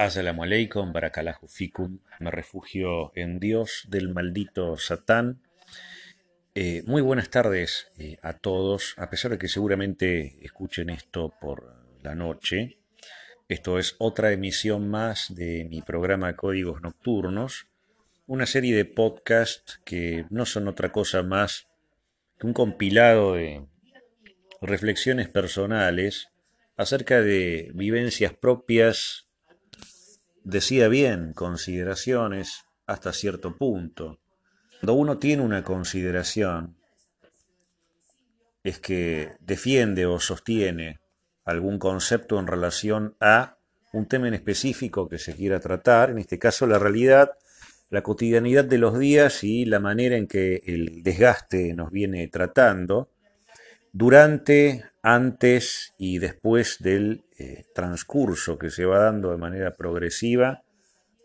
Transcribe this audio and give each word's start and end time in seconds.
Assalamu 0.00 0.44
alaikum, 0.44 0.94
barakallahu 0.94 1.44
fikum. 1.46 1.98
Me 2.20 2.30
refugio 2.30 3.12
en 3.14 3.38
Dios 3.38 3.84
del 3.86 4.08
maldito 4.08 4.78
Satán. 4.78 5.42
Eh, 6.54 6.82
muy 6.86 7.02
buenas 7.02 7.28
tardes 7.28 7.92
eh, 7.98 8.16
a 8.22 8.32
todos, 8.32 8.94
a 8.96 9.10
pesar 9.10 9.32
de 9.32 9.36
que 9.36 9.48
seguramente 9.48 10.42
escuchen 10.42 10.88
esto 10.88 11.34
por 11.38 11.76
la 12.00 12.14
noche. 12.14 12.78
Esto 13.46 13.78
es 13.78 13.96
otra 13.98 14.32
emisión 14.32 14.88
más 14.88 15.34
de 15.34 15.66
mi 15.68 15.82
programa 15.82 16.34
Códigos 16.34 16.80
Nocturnos, 16.80 17.66
una 18.26 18.46
serie 18.46 18.74
de 18.74 18.86
podcasts 18.86 19.82
que 19.84 20.24
no 20.30 20.46
son 20.46 20.66
otra 20.66 20.92
cosa 20.92 21.22
más 21.22 21.68
que 22.38 22.46
un 22.46 22.54
compilado 22.54 23.34
de 23.34 23.66
reflexiones 24.62 25.28
personales 25.28 26.30
acerca 26.78 27.20
de 27.20 27.70
vivencias 27.74 28.32
propias 28.32 29.26
decía 30.44 30.88
bien, 30.88 31.32
consideraciones 31.32 32.64
hasta 32.86 33.12
cierto 33.12 33.56
punto. 33.56 34.18
Cuando 34.80 34.94
uno 34.94 35.18
tiene 35.18 35.42
una 35.42 35.62
consideración, 35.62 36.76
es 38.62 38.78
que 38.78 39.32
defiende 39.40 40.06
o 40.06 40.20
sostiene 40.20 41.00
algún 41.44 41.78
concepto 41.78 42.38
en 42.38 42.46
relación 42.46 43.16
a 43.20 43.56
un 43.92 44.06
tema 44.06 44.28
en 44.28 44.34
específico 44.34 45.08
que 45.08 45.18
se 45.18 45.34
quiera 45.34 45.60
tratar, 45.60 46.10
en 46.10 46.18
este 46.18 46.38
caso 46.38 46.66
la 46.66 46.78
realidad, 46.78 47.32
la 47.90 48.02
cotidianidad 48.02 48.64
de 48.64 48.78
los 48.78 48.98
días 48.98 49.42
y 49.42 49.64
la 49.64 49.80
manera 49.80 50.16
en 50.16 50.28
que 50.28 50.62
el 50.66 51.02
desgaste 51.02 51.74
nos 51.74 51.90
viene 51.90 52.28
tratando, 52.28 53.10
durante, 53.92 54.84
antes 55.02 55.94
y 55.98 56.18
después 56.18 56.78
del 56.80 57.24
eh, 57.38 57.64
transcurso 57.74 58.58
que 58.58 58.70
se 58.70 58.84
va 58.84 58.98
dando 58.98 59.30
de 59.30 59.38
manera 59.38 59.74
progresiva 59.74 60.62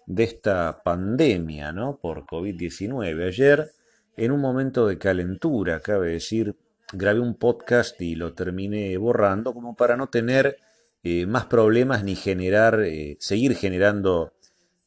de 0.07 0.23
esta 0.23 0.81
pandemia 0.83 1.71
¿no? 1.71 1.97
por 1.97 2.25
COVID-19. 2.25 3.27
Ayer, 3.27 3.71
en 4.15 4.31
un 4.31 4.39
momento 4.39 4.87
de 4.87 4.97
calentura, 4.97 5.81
cabe 5.81 6.11
decir, 6.11 6.55
grabé 6.93 7.19
un 7.19 7.35
podcast 7.35 7.99
y 8.01 8.15
lo 8.15 8.33
terminé 8.33 8.95
borrando 8.97 9.53
como 9.53 9.75
para 9.75 9.97
no 9.97 10.07
tener 10.07 10.57
eh, 11.03 11.25
más 11.25 11.45
problemas 11.45 12.03
ni 12.03 12.15
generar, 12.15 12.81
eh, 12.81 13.17
seguir 13.19 13.55
generando 13.55 14.33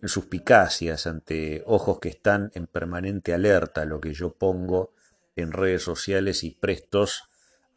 suspicacias 0.02 1.06
ante 1.06 1.62
ojos 1.66 1.98
que 1.98 2.08
están 2.08 2.50
en 2.54 2.66
permanente 2.66 3.34
alerta 3.34 3.82
a 3.82 3.84
lo 3.84 4.00
que 4.00 4.14
yo 4.14 4.32
pongo 4.32 4.92
en 5.34 5.52
redes 5.52 5.82
sociales 5.82 6.44
y 6.44 6.52
prestos 6.52 7.24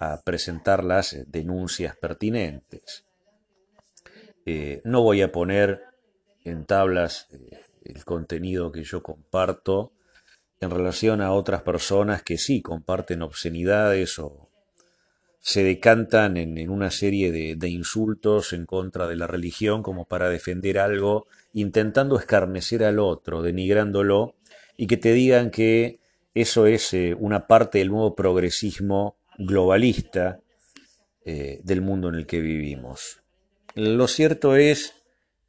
a 0.02 0.20
presentar 0.24 0.84
las 0.84 1.16
denuncias 1.28 1.96
pertinentes. 1.96 3.06
Eh, 4.48 4.82
no 4.84 5.04
voy 5.04 5.22
a 5.22 5.32
poner 5.32 5.84
en 6.44 6.66
tablas 6.66 7.28
eh, 7.32 7.60
el 7.84 8.04
contenido 8.04 8.72
que 8.72 8.84
yo 8.84 9.04
comparto 9.04 9.94
en 10.60 10.72
relación 10.72 11.22
a 11.22 11.32
otras 11.34 11.62
personas 11.62 12.24
que 12.24 12.40
sí 12.40 12.64
comparten 12.64 13.22
obscenidades 13.22 14.18
o 14.18 14.50
se 15.40 15.64
decantan 15.64 16.36
en, 16.36 16.68
una 16.72 16.90
serie 16.90 17.32
de, 17.32 17.70
insultos 17.70 18.54
en 18.54 18.66
contra 18.66 19.08
de 19.08 19.16
la 19.16 19.28
religión 19.28 19.84
como 19.84 20.06
para 20.06 20.30
defender 20.30 20.80
algo, 20.80 21.28
intentando 21.54 22.18
escarnecer 22.18 22.84
al 22.84 22.98
otro, 22.98 23.44
denigrándolo, 23.44 24.34
y 24.78 24.88
que 24.88 24.98
te 24.98 25.14
digan 25.14 25.52
que 25.52 26.00
eso 26.34 26.66
es 26.66 26.92
eh, 26.96 27.16
una 27.20 27.46
parte 27.46 27.78
del 27.78 27.90
nuevo 27.90 28.16
progresismo 28.16 29.21
globalista 29.38 30.40
eh, 31.26 31.60
del 31.64 31.82
mundo 31.82 32.10
en 32.10 32.16
el 32.16 32.26
que 32.26 32.40
vivimos. 32.40 33.22
Lo 33.76 34.08
cierto 34.08 34.56
es 34.56 34.96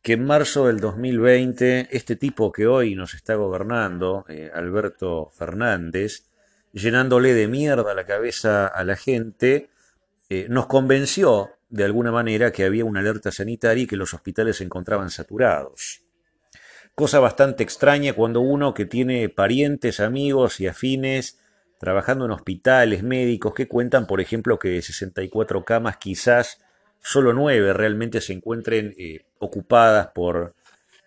que 0.03 0.15
en 0.15 0.25
marzo 0.25 0.67
del 0.67 0.81
2020, 0.81 1.89
este 1.91 2.17
tipo 2.17 2.53
que 2.53 2.67
hoy 2.67 2.95
nos 2.95 3.15
está 3.15 3.37
gobernando, 3.37 4.25
eh, 4.29 4.51
Alberto 4.53 5.31
Fernández, 5.33 6.25
llenándole 6.73 7.35
de 7.35 7.49
mierda 7.49 7.95
la 7.95 8.05
cabeza 8.05 8.67
a 8.67 8.85
la 8.85 8.97
gente, 8.97 9.71
eh, 10.29 10.47
nos 10.49 10.67
convenció 10.67 11.51
de 11.69 11.85
alguna 11.85 12.13
manera 12.13 12.53
que 12.53 12.65
había 12.65 12.85
una 12.85 13.01
alerta 13.01 13.31
sanitaria 13.33 13.85
y 13.85 13.87
que 13.87 13.97
los 13.97 14.13
hospitales 14.13 14.57
se 14.57 14.65
encontraban 14.65 15.11
saturados. 15.11 16.03
Cosa 16.95 17.21
bastante 17.21 17.63
extraña 17.63 18.13
cuando 18.13 18.41
uno 18.41 18.75
que 18.75 18.85
tiene 18.85 19.29
parientes, 19.29 20.01
amigos 20.01 20.61
y 20.61 20.67
afines 20.67 21.39
trabajando 21.83 22.27
en 22.27 22.31
hospitales 22.31 23.03
médicos 23.03 23.55
que 23.55 23.67
cuentan, 23.67 24.07
por 24.07 24.21
ejemplo, 24.21 24.57
que 24.57 24.69
de 24.69 24.83
64 24.83 25.65
camas 25.65 25.97
quizás 25.97 26.61
solo 27.01 27.33
9 27.33 27.73
realmente 27.73 28.21
se 28.21 28.35
encuentren 28.35 28.95
eh, 28.97 29.25
ocupadas 29.41 30.07
por 30.15 30.55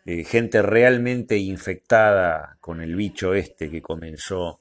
eh, 0.05 0.25
gente 0.25 0.61
realmente 0.61 1.37
infectada 1.37 2.57
con 2.59 2.81
el 2.81 2.93
bicho 2.93 3.33
este 3.33 3.71
que 3.71 3.81
comenzó 3.81 4.59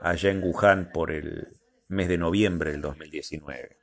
allá 0.00 0.32
en 0.32 0.42
Wuhan 0.42 0.90
por 0.92 1.12
el 1.12 1.46
mes 1.86 2.08
de 2.08 2.18
noviembre 2.18 2.72
del 2.72 2.80
2019. 2.80 3.76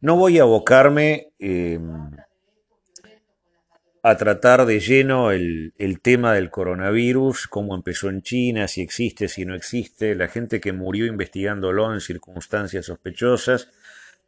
No 0.00 0.16
voy 0.16 0.40
a 0.40 0.42
abocarme 0.42 1.28
em, 1.38 2.10
a 4.10 4.16
tratar 4.16 4.64
de 4.64 4.80
lleno 4.80 5.32
el, 5.32 5.74
tema 6.02 6.32
del 6.32 6.50
coronavirus, 6.50 7.46
cómo 7.46 7.74
empezó 7.74 8.08
en 8.08 8.22
China, 8.22 8.66
si 8.66 8.80
existe, 8.80 9.28
si 9.28 9.44
no 9.44 9.54
existe, 9.54 10.14
la 10.14 10.28
gente 10.28 10.60
que 10.60 10.72
murió 10.72 11.04
investigándolo 11.04 11.92
en 11.92 12.00
circunstancias 12.00 12.86
sospechosas, 12.86 13.68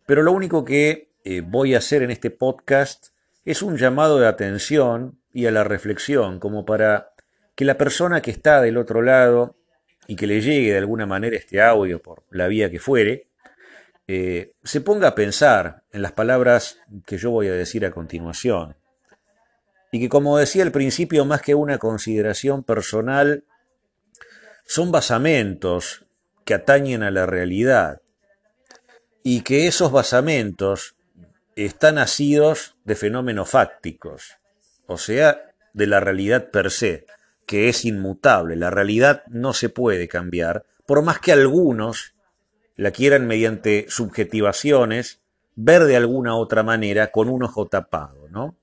pero 0.05 0.23
lo 0.23 0.33
único 0.33 0.67
que 0.67 1.13
eh, 1.25 1.41
voy 1.41 1.75
a 1.75 1.79
hacer 1.79 2.03
en 2.03 2.11
este 2.11 2.31
podcast 2.31 3.09
es 3.47 3.63
un 3.63 3.79
llamado 3.79 4.21
de 4.21 4.27
atención 4.27 5.19
y 5.33 5.47
a 5.47 5.51
la 5.51 5.65
reflexión, 5.65 6.41
como 6.41 6.67
para 6.67 7.13
que 7.55 7.65
la 7.65 7.79
persona 7.79 8.21
que 8.21 8.31
está 8.31 8.61
del 8.61 8.77
otro 8.77 9.01
lado 9.01 9.57
y 10.07 10.17
que 10.17 10.27
le 10.27 10.43
llegue 10.43 10.73
de 10.73 10.79
alguna 10.79 11.07
manera 11.07 11.37
este 11.37 11.63
audio 11.63 12.03
por 12.03 12.25
la 12.31 12.49
vía 12.49 12.71
que 12.71 12.81
fuere, 12.81 13.29
eh, 14.07 14.53
se 14.63 14.83
ponga 14.83 15.09
a 15.09 15.15
pensar 15.15 15.85
en 15.93 16.03
las 16.03 16.13
palabras 16.13 16.81
que 17.07 17.17
yo 17.17 17.31
voy 17.31 17.49
a 17.49 17.53
decir 17.53 17.87
a 17.87 17.93
continuación 17.93 18.77
y 19.91 20.01
que 20.01 20.09
como 20.09 20.39
decía 20.39 20.63
al 20.63 20.73
principio, 20.73 21.25
más 21.25 21.43
que 21.43 21.55
una 21.55 21.79
consideración 21.79 22.63
personal, 22.63 23.45
son 24.65 24.93
basamentos 24.93 26.07
que 26.45 26.55
atañen 26.55 27.03
a 27.03 27.11
la 27.11 27.27
realidad 27.27 28.01
y 29.23 29.43
que 29.43 29.67
esos 29.67 29.93
basamentos 29.93 30.97
están 31.57 31.97
nacidos 31.97 32.77
de 32.85 32.95
fenómenos 32.95 33.51
fácticos, 33.51 34.37
o 34.87 34.97
sea, 34.97 35.53
de 35.73 35.87
la 35.87 36.01
realidad 36.01 36.51
per 36.51 36.71
se, 36.71 37.05
que 37.47 37.69
es 37.69 37.85
inmutable. 37.85 38.57
La 38.57 38.71
realidad 38.71 39.25
no 39.29 39.53
se 39.53 39.69
puede 39.69 40.09
cambiar, 40.09 40.65
por 40.87 41.03
más 41.03 41.19
que 41.19 41.33
algunos 41.33 42.15
la 42.77 42.93
quieran 42.93 43.27
mediante 43.27 43.87
subjetivaciones 43.89 45.21
ver 45.55 45.85
de 45.85 45.97
alguna 45.97 46.37
otra 46.37 46.63
manera 46.63 47.11
con 47.11 47.29
un 47.29 47.43
ojo 47.43 47.67
tapado, 47.67 48.29
¿no? 48.31 48.57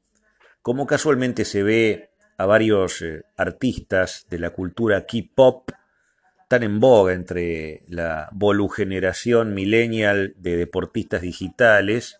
Como 0.67 0.85
casualmente 0.85 1.45
se 1.45 1.63
ve 1.63 2.09
a 2.35 2.45
varios 2.45 3.01
eh, 3.01 3.23
artistas 3.37 4.27
de 4.29 4.37
la 4.37 4.49
cultura 4.49 5.05
K-pop 5.05 5.71
tan 6.49 6.61
en 6.61 6.81
boga 6.81 7.13
entre 7.13 7.83
la 7.87 8.27
volugeneración 8.33 9.53
millennial 9.53 10.33
de 10.35 10.57
deportistas 10.57 11.21
digitales, 11.21 12.19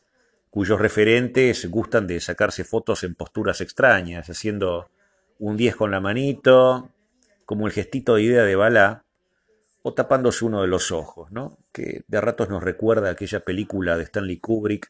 cuyos 0.50 0.80
referentes 0.80 1.70
gustan 1.70 2.08
de 2.08 2.22
sacarse 2.22 2.64
fotos 2.64 3.04
en 3.04 3.16
posturas 3.16 3.60
extrañas, 3.60 4.30
haciendo 4.30 4.92
un 5.40 5.58
10 5.58 5.76
con 5.76 5.92
la 5.92 6.00
manito, 6.00 6.90
como 7.44 7.68
el 7.68 7.74
gestito 7.74 8.16
de 8.16 8.24
idea 8.24 8.44
de 8.44 8.56
Balá, 8.56 9.04
o 9.82 9.94
tapándose 9.94 10.46
uno 10.46 10.62
de 10.62 10.70
los 10.70 10.94
ojos, 10.94 11.34
¿no? 11.34 11.58
que 11.74 12.06
de 12.08 12.22
ratos 12.22 12.48
nos 12.48 12.64
recuerda 12.64 13.10
aquella 13.10 13.42
película 13.42 13.98
de 13.98 14.04
Stanley 14.04 14.38
Kubrick, 14.38 14.90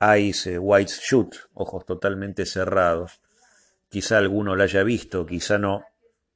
Eyes 0.00 0.48
White 0.58 0.92
Shoot, 1.02 1.34
ojos 1.54 1.84
totalmente 1.84 2.46
cerrados. 2.46 3.20
Quizá 3.88 4.18
alguno 4.18 4.54
la 4.54 4.64
haya 4.64 4.82
visto, 4.82 5.26
quizá 5.26 5.58
no. 5.58 5.84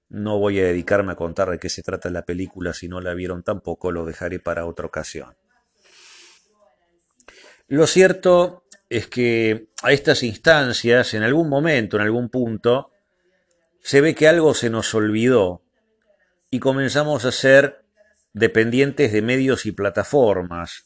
No 0.08 0.38
voy 0.38 0.60
a 0.60 0.64
dedicarme 0.64 1.12
a 1.12 1.16
contar 1.16 1.48
de 1.50 1.58
qué 1.58 1.68
se 1.68 1.82
trata 1.82 2.10
la 2.10 2.24
película, 2.24 2.74
si 2.74 2.88
no 2.88 3.00
la 3.00 3.14
vieron 3.14 3.42
tampoco, 3.42 3.92
lo 3.92 4.04
dejaré 4.04 4.40
para 4.40 4.66
otra 4.66 4.86
ocasión. 4.86 5.36
Lo 7.68 7.86
cierto 7.86 8.64
es 8.90 9.06
que 9.06 9.68
a 9.82 9.92
estas 9.92 10.22
instancias, 10.22 11.14
en 11.14 11.22
algún 11.22 11.48
momento, 11.48 11.96
en 11.96 12.02
algún 12.02 12.28
punto, 12.28 12.90
se 13.80 14.02
ve 14.02 14.14
que 14.14 14.28
algo 14.28 14.52
se 14.52 14.68
nos 14.68 14.94
olvidó 14.94 15.62
y 16.50 16.60
comenzamos 16.60 17.24
a 17.24 17.32
ser 17.32 17.84
dependientes 18.34 19.12
de 19.12 19.22
medios 19.22 19.64
y 19.64 19.72
plataformas, 19.72 20.84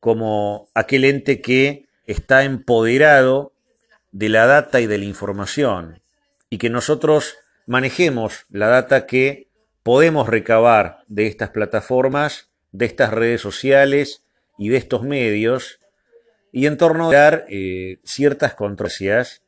como 0.00 0.68
aquel 0.74 1.04
ente 1.04 1.40
que 1.40 1.86
está 2.10 2.42
empoderado 2.42 3.52
de 4.10 4.28
la 4.28 4.46
data 4.46 4.80
y 4.80 4.86
de 4.86 4.98
la 4.98 5.04
información 5.04 6.02
y 6.48 6.58
que 6.58 6.68
nosotros 6.68 7.36
manejemos 7.66 8.46
la 8.50 8.66
data 8.66 9.06
que 9.06 9.46
podemos 9.84 10.28
recabar 10.28 11.04
de 11.06 11.28
estas 11.28 11.50
plataformas, 11.50 12.50
de 12.72 12.86
estas 12.86 13.12
redes 13.12 13.40
sociales 13.40 14.24
y 14.58 14.70
de 14.70 14.76
estos 14.76 15.04
medios 15.04 15.78
y 16.52 16.66
en 16.66 16.76
torno 16.76 17.10
a 17.10 17.14
dar 17.14 17.46
eh, 17.48 17.98
ciertas 18.02 18.54
controversias 18.54 19.42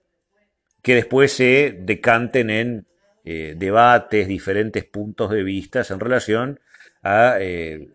que 0.82 0.94
después 0.94 1.32
se 1.32 1.76
decanten 1.80 2.50
en 2.50 2.86
eh, 3.24 3.54
debates, 3.56 4.28
diferentes 4.28 4.84
puntos 4.84 5.30
de 5.30 5.42
vista 5.42 5.82
en 5.90 5.98
relación 5.98 6.60
a 7.02 7.38
eh, 7.40 7.88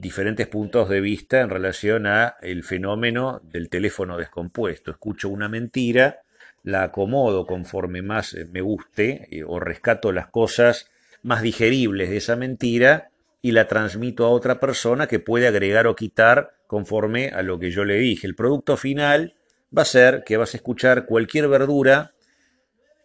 diferentes 0.00 0.46
puntos 0.48 0.88
de 0.88 1.00
vista 1.00 1.40
en 1.40 1.50
relación 1.50 2.06
a 2.06 2.36
el 2.42 2.64
fenómeno 2.64 3.40
del 3.44 3.68
teléfono 3.68 4.16
descompuesto. 4.16 4.90
Escucho 4.90 5.28
una 5.28 5.48
mentira, 5.48 6.20
la 6.62 6.82
acomodo 6.82 7.46
conforme 7.46 8.02
más 8.02 8.36
me 8.50 8.60
guste 8.60 9.28
o 9.46 9.60
rescato 9.60 10.12
las 10.12 10.28
cosas 10.28 10.90
más 11.22 11.42
digeribles 11.42 12.10
de 12.10 12.16
esa 12.16 12.36
mentira 12.36 13.10
y 13.40 13.52
la 13.52 13.68
transmito 13.68 14.24
a 14.26 14.30
otra 14.30 14.58
persona 14.58 15.06
que 15.06 15.20
puede 15.20 15.46
agregar 15.46 15.86
o 15.86 15.94
quitar 15.94 16.54
conforme 16.66 17.28
a 17.28 17.42
lo 17.42 17.58
que 17.58 17.70
yo 17.70 17.84
le 17.84 17.94
dije. 17.94 18.26
El 18.26 18.34
producto 18.34 18.76
final 18.76 19.34
va 19.76 19.82
a 19.82 19.86
ser 19.86 20.24
que 20.24 20.36
vas 20.36 20.54
a 20.54 20.56
escuchar 20.56 21.06
cualquier 21.06 21.48
verdura, 21.48 22.12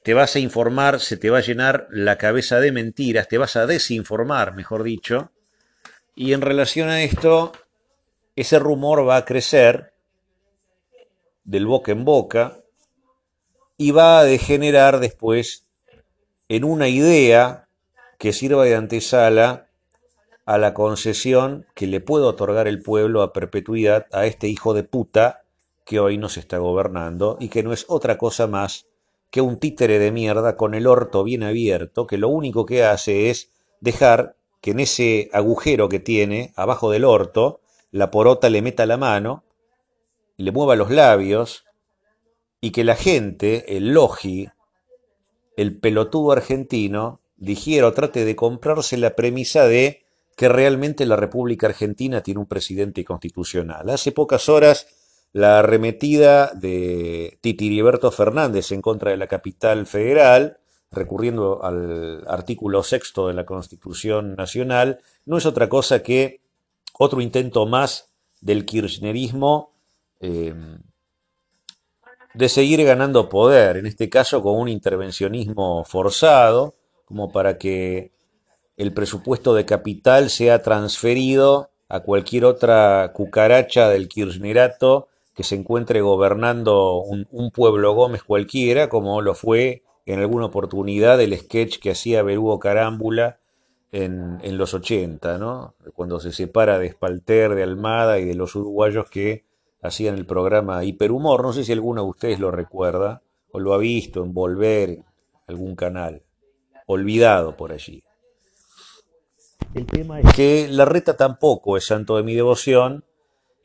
te 0.04 0.16
vas 0.16 0.36
a 0.36 0.40
informar, 0.40 1.00
se 1.00 1.18
te 1.18 1.30
va 1.30 1.40
a 1.40 1.42
llenar 1.42 1.88
la 1.92 2.18
cabeza 2.18 2.60
de 2.60 2.72
mentiras, 2.72 3.28
te 3.28 3.38
vas 3.38 3.56
a 3.56 3.68
desinformar, 3.68 4.56
mejor 4.56 4.84
dicho, 4.84 5.32
y 6.16 6.34
en 6.34 6.42
relación 6.42 6.90
a 6.90 7.04
esto, 7.04 7.52
ese 8.36 8.60
rumor 8.60 9.08
va 9.08 9.18
a 9.18 9.26
crecer 9.26 9.94
del 11.44 11.66
boca 11.66 11.92
en 11.92 12.06
boca 12.06 12.60
y 13.78 13.92
va 13.92 14.20
a 14.20 14.24
degenerar 14.24 15.00
después 15.00 15.66
en 16.50 16.64
una 16.64 16.88
idea 16.88 17.68
que 18.18 18.34
sirva 18.34 18.66
de 18.66 18.76
antesala 18.76 19.68
a 20.46 20.58
la 20.58 20.74
concesión 20.74 21.66
que 21.74 21.88
le 21.88 22.02
puede 22.02 22.26
otorgar 22.26 22.68
el 22.68 22.82
pueblo 22.82 23.22
a 23.22 23.34
perpetuidad 23.34 24.08
a 24.12 24.26
este 24.26 24.48
hijo 24.48 24.74
de 24.74 24.84
puta 24.84 25.44
que 25.86 26.00
hoy 26.00 26.18
nos 26.18 26.38
está 26.38 26.58
gobernando 26.58 27.38
y 27.40 27.50
que 27.50 27.64
no 27.64 27.74
es 27.74 27.86
otra 27.88 28.18
cosa 28.18 28.48
más 28.48 28.86
que 29.30 29.42
un 29.42 29.60
títere 29.60 29.98
de 29.98 30.12
mierda 30.12 30.58
con 30.58 30.74
el 30.76 30.88
orto 30.88 31.24
bien 31.24 31.44
abierto, 31.44 32.06
que 32.06 32.18
lo 32.18 32.28
único 32.28 32.66
que 32.66 32.84
hace 32.84 33.30
es 33.30 33.50
dejar 33.80 34.36
que 34.62 34.72
en 34.72 34.80
ese 34.80 35.30
agujero 35.34 35.90
que 35.90 36.00
tiene, 36.00 36.54
abajo 36.56 36.92
del 36.92 37.04
orto, 37.04 37.62
la 37.92 38.12
porota 38.12 38.50
le 38.50 38.62
meta 38.62 38.86
la 38.86 38.98
mano, 38.98 39.44
le 40.38 40.52
mueva 40.52 40.76
los 40.76 40.92
labios, 40.92 41.66
y 42.62 42.72
que 42.72 42.84
la 42.84 42.96
gente, 42.96 43.76
el 43.78 43.94
logi, 43.94 44.48
el 45.58 45.80
pelotudo 45.80 46.32
argentino, 46.32 47.20
digiera 47.38 47.88
o 47.88 47.94
trate 47.94 48.24
de 48.24 48.36
comprarse 48.36 48.98
la 48.98 49.16
premisa 49.16 49.68
de 49.68 50.06
que 50.38 50.48
realmente 50.48 51.06
la 51.06 51.16
República 51.16 51.68
Argentina 51.68 52.22
tiene 52.22 52.40
un 52.40 52.46
presidente 52.46 53.04
constitucional. 53.04 53.90
Hace 53.90 54.12
pocas 54.12 54.48
horas 54.48 54.88
la 55.34 55.60
arremetida 55.60 56.52
de 56.54 57.38
Titiriberto 57.42 58.12
Fernández 58.12 58.72
en 58.72 58.82
contra 58.82 59.12
de 59.12 59.18
la 59.18 59.28
capital 59.28 59.86
federal, 59.86 60.60
recurriendo 60.92 61.64
al 61.64 62.24
artículo 62.28 62.84
sexto 62.84 63.28
de 63.28 63.34
la 63.34 63.46
Constitución 63.46 64.36
Nacional, 64.36 65.00
no 65.26 65.38
es 65.38 65.46
otra 65.46 65.70
cosa 65.70 66.04
que 66.04 66.42
otro 67.00 67.22
intento 67.22 67.66
más 67.66 68.10
del 68.42 68.66
kirchnerismo 68.66 69.72
eh, 70.20 70.54
de 72.34 72.50
seguir 72.50 72.84
ganando 72.84 73.30
poder, 73.30 73.78
en 73.78 73.86
este 73.86 74.10
caso 74.10 74.42
con 74.42 74.60
un 74.60 74.68
intervencionismo 74.68 75.84
forzado, 75.86 76.76
como 77.06 77.32
para 77.32 77.58
que 77.58 78.12
el 78.78 78.94
presupuesto 78.94 79.54
de 79.54 79.66
capital 79.66 80.30
sea 80.30 80.62
transferido 80.62 81.70
a 81.90 82.00
cualquier 82.00 82.46
otra 82.46 83.12
cucaracha 83.14 83.90
del 83.90 84.08
kirchnerato 84.08 85.10
que 85.36 85.44
se 85.44 85.56
encuentre 85.56 86.02
gobernando 86.02 87.02
un, 87.02 87.52
pueblo 87.52 87.94
Gómez 87.94 88.24
cualquiera, 88.24 88.90
como 88.90 89.22
lo 89.22 89.36
fue 89.36 89.84
en 90.06 90.20
alguna 90.20 90.46
oportunidad 90.46 91.20
el 91.22 91.38
sketch 91.38 91.80
que 91.80 91.92
hacía 91.92 92.24
Berugo 92.24 92.60
Carámbula 92.60 93.40
en, 93.92 94.40
en, 94.42 94.58
los 94.58 94.74
80, 94.74 95.38
¿no? 95.38 95.76
cuando 95.94 96.20
se 96.20 96.32
separa 96.32 96.80
de 96.80 96.88
Espalter, 96.88 97.56
de 97.56 97.64
Almada 97.64 98.20
y 98.20 98.26
de 98.26 98.36
los 98.36 98.56
uruguayos 98.56 99.10
que 99.10 99.46
hacían 99.82 100.16
el 100.16 100.26
programa 100.26 100.84
Hiperhumor. 100.84 101.44
No 101.44 101.54
sé 101.54 101.64
si 101.64 101.72
alguno 101.72 102.04
de 102.04 102.10
ustedes 102.10 102.40
lo 102.40 102.52
recuerda 102.52 103.22
o 103.52 103.60
lo 103.60 103.74
ha 103.74 103.78
visto 103.78 104.24
en 104.24 104.34
Volver, 104.34 105.04
algún 105.48 105.76
canal, 105.76 106.24
olvidado 106.86 107.58
por 107.58 107.72
allí. 107.74 108.04
El 109.74 109.86
tema 109.86 110.20
es 110.20 110.34
que 110.34 110.68
la 110.70 110.86
reta 110.86 111.16
tampoco 111.16 111.78
es 111.78 111.86
santo 111.86 112.18
de 112.18 112.24
mi 112.24 112.36
devoción. 112.36 113.06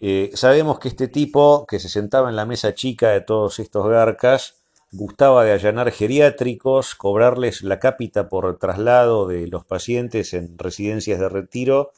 Eh, 0.00 0.30
sabemos 0.34 0.78
que 0.78 0.88
este 0.88 1.08
tipo, 1.08 1.66
que 1.66 1.78
se 1.78 1.88
sentaba 1.88 2.28
en 2.28 2.36
la 2.36 2.46
mesa 2.46 2.74
chica 2.74 3.10
de 3.10 3.22
todos 3.22 3.58
estos 3.58 3.88
garcas, 3.88 4.62
gustaba 4.96 5.44
de 5.44 5.52
allanar 5.52 5.92
geriátricos, 5.92 6.94
cobrarles 6.94 7.62
la 7.62 7.78
cápita 7.78 8.28
por 8.28 8.58
traslado 8.58 9.28
de 9.28 9.46
los 9.46 9.64
pacientes 9.64 10.32
en 10.34 10.58
residencias 10.58 11.20
de 11.20 11.28
retiro 11.28 11.92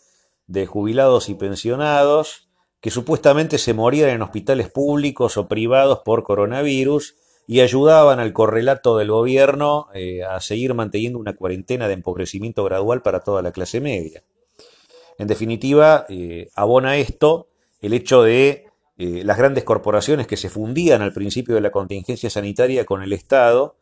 de 0.47 0.67
jubilados 0.67 1.29
y 1.29 1.35
pensionados, 1.35 2.49
que 2.81 2.91
supuestamente 2.91 3.59
se 3.59 3.75
morían 3.75 4.11
en 4.11 4.23
hospitales 4.23 4.71
públicos 4.71 5.37
o 5.37 5.49
privados 5.49 6.01
por 6.05 6.23
coronavirus 6.23 7.17
y 7.47 7.61
ayudaban 7.61 8.21
al 8.21 8.33
correlato 8.33 8.99
del 8.99 9.11
gobierno 9.11 9.89
eh, 9.95 10.23
a 10.25 10.41
seguir 10.41 10.75
manteniendo 10.75 11.19
una 11.19 11.35
cuarentena 11.35 11.89
de 11.89 11.95
empobrecimiento 11.95 12.65
gradual 12.65 13.03
para 13.03 13.21
toda 13.21 13.43
la 13.43 13.53
clase 13.53 13.81
media. 13.81 14.23
En 15.19 15.27
definitiva, 15.27 16.07
eh, 16.09 16.49
abona 16.55 16.97
esto 16.97 17.49
el 17.81 17.95
hecho 17.95 18.23
de 18.23 18.68
eh, 18.99 19.23
las 19.25 19.39
grandes 19.39 19.65
corporaciones 19.65 20.27
que 20.27 20.37
se 20.37 20.51
fundían 20.51 21.03
al 21.03 21.13
principio 21.13 21.55
de 21.55 21.61
la 21.61 21.71
contingencia 21.71 22.29
sanitaria 22.29 22.85
con 22.85 23.03
el 23.03 23.13
Estado 23.13 23.77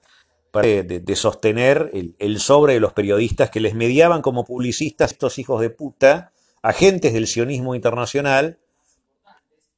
para 0.53 0.69
de, 0.69 1.17
sostener 1.17 1.91
el, 1.93 2.15
el, 2.19 2.39
sobre 2.39 2.75
de 2.75 2.81
los 2.81 2.93
periodistas 2.93 3.51
que 3.51 3.61
les 3.61 3.75
mediaban 3.75 4.23
como 4.23 4.45
publicistas 4.45 5.13
estos 5.13 5.39
hijos 5.39 5.61
de 5.61 5.71
puta, 5.71 6.33
agentes 6.63 7.13
del 7.13 7.27
sionismo 7.27 7.75
internacional, 7.75 8.59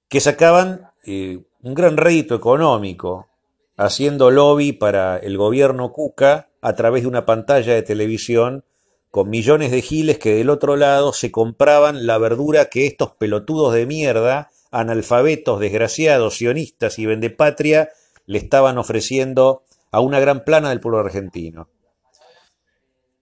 que 0.09 0.21
sacaban 0.21 0.91
un 1.05 1.75
gran 1.75 1.97
rédito 1.97 2.35
económico 2.35 3.29
haciendo 3.77 4.31
lobby 4.31 4.73
para 4.73 5.17
el 5.17 5.39
gobierno 5.39 5.93
Cuca 5.93 6.51
a 6.61 6.75
través 6.75 7.03
de 7.03 7.09
una 7.09 7.25
pantalla 7.25 7.75
de 7.75 7.83
televisión 7.83 8.65
con 9.11 9.31
millones 9.31 9.71
de 9.71 9.81
giles 9.81 10.19
que 10.19 10.35
del 10.35 10.51
otro 10.51 10.77
lado 10.77 11.13
se 11.13 11.31
compraban 11.31 12.07
la 12.07 12.19
verdura 12.19 12.67
que 12.67 12.87
estos 12.87 13.13
pelotudos 13.13 13.73
de 13.73 13.87
mierda, 13.87 14.51
analfabetos, 14.71 15.61
desgraciados, 15.61 16.37
sionistas 16.37 16.99
y 16.99 17.07
vendepatria, 17.07 17.91
le 18.27 18.39
estaban 18.39 18.79
ofreciendo 18.79 19.65
a 19.91 20.01
una 20.01 20.21
gran 20.21 20.45
plana 20.45 20.71
del 20.71 20.81
pueblo 20.81 20.99
argentino. 21.01 21.71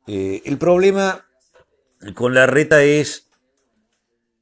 Eh, 0.06 0.42
el 0.44 0.58
problema 0.58 1.26
con 2.14 2.34
la 2.34 2.46
reta 2.46 2.82
es 2.82 3.28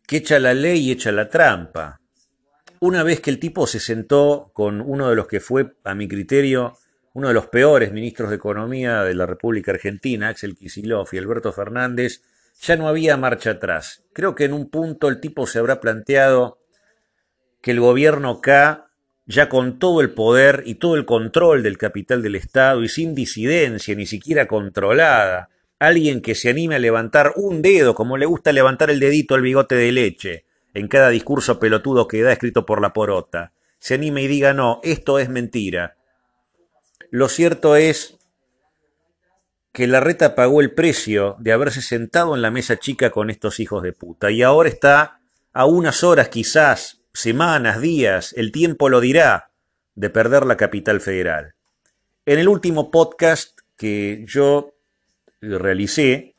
que 0.07 0.19
echa 0.19 0.39
la 0.39 0.55
ley 0.55 0.81
y 0.81 0.93
echa 0.93 1.13
la 1.13 1.29
trampa 1.29 2.01
una 2.87 3.03
vez 3.03 3.21
que 3.21 3.31
el 3.31 3.39
tipo 3.39 3.67
se 3.67 3.81
sentó 3.81 4.51
con 4.53 4.83
uno 4.83 5.09
de 5.09 5.17
los 5.17 5.27
que 5.27 5.41
fue, 5.41 5.75
a 5.85 5.95
mi 5.95 6.07
criterio, 6.07 6.77
uno 7.15 7.29
de 7.29 7.35
los 7.35 7.47
peores 7.47 7.93
ministros 7.93 8.29
de 8.29 8.37
Economía 8.37 9.03
de 9.05 9.15
la 9.15 9.25
República 9.25 9.73
Argentina, 9.73 10.29
Axel 10.29 10.55
Kicillof 10.55 11.15
y 11.15 11.19
Alberto 11.19 11.51
Fernández, 11.51 12.21
ya 12.61 12.77
no 12.77 12.87
había 12.87 13.17
marcha 13.17 13.53
atrás. 13.53 14.05
Creo 14.13 14.35
que 14.35 14.45
en 14.45 14.53
un 14.53 14.69
punto 14.69 15.09
el 15.09 15.19
tipo 15.19 15.47
se 15.47 15.61
habrá 15.61 15.81
planteado 15.81 16.59
que 17.65 17.71
el 17.71 17.81
gobierno 17.81 18.43
K, 18.43 18.91
ya 19.25 19.49
con 19.49 19.79
todo 19.79 20.03
el 20.03 20.11
poder 20.11 20.65
y 20.67 20.75
todo 20.75 20.97
el 20.97 21.07
control 21.07 21.63
del 21.63 21.79
capital 21.79 22.21
del 22.21 22.35
Estado 22.35 22.85
y 22.85 22.91
sin 22.91 23.15
disidencia, 23.15 23.95
ni 23.95 24.05
siquiera 24.05 24.47
controlada, 24.47 25.49
alguien 25.79 26.21
que 26.21 26.35
se 26.35 26.51
anime 26.51 26.75
a 26.75 26.79
levantar 26.79 27.33
un 27.37 27.63
dedo, 27.63 27.95
como 27.95 28.19
le 28.19 28.27
gusta 28.27 28.53
levantar 28.53 28.91
el 28.91 29.01
dedito 29.01 29.35
al 29.35 29.41
bigote 29.41 29.77
de 29.77 29.93
leche, 29.93 30.45
en 30.75 30.89
cada 30.89 31.09
discurso 31.09 31.59
pelotudo 31.59 32.07
que 32.07 32.21
da 32.21 32.33
escrito 32.33 32.67
por 32.67 32.83
la 32.83 32.93
porota. 32.93 33.55
Se 33.79 33.95
anime 33.95 34.21
y 34.21 34.27
diga 34.27 34.53
no, 34.53 34.81
esto 34.83 35.19
es 35.19 35.31
mentira. 35.31 35.97
Lo 37.11 37.31
cierto 37.31 37.77
es 37.77 38.19
que 39.73 39.87
la 39.87 40.01
reta 40.01 40.35
pagó 40.35 40.61
el 40.61 40.75
precio 40.75 41.37
de 41.39 41.53
haberse 41.53 41.81
sentado 41.81 42.35
en 42.35 42.43
la 42.43 42.51
mesa 42.51 42.77
chica 42.77 43.09
con 43.09 43.31
estos 43.31 43.59
hijos 43.59 43.83
de 43.83 43.95
puta 43.95 44.31
y 44.31 44.43
ahora 44.43 44.69
está 44.69 45.21
a 45.55 45.65
unas 45.65 46.05
horas 46.05 46.29
quizás, 46.29 47.01
semanas, 47.15 47.81
días, 47.81 48.35
el 48.37 48.53
tiempo 48.53 48.89
lo 48.89 49.01
dirá, 49.01 49.51
de 49.95 50.11
perder 50.11 50.45
la 50.45 50.57
capital 50.57 51.01
federal. 51.01 51.55
En 52.27 52.39
el 52.39 52.49
último 52.49 52.91
podcast 52.91 53.59
que 53.77 54.25
yo 54.27 54.75
realicé, 55.41 56.35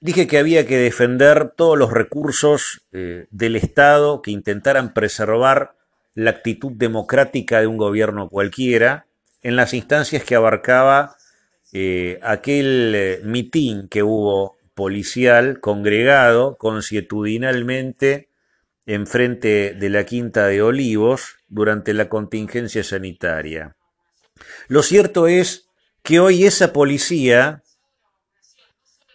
Dije 0.00 0.28
que 0.28 0.38
había 0.38 0.64
que 0.64 0.78
defender 0.78 1.52
todos 1.56 1.76
los 1.76 1.92
recursos 1.92 2.82
eh, 2.92 3.26
del 3.30 3.56
Estado 3.56 4.22
que 4.22 4.30
intentaran 4.30 4.94
preservar 4.94 5.74
la 6.14 6.30
actitud 6.30 6.72
democrática 6.72 7.60
de 7.60 7.66
un 7.66 7.78
gobierno 7.78 8.28
cualquiera 8.28 9.06
en 9.42 9.56
las 9.56 9.74
instancias 9.74 10.22
que 10.22 10.36
abarcaba 10.36 11.16
eh, 11.72 12.20
aquel 12.22 12.92
eh, 12.94 13.20
mitin 13.24 13.88
que 13.88 14.04
hubo 14.04 14.56
policial 14.74 15.58
congregado 15.58 16.56
consuetudinalmente 16.58 18.27
enfrente 18.88 19.74
de 19.78 19.90
la 19.90 20.04
Quinta 20.04 20.46
de 20.46 20.62
Olivos 20.62 21.36
durante 21.46 21.92
la 21.92 22.08
contingencia 22.08 22.82
sanitaria. 22.82 23.76
Lo 24.66 24.82
cierto 24.82 25.26
es 25.26 25.68
que 26.02 26.20
hoy 26.20 26.46
esa 26.46 26.72
policía 26.72 27.62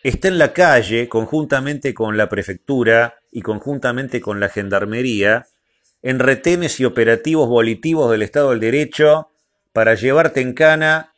está 0.04 0.28
en 0.28 0.38
la 0.38 0.54
calle 0.54 1.10
conjuntamente 1.10 1.96
con 1.96 2.18
la 2.18 2.30
prefectura 2.30 3.16
y 3.32 3.42
conjuntamente 3.42 4.22
con 4.22 4.40
la 4.40 4.50
gendarmería 4.50 5.48
en 6.04 6.20
retenes 6.20 6.80
y 6.80 6.86
operativos 6.86 7.50
volitivos 7.50 8.12
del 8.12 8.22
Estado 8.22 8.52
del 8.52 8.60
Derecho 8.60 9.32
para 9.72 9.96
llevarte 9.96 10.42
en 10.42 10.54
cana, 10.54 11.16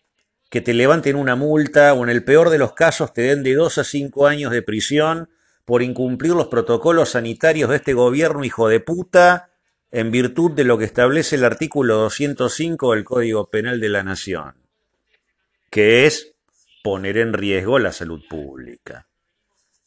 que 0.50 0.62
te 0.62 0.74
levanten 0.74 1.18
una 1.18 1.36
multa 1.36 1.94
o 1.94 2.06
en 2.06 2.10
el 2.10 2.24
peor 2.24 2.50
de 2.50 2.60
los 2.60 2.72
casos 2.72 3.14
te 3.14 3.24
den 3.24 3.44
de 3.44 3.56
dos 3.56 3.78
a 3.80 3.84
cinco 3.84 4.28
años 4.28 4.54
de 4.54 4.62
prisión 4.62 5.30
por 5.66 5.82
incumplir 5.82 6.34
los 6.34 6.48
protocolos 6.48 7.10
sanitarios 7.10 7.70
de 7.70 7.78
este 7.78 7.94
gobierno 7.94 8.44
hijo 8.44 8.68
de 8.68 8.80
puta 8.80 9.50
en 9.92 10.12
virtud 10.12 10.52
de 10.52 10.64
lo 10.64 10.78
que 10.78 10.86
establece 10.86 11.36
el 11.36 11.44
artículo 11.44 11.96
205 11.96 12.94
del 12.94 13.04
Código 13.04 13.50
Penal 13.50 13.80
de 13.80 13.90
la 13.90 14.04
Nación, 14.04 14.56
que 15.70 16.06
es 16.06 16.36
poner 16.84 17.18
en 17.18 17.34
riesgo 17.34 17.80
la 17.80 17.92
salud 17.92 18.22
pública. 18.30 19.08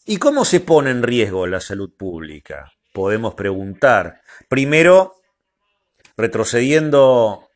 ¿Y 0.04 0.16
cómo 0.16 0.44
se 0.44 0.60
pone 0.60 0.90
en 0.90 1.02
riesgo 1.02 1.46
la 1.46 1.60
salud 1.60 1.94
pública? 1.96 2.72
Podemos 2.92 3.34
preguntar. 3.34 4.22
Primero, 4.48 5.14
retrocediendo 6.16 7.48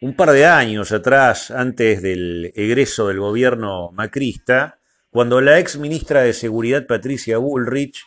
un 0.00 0.16
par 0.16 0.32
de 0.32 0.46
años 0.46 0.90
atrás, 0.90 1.52
antes 1.52 2.02
del 2.02 2.52
egreso 2.56 3.06
del 3.06 3.20
gobierno 3.20 3.92
macrista, 3.92 4.80
cuando 5.12 5.42
la 5.42 5.58
ex 5.58 5.76
ministra 5.76 6.22
de 6.22 6.32
Seguridad 6.32 6.86
Patricia 6.86 7.36
Bullrich 7.36 8.06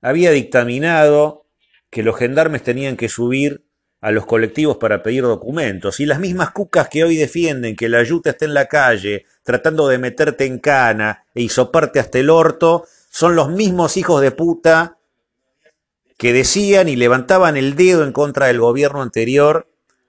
había 0.00 0.30
dictaminado 0.30 1.44
que 1.90 2.02
los 2.02 2.16
gendarmes 2.16 2.62
tenían 2.62 2.96
que 2.96 3.10
subir 3.10 3.66
a 4.00 4.10
los 4.10 4.24
colectivos 4.24 4.78
para 4.78 5.02
pedir 5.02 5.22
documentos. 5.24 6.00
Y 6.00 6.06
las 6.06 6.18
mismas 6.18 6.52
cucas 6.52 6.88
que 6.88 7.04
hoy 7.04 7.16
defienden 7.16 7.76
que 7.76 7.90
la 7.90 7.98
ayuda 7.98 8.30
esté 8.30 8.46
en 8.46 8.54
la 8.54 8.66
calle 8.66 9.26
tratando 9.42 9.86
de 9.88 9.98
meterte 9.98 10.46
en 10.46 10.58
cana 10.58 11.26
e 11.34 11.42
hisoparte 11.42 12.00
hasta 12.00 12.18
el 12.18 12.30
orto, 12.30 12.86
son 13.10 13.36
los 13.36 13.50
mismos 13.50 13.98
hijos 13.98 14.22
de 14.22 14.30
puta 14.30 14.96
que 16.16 16.32
decían 16.32 16.88
y 16.88 16.96
levantaban 16.96 17.58
el 17.58 17.76
dedo 17.76 18.02
en 18.02 18.12
contra 18.12 18.46
del 18.46 18.60
gobierno 18.60 19.02
anterior, 19.02 19.68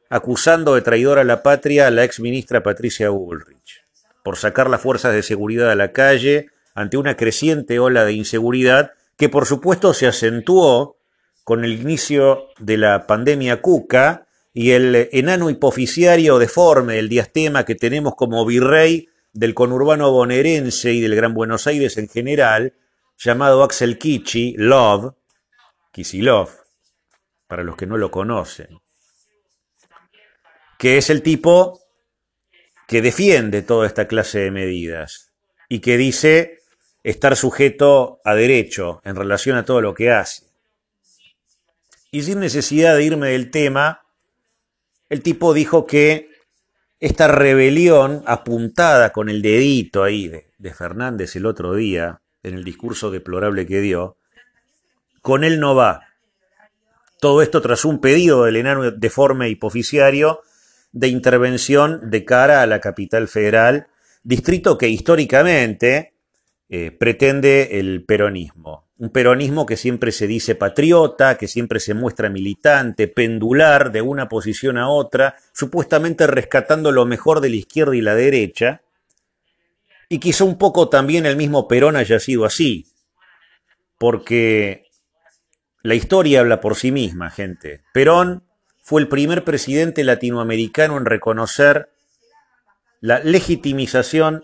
acusando 0.09 0.75
de 0.75 0.81
traidor 0.81 1.19
a 1.19 1.25
la 1.25 1.43
patria 1.43 1.87
a 1.87 1.91
la 1.91 2.05
ex 2.05 2.21
ministra 2.21 2.63
Patricia 2.63 3.09
Bullrich, 3.09 3.80
por 4.23 4.37
sacar 4.37 4.69
las 4.69 4.81
fuerzas 4.81 5.13
de 5.13 5.23
seguridad 5.23 5.71
a 5.71 5.75
la 5.75 5.91
calle 5.91 6.47
ante 6.73 6.97
una 6.97 7.17
creciente 7.17 7.79
ola 7.79 8.05
de 8.05 8.13
inseguridad 8.13 8.91
que 9.17 9.29
por 9.29 9.45
supuesto 9.45 9.93
se 9.93 10.07
acentuó 10.07 10.97
con 11.43 11.65
el 11.65 11.73
inicio 11.73 12.47
de 12.59 12.77
la 12.77 13.07
pandemia 13.07 13.61
cuca 13.61 14.27
y 14.53 14.71
el 14.71 15.09
enano 15.11 15.49
hipoficiario 15.49 16.39
deforme, 16.39 16.99
el 16.99 17.09
diastema 17.09 17.65
que 17.65 17.75
tenemos 17.75 18.15
como 18.15 18.45
virrey 18.45 19.07
del 19.33 19.53
conurbano 19.53 20.11
bonaerense 20.11 20.93
y 20.93 21.01
del 21.01 21.15
Gran 21.15 21.33
Buenos 21.33 21.67
Aires 21.67 21.97
en 21.97 22.09
general, 22.09 22.73
llamado 23.17 23.63
Axel 23.63 23.97
Kichi, 23.97 24.55
Love, 24.57 25.13
Kisilov, 25.91 26.49
para 27.47 27.63
los 27.63 27.75
que 27.75 27.85
no 27.85 27.97
lo 27.97 28.11
conocen, 28.11 28.79
que 30.77 30.97
es 30.97 31.09
el 31.09 31.21
tipo 31.21 31.80
que 32.91 33.01
defiende 33.01 33.61
toda 33.61 33.87
esta 33.87 34.05
clase 34.05 34.39
de 34.39 34.51
medidas 34.51 35.31
y 35.69 35.79
que 35.79 35.95
dice 35.95 36.59
estar 37.05 37.37
sujeto 37.37 38.19
a 38.25 38.35
derecho 38.35 38.99
en 39.05 39.15
relación 39.15 39.55
a 39.55 39.63
todo 39.63 39.79
lo 39.79 39.93
que 39.93 40.11
hace. 40.11 40.43
Y 42.11 42.23
sin 42.23 42.41
necesidad 42.41 42.97
de 42.97 43.05
irme 43.05 43.29
del 43.29 43.49
tema, 43.49 44.01
el 45.07 45.23
tipo 45.23 45.53
dijo 45.53 45.87
que 45.87 46.31
esta 46.99 47.29
rebelión 47.29 48.23
apuntada 48.25 49.13
con 49.13 49.29
el 49.29 49.41
dedito 49.41 50.03
ahí 50.03 50.27
de, 50.27 50.73
Fernández 50.73 51.37
el 51.37 51.45
otro 51.45 51.73
día, 51.75 52.19
en 52.43 52.55
el 52.55 52.65
discurso 52.65 53.09
deplorable 53.09 53.65
que 53.65 53.79
dio, 53.79 54.17
con 55.21 55.45
él 55.45 55.61
no 55.61 55.75
va. 55.75 56.09
Todo 57.21 57.41
esto 57.41 57.61
tras 57.61 57.85
un 57.85 58.01
pedido 58.01 58.43
del 58.43 58.57
enano 58.57 58.91
deforme 58.91 59.47
hipoficiario 59.47 60.41
de 60.91 61.07
intervención 61.07 62.09
de 62.09 62.25
cara 62.25 62.61
a 62.61 62.67
la 62.67 62.79
capital 62.79 63.27
federal, 63.27 63.87
distrito 64.23 64.77
que 64.77 64.89
históricamente 64.89 66.13
eh, 66.69 66.91
pretende 66.91 67.79
el 67.79 68.03
peronismo 68.05 68.91
un 69.01 69.09
peronismo 69.09 69.65
que 69.65 69.77
siempre 69.77 70.11
se 70.11 70.27
dice 70.27 70.53
patriota, 70.53 71.35
que 71.35 71.47
siempre 71.47 71.79
se 71.79 71.95
muestra 71.95 72.29
militante, 72.29 73.07
pendular 73.07 73.91
de 73.91 74.03
una 74.03 74.29
posición 74.29 74.77
a 74.77 74.89
otra, 74.89 75.37
supuestamente 75.53 76.27
rescatando 76.27 76.91
lo 76.91 77.07
mejor 77.07 77.41
de 77.41 77.49
la 77.49 77.55
izquierda 77.55 77.95
y 77.95 78.01
la 78.01 78.13
derecha, 78.13 78.83
y 80.07 80.19
quizá 80.19 80.43
un 80.43 80.59
poco 80.59 80.87
también 80.87 81.25
el 81.25 81.35
mismo 81.35 81.67
Perón 81.67 81.95
haya 81.95 82.19
sido 82.19 82.45
así, 82.45 82.85
porque 83.97 84.83
la 85.81 85.95
historia 85.95 86.41
habla 86.41 86.61
por 86.61 86.75
sí 86.75 86.91
misma, 86.91 87.31
gente. 87.31 87.81
Perón 87.95 88.43
fue 88.81 89.01
el 89.01 89.07
primer 89.07 89.43
presidente 89.43 90.03
latinoamericano 90.03 90.97
en 90.97 91.05
reconocer 91.05 91.89
la 92.99 93.19
legitimización 93.19 94.43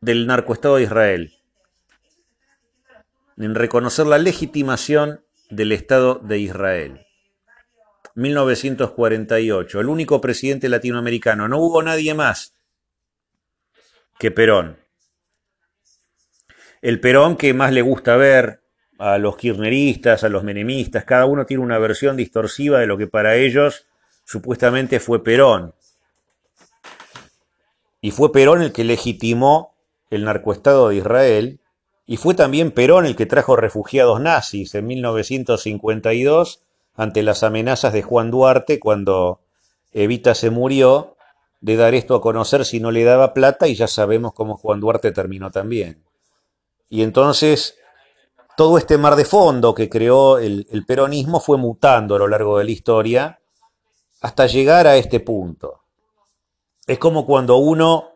del 0.00 0.26
narcoestado 0.26 0.76
de 0.76 0.82
Israel 0.84 1.40
en 3.44 3.54
reconocer 3.54 4.06
la 4.06 4.18
legitimación 4.18 5.24
del 5.48 5.72
Estado 5.72 6.16
de 6.16 6.38
Israel. 6.38 7.06
1948, 8.14 9.80
el 9.80 9.88
único 9.88 10.20
presidente 10.20 10.68
latinoamericano, 10.68 11.48
no 11.48 11.58
hubo 11.58 11.82
nadie 11.82 12.12
más 12.12 12.54
que 14.18 14.30
Perón. 14.30 14.78
El 16.82 17.00
Perón 17.00 17.36
que 17.36 17.54
más 17.54 17.72
le 17.72 17.82
gusta 17.82 18.16
ver 18.16 18.62
a 19.00 19.16
los 19.16 19.38
kirchneristas, 19.38 20.24
a 20.24 20.28
los 20.28 20.44
menemistas, 20.44 21.06
cada 21.06 21.24
uno 21.24 21.46
tiene 21.46 21.62
una 21.62 21.78
versión 21.78 22.18
distorsiva 22.18 22.80
de 22.80 22.86
lo 22.86 22.98
que 22.98 23.06
para 23.06 23.34
ellos 23.34 23.86
supuestamente 24.26 25.00
fue 25.00 25.24
Perón. 25.24 25.74
Y 28.02 28.10
fue 28.10 28.30
Perón 28.30 28.60
el 28.60 28.72
que 28.72 28.84
legitimó 28.84 29.74
el 30.10 30.24
narcoestado 30.24 30.90
de 30.90 30.96
Israel 30.96 31.60
y 32.04 32.18
fue 32.18 32.34
también 32.34 32.72
Perón 32.72 33.06
el 33.06 33.16
que 33.16 33.24
trajo 33.24 33.56
refugiados 33.56 34.20
nazis 34.20 34.74
en 34.74 34.86
1952 34.86 36.62
ante 36.94 37.22
las 37.22 37.42
amenazas 37.42 37.94
de 37.94 38.02
Juan 38.02 38.30
Duarte 38.30 38.78
cuando 38.78 39.40
Evita 39.94 40.34
se 40.34 40.50
murió 40.50 41.16
de 41.62 41.76
dar 41.76 41.94
esto 41.94 42.14
a 42.14 42.20
conocer 42.20 42.66
si 42.66 42.80
no 42.80 42.90
le 42.90 43.04
daba 43.04 43.32
plata 43.32 43.66
y 43.66 43.74
ya 43.74 43.86
sabemos 43.86 44.34
cómo 44.34 44.58
Juan 44.58 44.78
Duarte 44.78 45.10
terminó 45.10 45.50
también. 45.50 46.04
Y 46.90 47.02
entonces 47.02 47.79
todo 48.56 48.78
este 48.78 48.98
mar 48.98 49.16
de 49.16 49.24
fondo 49.24 49.74
que 49.74 49.88
creó 49.88 50.38
el, 50.38 50.84
peronismo 50.86 51.40
fue 51.40 51.56
mutando 51.56 52.14
a 52.14 52.18
lo 52.18 52.28
largo 52.28 52.58
de 52.58 52.64
la 52.64 52.70
historia 52.70 53.40
hasta 54.20 54.46
llegar 54.46 54.86
a 54.86 54.96
este 54.96 55.20
punto. 55.20 55.80
Es 56.86 56.98
como 56.98 57.24
cuando 57.24 57.56
uno 57.56 58.10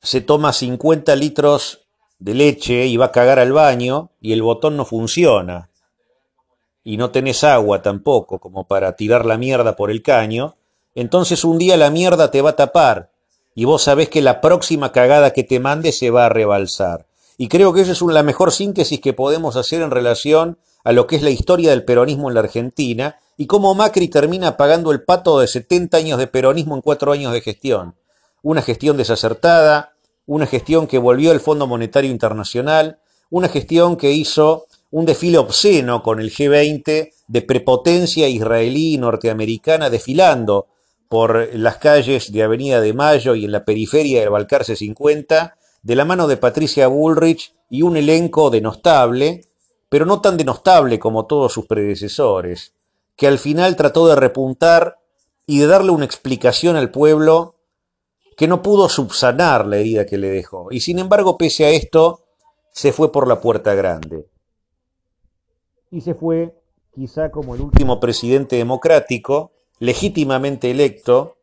se 0.00 0.20
toma 0.20 0.52
50 0.52 1.16
litros 1.16 1.88
de 2.18 2.34
leche 2.34 2.86
y 2.86 2.96
va 2.96 3.06
a 3.06 3.12
cagar 3.12 3.38
al 3.38 3.52
baño 3.52 4.10
y 4.20 4.32
el 4.32 4.42
botón 4.42 4.76
no 4.76 4.84
funciona. 4.84 5.70
Y 6.84 6.96
no 6.96 7.10
tenés 7.10 7.42
agua 7.42 7.82
tampoco 7.82 8.38
como 8.38 8.68
para 8.68 8.94
tirar 8.94 9.26
la 9.26 9.36
mierda 9.36 9.74
por 9.74 9.90
el 9.90 10.02
caño. 10.02 10.56
Entonces 10.94 11.44
un 11.44 11.58
día 11.58 11.76
la 11.76 11.90
mierda 11.90 12.30
te 12.30 12.42
va 12.42 12.50
a 12.50 12.56
tapar 12.56 13.10
y 13.56 13.64
vos 13.64 13.82
sabés 13.82 14.08
que 14.08 14.22
la 14.22 14.40
próxima 14.40 14.92
cagada 14.92 15.32
que 15.32 15.42
te 15.42 15.58
mande 15.58 15.90
se 15.90 16.10
va 16.10 16.26
a 16.26 16.28
rebalsar. 16.28 17.07
Y 17.40 17.46
creo 17.48 17.72
que 17.72 17.82
esa 17.82 17.92
es 17.92 18.02
la 18.02 18.24
mejor 18.24 18.50
síntesis 18.50 19.00
que 19.00 19.12
podemos 19.12 19.54
hacer 19.56 19.80
en 19.80 19.92
relación 19.92 20.58
a 20.82 20.90
lo 20.92 21.06
que 21.06 21.14
es 21.14 21.22
la 21.22 21.30
historia 21.30 21.70
del 21.70 21.84
peronismo 21.84 22.28
en 22.28 22.34
la 22.34 22.40
Argentina 22.40 23.16
y 23.36 23.46
cómo 23.46 23.76
Macri 23.76 24.08
termina 24.08 24.56
pagando 24.56 24.90
el 24.90 25.04
pato 25.04 25.38
de 25.38 25.46
70 25.46 25.96
años 25.96 26.18
de 26.18 26.26
peronismo 26.26 26.74
en 26.74 26.82
cuatro 26.82 27.12
años 27.12 27.32
de 27.32 27.40
gestión. 27.40 27.94
Una 28.42 28.60
gestión 28.60 28.96
desacertada, 28.96 29.94
una 30.26 30.46
gestión 30.46 30.88
que 30.88 30.98
volvió 30.98 31.30
el 31.30 31.38
Fondo 31.38 31.68
Monetario 31.68 32.10
Internacional, 32.10 32.98
una 33.30 33.48
gestión 33.48 33.96
que 33.96 34.10
hizo 34.10 34.66
un 34.90 35.06
desfile 35.06 35.38
obsceno 35.38 36.02
con 36.02 36.18
el 36.18 36.32
G20 36.32 37.12
de 37.28 37.42
prepotencia 37.42 38.26
israelí 38.26 38.94
y 38.94 38.98
norteamericana 38.98 39.90
desfilando 39.90 40.66
por 41.08 41.54
las 41.54 41.76
calles 41.76 42.32
de 42.32 42.42
Avenida 42.42 42.80
de 42.80 42.94
Mayo 42.94 43.36
y 43.36 43.44
en 43.44 43.52
la 43.52 43.64
periferia 43.64 44.20
del 44.20 44.30
Balcarce 44.30 44.74
50, 44.74 45.57
de 45.82 45.94
la 45.94 46.04
mano 46.04 46.26
de 46.26 46.36
Patricia 46.36 46.88
Bullrich 46.88 47.54
y 47.70 47.82
un 47.82 47.96
elenco 47.96 48.50
denostable, 48.50 49.44
pero 49.88 50.04
no 50.04 50.20
tan 50.20 50.36
denostable 50.36 50.98
como 50.98 51.26
todos 51.26 51.52
sus 51.52 51.66
predecesores, 51.66 52.74
que 53.16 53.26
al 53.26 53.38
final 53.38 53.76
trató 53.76 54.06
de 54.06 54.16
repuntar 54.16 54.98
y 55.46 55.60
de 55.60 55.66
darle 55.66 55.90
una 55.90 56.04
explicación 56.04 56.76
al 56.76 56.90
pueblo 56.90 57.56
que 58.36 58.46
no 58.46 58.62
pudo 58.62 58.88
subsanar 58.88 59.66
la 59.66 59.78
herida 59.78 60.06
que 60.06 60.18
le 60.18 60.28
dejó. 60.28 60.68
Y 60.70 60.80
sin 60.80 60.98
embargo, 60.98 61.36
pese 61.36 61.64
a 61.64 61.70
esto, 61.70 62.20
se 62.70 62.92
fue 62.92 63.10
por 63.10 63.26
la 63.26 63.40
puerta 63.40 63.74
grande. 63.74 64.28
Y 65.90 66.02
se 66.02 66.14
fue 66.14 66.54
quizá 66.94 67.30
como 67.30 67.54
el 67.54 67.62
último 67.62 67.98
presidente 67.98 68.56
democrático, 68.56 69.52
legítimamente 69.80 70.70
electo, 70.70 71.37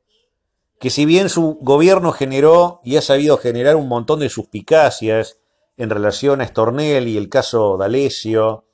que 0.80 0.90
si 0.90 1.06
bien 1.06 1.30
su 1.30 1.58
gobierno 1.62 2.12
generó 2.12 2.82
y 2.84 2.98
ha 2.98 3.02
sabido 3.02 3.38
generar 3.38 3.76
un 3.76 3.88
montón 3.88 4.20
de 4.20 4.30
suspicacias 4.30 5.38
en 5.78 5.90
relación 5.90 6.42
a 6.42 6.44
Estornel 6.44 7.08
y 7.08 7.18
el 7.18 7.30
caso 7.30 7.78
D'Alessio, 7.78 8.66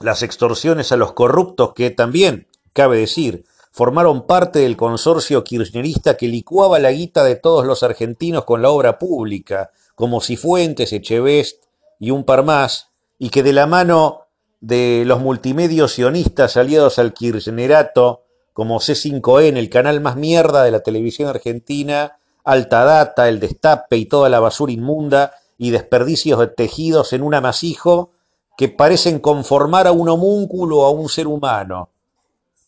las 0.00 0.22
extorsiones 0.22 0.92
a 0.92 0.96
los 0.96 1.12
corruptos 1.12 1.74
que 1.74 1.90
también, 1.90 2.48
cabe 2.72 2.98
decir, 2.98 3.44
formaron 3.70 4.26
parte 4.26 4.60
del 4.60 4.76
consorcio 4.76 5.44
kirchnerista 5.44 6.16
que 6.16 6.28
licuaba 6.28 6.78
la 6.78 6.92
guita 6.92 7.24
de 7.24 7.36
todos 7.36 7.64
los 7.64 7.82
argentinos 7.82 8.44
con 8.44 8.62
la 8.62 8.70
obra 8.70 8.98
pública, 8.98 9.70
como 9.94 10.20
Cifuentes, 10.20 10.92
Echevest 10.92 11.64
y 11.98 12.10
un 12.10 12.24
par 12.24 12.44
más, 12.44 12.88
y 13.18 13.30
que 13.30 13.42
de 13.42 13.52
la 13.52 13.66
mano 13.66 14.26
de 14.60 15.04
los 15.06 15.20
multimedios 15.20 15.92
sionistas 15.92 16.56
aliados 16.56 16.98
al 16.98 17.14
kirchnerato, 17.14 18.24
como 18.52 18.80
C5N, 18.80 19.56
el 19.56 19.70
canal 19.70 20.00
más 20.00 20.16
mierda 20.16 20.64
de 20.64 20.70
la 20.70 20.80
televisión 20.80 21.28
argentina, 21.28 22.18
Alta 22.44 22.84
Data, 22.84 23.28
El 23.28 23.40
Destape 23.40 23.96
y 23.96 24.06
toda 24.06 24.28
la 24.28 24.40
basura 24.40 24.72
inmunda 24.72 25.32
y 25.58 25.70
desperdicios 25.70 26.38
de 26.40 26.48
tejidos 26.48 27.12
en 27.12 27.22
un 27.22 27.34
amasijo 27.34 28.10
que 28.56 28.68
parecen 28.68 29.20
conformar 29.20 29.86
a 29.86 29.92
un 29.92 30.08
homúnculo 30.08 30.80
o 30.80 30.86
a 30.86 30.90
un 30.90 31.08
ser 31.08 31.26
humano, 31.26 31.90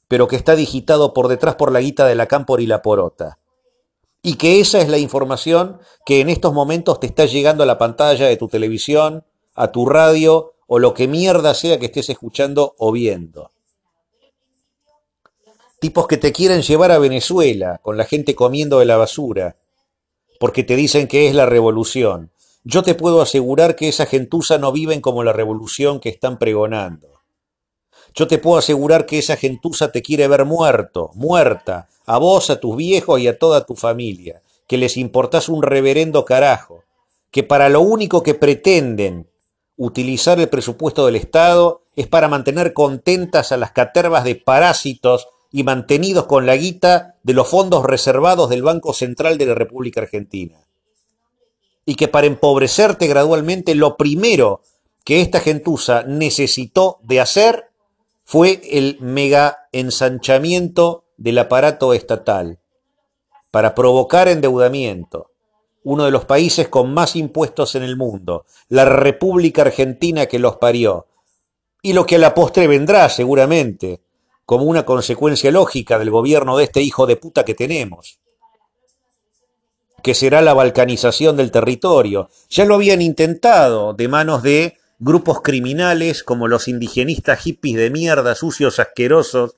pero 0.08 0.28
que 0.28 0.36
está 0.36 0.54
digitado 0.54 1.12
por 1.12 1.28
detrás 1.28 1.56
por 1.56 1.72
la 1.72 1.80
guita 1.80 2.06
de 2.06 2.14
la 2.14 2.26
cámpora 2.26 2.62
y 2.62 2.66
la 2.66 2.82
porota. 2.82 3.38
Y 4.22 4.36
que 4.36 4.60
esa 4.60 4.80
es 4.80 4.88
la 4.88 4.98
información 4.98 5.80
que 6.06 6.20
en 6.20 6.30
estos 6.30 6.54
momentos 6.54 7.00
te 7.00 7.06
está 7.06 7.26
llegando 7.26 7.62
a 7.62 7.66
la 7.66 7.76
pantalla 7.76 8.26
de 8.26 8.36
tu 8.36 8.48
televisión, 8.48 9.24
a 9.54 9.70
tu 9.70 9.86
radio 9.86 10.54
o 10.66 10.78
lo 10.78 10.94
que 10.94 11.08
mierda 11.08 11.52
sea 11.52 11.78
que 11.78 11.86
estés 11.86 12.08
escuchando 12.08 12.74
o 12.78 12.90
viendo. 12.90 13.50
Tipos 15.84 16.06
que 16.06 16.16
te 16.16 16.32
quieren 16.32 16.62
llevar 16.62 16.92
a 16.92 16.98
Venezuela 16.98 17.78
con 17.82 17.98
la 17.98 18.06
gente 18.06 18.34
comiendo 18.34 18.78
de 18.78 18.86
la 18.86 18.96
basura, 18.96 19.56
porque 20.40 20.62
te 20.62 20.76
dicen 20.76 21.08
que 21.08 21.28
es 21.28 21.34
la 21.34 21.44
revolución. 21.44 22.30
Yo 22.64 22.82
te 22.82 22.94
puedo 22.94 23.20
asegurar 23.20 23.76
que 23.76 23.88
esa 23.88 24.06
gentuza 24.06 24.56
no 24.56 24.72
viven 24.72 25.02
como 25.02 25.22
la 25.22 25.34
revolución 25.34 26.00
que 26.00 26.08
están 26.08 26.38
pregonando. 26.38 27.20
Yo 28.14 28.26
te 28.26 28.38
puedo 28.38 28.56
asegurar 28.56 29.04
que 29.04 29.18
esa 29.18 29.36
gentuza 29.36 29.92
te 29.92 30.00
quiere 30.00 30.26
ver 30.26 30.46
muerto, 30.46 31.10
muerta, 31.16 31.90
a 32.06 32.16
vos, 32.16 32.48
a 32.48 32.58
tus 32.58 32.76
viejos 32.76 33.20
y 33.20 33.28
a 33.28 33.38
toda 33.38 33.66
tu 33.66 33.74
familia, 33.76 34.40
que 34.66 34.78
les 34.78 34.96
importás 34.96 35.50
un 35.50 35.62
reverendo 35.62 36.24
carajo, 36.24 36.82
que 37.30 37.42
para 37.42 37.68
lo 37.68 37.82
único 37.82 38.22
que 38.22 38.32
pretenden 38.32 39.28
utilizar 39.76 40.40
el 40.40 40.48
presupuesto 40.48 41.04
del 41.04 41.16
Estado 41.16 41.82
es 41.94 42.06
para 42.06 42.28
mantener 42.28 42.72
contentas 42.72 43.52
a 43.52 43.58
las 43.58 43.72
catervas 43.72 44.24
de 44.24 44.36
parásitos 44.36 45.28
y 45.54 45.62
mantenidos 45.62 46.26
con 46.26 46.46
la 46.46 46.56
guita 46.56 47.14
de 47.22 47.32
los 47.32 47.46
fondos 47.46 47.84
reservados 47.84 48.50
del 48.50 48.64
Banco 48.64 48.92
Central 48.92 49.38
de 49.38 49.46
la 49.46 49.54
República 49.54 50.00
Argentina. 50.00 50.58
Y 51.86 51.94
que 51.94 52.08
para 52.08 52.26
empobrecerte 52.26 53.06
gradualmente 53.06 53.76
lo 53.76 53.96
primero 53.96 54.62
que 55.04 55.20
esta 55.20 55.38
gentuza 55.38 56.02
necesitó 56.08 56.98
de 57.04 57.20
hacer 57.20 57.66
fue 58.24 58.62
el 58.68 58.98
mega 59.00 59.68
ensanchamiento 59.70 61.04
del 61.18 61.38
aparato 61.38 61.94
estatal 61.94 62.58
para 63.52 63.76
provocar 63.76 64.26
endeudamiento. 64.26 65.30
Uno 65.84 66.04
de 66.04 66.10
los 66.10 66.24
países 66.24 66.66
con 66.66 66.92
más 66.92 67.14
impuestos 67.14 67.76
en 67.76 67.84
el 67.84 67.96
mundo, 67.96 68.44
la 68.68 68.86
República 68.86 69.62
Argentina 69.62 70.26
que 70.26 70.40
los 70.40 70.56
parió. 70.56 71.06
Y 71.80 71.92
lo 71.92 72.06
que 72.06 72.16
a 72.16 72.18
la 72.18 72.34
postre 72.34 72.66
vendrá 72.66 73.08
seguramente, 73.08 74.00
como 74.46 74.64
una 74.64 74.84
consecuencia 74.84 75.50
lógica 75.50 75.98
del 75.98 76.10
gobierno 76.10 76.56
de 76.56 76.64
este 76.64 76.82
hijo 76.82 77.06
de 77.06 77.16
puta 77.16 77.44
que 77.44 77.54
tenemos, 77.54 78.18
que 80.02 80.14
será 80.14 80.42
la 80.42 80.52
balcanización 80.52 81.36
del 81.36 81.50
territorio. 81.50 82.28
Ya 82.50 82.66
lo 82.66 82.74
habían 82.74 83.00
intentado 83.00 83.94
de 83.94 84.08
manos 84.08 84.42
de 84.42 84.76
grupos 84.98 85.40
criminales 85.40 86.22
como 86.22 86.46
los 86.46 86.68
indigenistas 86.68 87.40
hippies 87.40 87.76
de 87.76 87.90
mierda, 87.90 88.34
sucios, 88.34 88.78
asquerosos, 88.78 89.56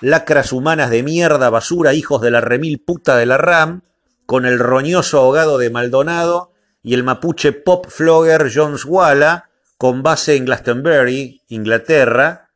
lacras 0.00 0.52
humanas 0.52 0.90
de 0.90 1.02
mierda, 1.02 1.50
basura, 1.50 1.94
hijos 1.94 2.20
de 2.20 2.30
la 2.30 2.40
remil 2.40 2.80
puta 2.80 3.16
de 3.16 3.26
la 3.26 3.38
RAM, 3.38 3.82
con 4.24 4.46
el 4.46 4.60
roñoso 4.60 5.18
ahogado 5.18 5.58
de 5.58 5.70
Maldonado 5.70 6.52
y 6.82 6.94
el 6.94 7.02
mapuche 7.02 7.52
pop 7.52 7.86
flogger 7.88 8.50
Jones 8.54 8.84
Walla, 8.84 9.50
con 9.76 10.02
base 10.02 10.36
en 10.36 10.44
Glastonbury, 10.44 11.42
Inglaterra, 11.48 12.49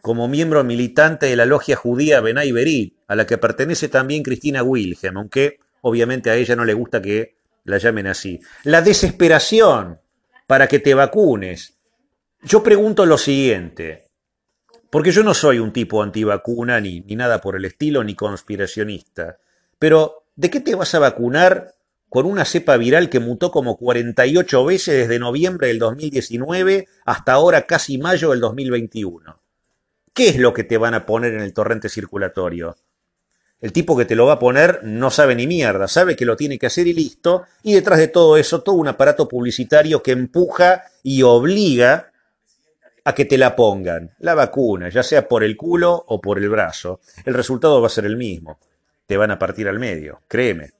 como 0.00 0.28
miembro 0.28 0.64
militante 0.64 1.26
de 1.26 1.36
la 1.36 1.46
logia 1.46 1.76
judía 1.76 2.20
Benay 2.20 2.52
Berit, 2.52 2.96
a 3.06 3.16
la 3.16 3.26
que 3.26 3.38
pertenece 3.38 3.88
también 3.88 4.22
Cristina 4.22 4.62
Wilhelm, 4.62 5.16
aunque 5.16 5.58
obviamente 5.80 6.30
a 6.30 6.36
ella 6.36 6.56
no 6.56 6.64
le 6.64 6.74
gusta 6.74 7.02
que 7.02 7.36
la 7.64 7.78
llamen 7.78 8.06
así. 8.06 8.40
La 8.64 8.82
desesperación 8.82 10.00
para 10.46 10.66
que 10.66 10.78
te 10.78 10.94
vacunes. 10.94 11.78
Yo 12.42 12.62
pregunto 12.62 13.04
lo 13.04 13.18
siguiente, 13.18 14.06
porque 14.90 15.10
yo 15.10 15.22
no 15.22 15.34
soy 15.34 15.58
un 15.58 15.72
tipo 15.72 16.02
antivacuna 16.02 16.80
ni, 16.80 17.00
ni 17.00 17.16
nada 17.16 17.40
por 17.40 17.56
el 17.56 17.64
estilo, 17.64 18.02
ni 18.04 18.14
conspiracionista, 18.14 19.38
pero 19.78 20.24
¿de 20.36 20.50
qué 20.50 20.60
te 20.60 20.74
vas 20.74 20.94
a 20.94 21.00
vacunar 21.00 21.74
con 22.08 22.24
una 22.24 22.44
cepa 22.44 22.76
viral 22.76 23.10
que 23.10 23.20
mutó 23.20 23.50
como 23.50 23.76
48 23.76 24.64
veces 24.64 24.96
desde 24.96 25.18
noviembre 25.18 25.68
del 25.68 25.78
2019 25.78 26.88
hasta 27.04 27.32
ahora 27.32 27.66
casi 27.66 27.98
mayo 27.98 28.30
del 28.30 28.40
2021? 28.40 29.40
¿Qué 30.12 30.28
es 30.28 30.36
lo 30.36 30.52
que 30.52 30.64
te 30.64 30.78
van 30.78 30.94
a 30.94 31.06
poner 31.06 31.34
en 31.34 31.40
el 31.40 31.52
torrente 31.52 31.88
circulatorio? 31.88 32.76
El 33.60 33.72
tipo 33.72 33.96
que 33.96 34.04
te 34.04 34.14
lo 34.14 34.26
va 34.26 34.34
a 34.34 34.38
poner 34.38 34.80
no 34.84 35.10
sabe 35.10 35.34
ni 35.34 35.46
mierda, 35.46 35.88
sabe 35.88 36.14
que 36.14 36.24
lo 36.24 36.36
tiene 36.36 36.58
que 36.58 36.66
hacer 36.66 36.86
y 36.86 36.92
listo, 36.92 37.44
y 37.62 37.74
detrás 37.74 37.98
de 37.98 38.08
todo 38.08 38.36
eso 38.36 38.62
todo 38.62 38.76
un 38.76 38.86
aparato 38.86 39.26
publicitario 39.26 40.02
que 40.02 40.12
empuja 40.12 40.84
y 41.02 41.22
obliga 41.22 42.12
a 43.04 43.14
que 43.14 43.24
te 43.24 43.38
la 43.38 43.56
pongan, 43.56 44.14
la 44.20 44.34
vacuna, 44.34 44.90
ya 44.90 45.02
sea 45.02 45.26
por 45.26 45.42
el 45.42 45.56
culo 45.56 46.04
o 46.06 46.20
por 46.20 46.38
el 46.38 46.48
brazo. 46.48 47.00
El 47.24 47.34
resultado 47.34 47.80
va 47.80 47.88
a 47.88 47.90
ser 47.90 48.04
el 48.04 48.16
mismo, 48.16 48.60
te 49.06 49.16
van 49.16 49.32
a 49.32 49.38
partir 49.38 49.66
al 49.66 49.80
medio, 49.80 50.20
créeme. 50.28 50.70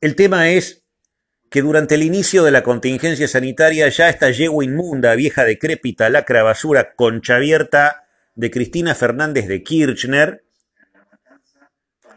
El 0.00 0.14
tema 0.16 0.48
es 0.50 0.83
que 1.54 1.62
durante 1.62 1.94
el 1.94 2.02
inicio 2.02 2.42
de 2.42 2.50
la 2.50 2.64
contingencia 2.64 3.28
sanitaria 3.28 3.88
ya 3.88 4.08
esta 4.08 4.28
yegua 4.32 4.64
inmunda, 4.64 5.14
vieja 5.14 5.44
decrépita, 5.44 6.10
lacra 6.10 6.42
basura, 6.42 6.96
concha 6.96 7.36
abierta 7.36 8.08
de 8.34 8.50
Cristina 8.50 8.92
Fernández 8.96 9.46
de 9.46 9.62
Kirchner, 9.62 10.42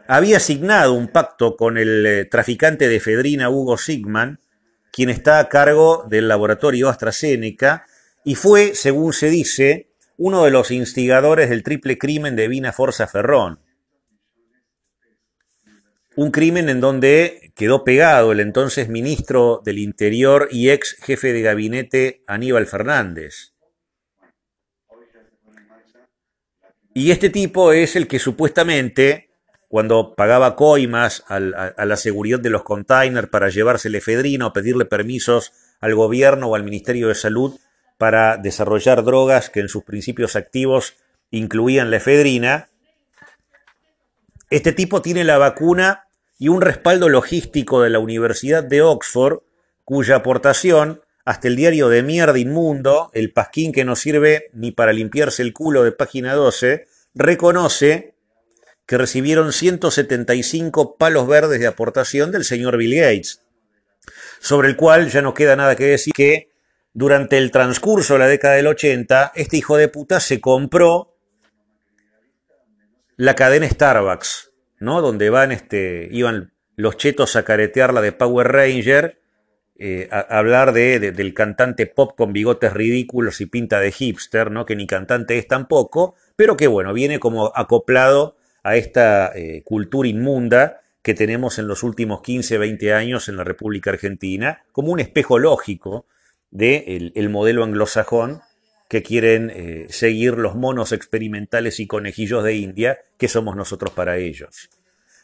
había 0.08 0.38
asignado 0.38 0.94
un 0.94 1.06
pacto 1.06 1.54
con 1.54 1.78
el 1.78 2.04
eh, 2.04 2.24
traficante 2.24 2.88
de 2.88 2.96
efedrina 2.96 3.48
Hugo 3.48 3.78
Sigman, 3.78 4.40
quien 4.90 5.08
está 5.08 5.38
a 5.38 5.48
cargo 5.48 6.04
del 6.10 6.26
laboratorio 6.26 6.88
AstraZeneca, 6.88 7.86
y 8.24 8.34
fue, 8.34 8.74
según 8.74 9.12
se 9.12 9.30
dice, 9.30 9.92
uno 10.16 10.44
de 10.46 10.50
los 10.50 10.72
instigadores 10.72 11.48
del 11.48 11.62
triple 11.62 11.96
crimen 11.96 12.34
de 12.34 12.48
Vina 12.48 12.72
Forza 12.72 13.06
Ferrón. 13.06 13.60
Un 16.18 16.32
crimen 16.32 16.68
en 16.68 16.80
donde 16.80 17.52
quedó 17.54 17.84
pegado 17.84 18.32
el 18.32 18.40
entonces 18.40 18.88
ministro 18.88 19.62
del 19.64 19.78
Interior 19.78 20.48
y 20.50 20.70
ex 20.70 20.96
jefe 21.00 21.32
de 21.32 21.42
gabinete 21.42 22.24
Aníbal 22.26 22.66
Fernández. 22.66 23.54
Y 26.92 27.12
este 27.12 27.30
tipo 27.30 27.70
es 27.70 27.94
el 27.94 28.08
que 28.08 28.18
supuestamente, 28.18 29.30
cuando 29.68 30.16
pagaba 30.16 30.56
coimas 30.56 31.22
a, 31.28 31.38
la 31.38 31.96
seguridad 31.96 32.40
de 32.40 32.50
los 32.50 32.64
containers 32.64 33.28
para 33.28 33.48
llevarse 33.48 33.88
efedrina 33.96 34.48
o 34.48 34.52
pedirle 34.52 34.86
permisos 34.86 35.52
al 35.78 35.94
gobierno 35.94 36.48
o 36.48 36.56
al 36.56 36.64
Ministerio 36.64 37.06
de 37.06 37.14
Salud 37.14 37.60
para 37.96 38.38
desarrollar 38.38 39.04
drogas 39.04 39.50
que 39.50 39.60
en 39.60 39.68
sus 39.68 39.84
principios 39.84 40.34
activos 40.34 40.96
incluían 41.30 41.92
la 41.92 41.98
efedrina, 41.98 42.70
este 44.50 44.72
tipo 44.72 45.00
tiene 45.00 45.22
la 45.22 45.38
vacuna 45.38 46.07
y 46.38 46.48
un 46.48 46.60
respaldo 46.62 47.08
logístico 47.08 47.82
de 47.82 47.90
la 47.90 47.98
Universidad 47.98 48.62
de 48.62 48.82
Oxford, 48.82 49.40
cuya 49.84 50.16
aportación 50.16 51.02
hasta 51.24 51.48
el 51.48 51.56
diario 51.56 51.88
de 51.88 52.02
mierda 52.02 52.38
inmundo, 52.38 53.10
el 53.12 53.32
pasquín 53.32 53.72
que 53.72 53.84
no 53.84 53.96
sirve 53.96 54.48
ni 54.54 54.70
para 54.70 54.92
limpiarse 54.92 55.42
el 55.42 55.52
culo 55.52 55.84
de 55.84 55.92
página 55.92 56.34
12, 56.34 56.86
reconoce 57.14 58.14
que 58.86 58.96
recibieron 58.96 59.52
175 59.52 60.96
palos 60.96 61.26
verdes 61.26 61.60
de 61.60 61.66
aportación 61.66 62.32
del 62.32 62.44
señor 62.44 62.78
Bill 62.78 62.98
Gates, 62.98 63.42
sobre 64.40 64.68
el 64.68 64.76
cual 64.76 65.10
ya 65.10 65.20
no 65.20 65.34
queda 65.34 65.56
nada 65.56 65.76
que 65.76 65.84
decir 65.84 66.14
que 66.14 66.48
durante 66.94 67.36
el 67.36 67.50
transcurso 67.50 68.14
de 68.14 68.20
la 68.20 68.26
década 68.28 68.54
del 68.54 68.68
80, 68.68 69.32
este 69.34 69.58
hijo 69.58 69.76
de 69.76 69.88
puta 69.88 70.20
se 70.20 70.40
compró 70.40 71.14
la 73.16 73.34
cadena 73.34 73.68
Starbucks, 73.68 74.47
¿no? 74.80 75.00
Donde 75.00 75.30
van, 75.30 75.52
este, 75.52 76.08
iban 76.10 76.52
los 76.76 76.96
chetos 76.96 77.36
a 77.36 77.44
caretear 77.44 77.92
la 77.92 78.00
de 78.00 78.12
Power 78.12 78.48
Ranger 78.48 79.18
eh, 79.80 80.08
hablar 80.10 80.72
de, 80.72 80.98
del 80.98 81.34
cantante 81.34 81.86
pop 81.86 82.16
con 82.16 82.32
bigotes 82.32 82.72
ridículos 82.72 83.40
y 83.40 83.46
pinta 83.46 83.78
de 83.78 83.92
hipster, 83.92 84.50
¿no? 84.50 84.66
que 84.66 84.74
ni 84.74 84.88
cantante 84.88 85.38
es 85.38 85.46
tampoco, 85.46 86.16
pero 86.34 86.56
que 86.56 86.66
bueno, 86.66 86.92
viene 86.92 87.20
como 87.20 87.52
acoplado 87.54 88.36
a 88.64 88.74
esta 88.74 89.30
eh, 89.36 89.62
cultura 89.64 90.08
inmunda 90.08 90.80
que 91.00 91.14
tenemos 91.14 91.60
en 91.60 91.68
los 91.68 91.84
últimos 91.84 92.22
15, 92.22 92.58
20 92.58 92.92
años 92.92 93.28
en 93.28 93.36
la 93.36 93.44
República 93.44 93.90
Argentina, 93.90 94.64
como 94.72 94.90
un 94.90 94.98
espejo 94.98 95.38
lógico 95.38 96.06
del 96.50 97.12
de 97.12 97.12
el 97.14 97.28
modelo 97.28 97.62
anglosajón 97.62 98.40
que 98.88 99.02
quieren 99.02 99.50
eh, 99.50 99.86
seguir 99.90 100.38
los 100.38 100.54
monos 100.54 100.92
experimentales 100.92 101.78
y 101.78 101.86
conejillos 101.86 102.42
de 102.42 102.56
India, 102.56 102.98
que 103.18 103.28
somos 103.28 103.54
nosotros 103.54 103.92
para 103.92 104.16
ellos. 104.16 104.70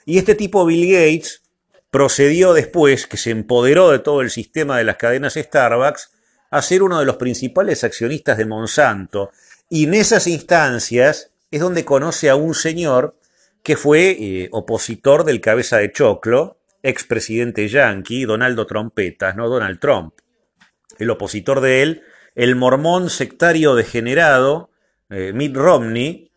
Y 0.05 0.19
este 0.19 0.35
tipo 0.35 0.67
Bill 0.67 0.93
Gates 0.93 1.43
procedió 1.91 2.53
después, 2.53 3.07
que 3.07 3.17
se 3.17 3.31
empoderó 3.31 3.91
de 3.91 4.01
todo 4.01 4.21
el 4.21 4.31
sistema 4.31 4.77
de 4.77 4.85
las 4.85 4.97
cadenas 4.97 5.35
Starbucks, 5.35 6.11
a 6.51 6.63
ser 6.63 6.83
uno 6.83 7.01
de 7.01 7.07
los 7.07 7.17
principales 7.17 7.85
accionistas 7.85 8.37
de 8.37 8.45
Monsanto. 8.45 9.31
Y 9.71 9.85
en 9.85 9.95
esas 9.95 10.27
instancias 10.27 11.31
es 11.51 11.61
donde 11.61 11.85
conoce 11.85 12.29
a 12.29 12.37
un 12.37 12.55
señor 12.55 13.17
que 13.63 13.77
fue 13.77 14.11
eh, 14.11 14.49
opositor 14.53 15.25
del 15.25 15.41
cabeza 15.41 15.79
de 15.79 15.91
choclo, 15.91 16.59
expresidente 16.83 17.67
yankee, 17.69 18.25
Donaldo 18.25 18.67
Trompetas, 18.67 19.37
no 19.37 19.49
Donald 19.49 19.81
Trump. 19.81 20.15
El 20.99 21.11
opositor 21.11 21.63
de 21.63 21.83
él 21.83 22.03
el 22.35 22.57
mormón 22.57 23.11
sectario 23.11 23.75
degenerado, 23.75 24.71
eh, 25.11 25.33
Mitt 25.33 25.57
Romney, 25.57 26.31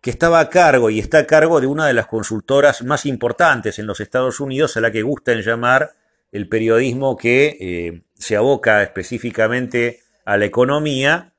que 0.00 0.10
estaba 0.10 0.40
a 0.40 0.48
cargo 0.48 0.88
y 0.90 0.98
está 0.98 1.18
a 1.18 1.26
cargo 1.26 1.60
de 1.60 1.66
una 1.66 1.86
de 1.86 1.94
las 1.94 2.06
consultoras 2.06 2.82
más 2.82 3.06
importantes 3.06 3.78
en 3.78 3.86
los 3.86 4.00
Estados 4.00 4.40
Unidos, 4.40 4.76
a 4.76 4.80
la 4.80 4.90
que 4.90 5.02
gusta 5.02 5.32
en 5.32 5.42
llamar 5.42 5.90
el 6.32 6.48
periodismo 6.48 7.16
que 7.16 7.56
eh, 7.60 8.02
se 8.14 8.36
aboca 8.36 8.82
específicamente 8.82 10.00
a 10.24 10.36
la 10.36 10.44
economía, 10.44 11.32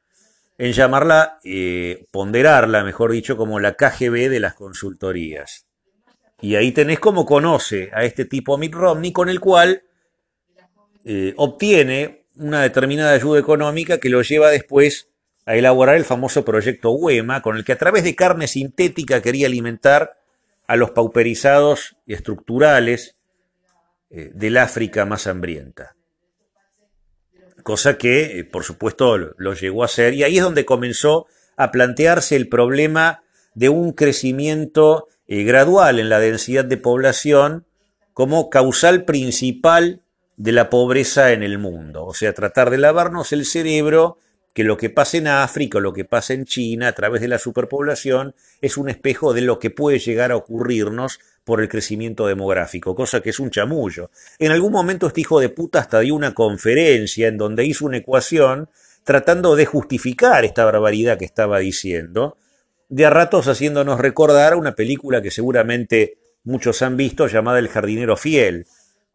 en 0.58 0.74
llamarla, 0.74 1.40
eh, 1.44 2.06
ponderarla, 2.12 2.84
mejor 2.84 3.12
dicho, 3.12 3.38
como 3.38 3.60
la 3.60 3.74
KGB 3.74 4.30
de 4.30 4.40
las 4.40 4.54
consultorías. 4.54 5.66
Y 6.42 6.56
ahí 6.56 6.72
tenés 6.72 7.00
como 7.00 7.26
conoce 7.26 7.90
a 7.94 8.04
este 8.04 8.26
tipo 8.26 8.58
Mitt 8.58 8.74
Romney, 8.74 9.12
con 9.12 9.30
el 9.30 9.40
cual 9.40 9.84
obtiene 11.38 12.17
una 12.40 12.62
determinada 12.62 13.14
ayuda 13.14 13.40
económica 13.40 14.00
que 14.00 14.10
lo 14.10 14.22
lleva 14.22 14.50
después 14.50 15.10
a 15.46 15.56
elaborar 15.56 15.96
el 15.96 16.06
famoso 16.06 16.44
proyecto 16.44 16.92
UEMA, 16.92 17.42
con 17.42 17.58
el 17.58 17.64
que 17.64 17.72
a 17.72 17.78
través 17.78 18.04
de 18.04 18.16
carne 18.16 18.48
sintética 18.48 19.22
quería 19.22 19.48
alimentar 19.48 20.18
a 20.68 20.76
los 20.76 20.92
pauperizados 20.92 21.96
estructurales 22.06 23.16
eh, 24.10 24.32
del 24.34 24.58
África 24.58 25.06
más 25.06 25.26
hambrienta. 25.26 25.96
Cosa 27.64 27.98
que, 27.98 28.40
eh, 28.40 28.44
por 28.44 28.64
supuesto, 28.64 29.18
lo 29.18 29.54
llegó 29.54 29.84
a 29.84 29.86
hacer, 29.86 30.14
y 30.14 30.24
ahí 30.24 30.38
es 30.38 30.44
donde 30.44 30.66
comenzó 30.66 31.28
a 31.56 31.72
plantearse 31.72 32.36
el 32.36 32.50
problema 32.50 33.24
de 33.56 33.70
un 33.70 33.94
crecimiento 33.94 35.08
eh, 35.28 35.44
gradual 35.44 36.00
en 36.00 36.10
la 36.10 36.20
densidad 36.20 36.66
de 36.66 36.78
población 36.78 37.66
como 38.14 38.50
causal 38.50 39.06
principal 39.06 40.02
de 40.38 40.52
la 40.52 40.70
pobreza 40.70 41.34
en 41.34 41.44
el 41.44 41.58
mundo. 41.58 42.06
O 42.06 42.14
sea, 42.14 42.34
tratar 42.34 42.70
de 42.70 42.78
lavarnos 42.78 43.34
el 43.34 43.46
cerebro 43.46 44.20
que 44.54 44.64
lo 44.64 44.78
que 44.78 44.90
pasa 44.90 45.18
en 45.18 45.28
África 45.28 45.78
o 45.78 45.82
lo 45.82 45.94
que 45.94 46.06
pasa 46.06 46.34
en 46.34 46.46
China 46.46 46.88
a 46.88 46.94
través 46.94 47.22
de 47.22 47.28
la 47.28 47.38
superpoblación 47.38 48.34
es 48.62 48.78
un 48.78 48.90
espejo 48.90 49.34
de 49.34 49.42
lo 49.42 49.60
que 49.60 49.70
puede 49.70 50.00
llegar 50.00 50.32
a 50.32 50.36
ocurrirnos 50.36 51.20
por 51.44 51.62
el 51.62 51.70
crecimiento 51.70 52.28
demográfico, 52.28 52.96
cosa 52.96 53.22
que 53.22 53.30
es 53.30 53.40
un 53.40 53.52
chamullo. 53.52 54.10
En 54.40 54.52
algún 54.52 54.72
momento 54.72 55.08
este 55.08 55.22
hijo 55.22 55.40
de 55.40 55.50
puta 55.50 55.80
hasta 55.80 56.00
dio 56.00 56.16
una 56.16 56.34
conferencia 56.34 57.28
en 57.28 57.38
donde 57.38 57.66
hizo 57.66 57.86
una 57.86 57.98
ecuación 57.98 58.70
tratando 59.04 59.56
de 59.56 59.66
justificar 59.66 60.44
esta 60.44 60.66
barbaridad 60.66 61.18
que 61.18 61.26
estaba 61.26 61.60
diciendo, 61.60 62.38
de 62.90 63.06
a 63.06 63.10
ratos 63.10 63.48
haciéndonos 63.48 64.00
recordar 64.00 64.56
una 64.56 64.76
película 64.76 65.22
que 65.22 65.32
seguramente 65.32 66.18
muchos 66.44 66.82
han 66.82 66.98
visto 66.98 67.28
llamada 67.28 67.60
El 67.60 67.70
jardinero 67.70 68.18
fiel, 68.18 68.66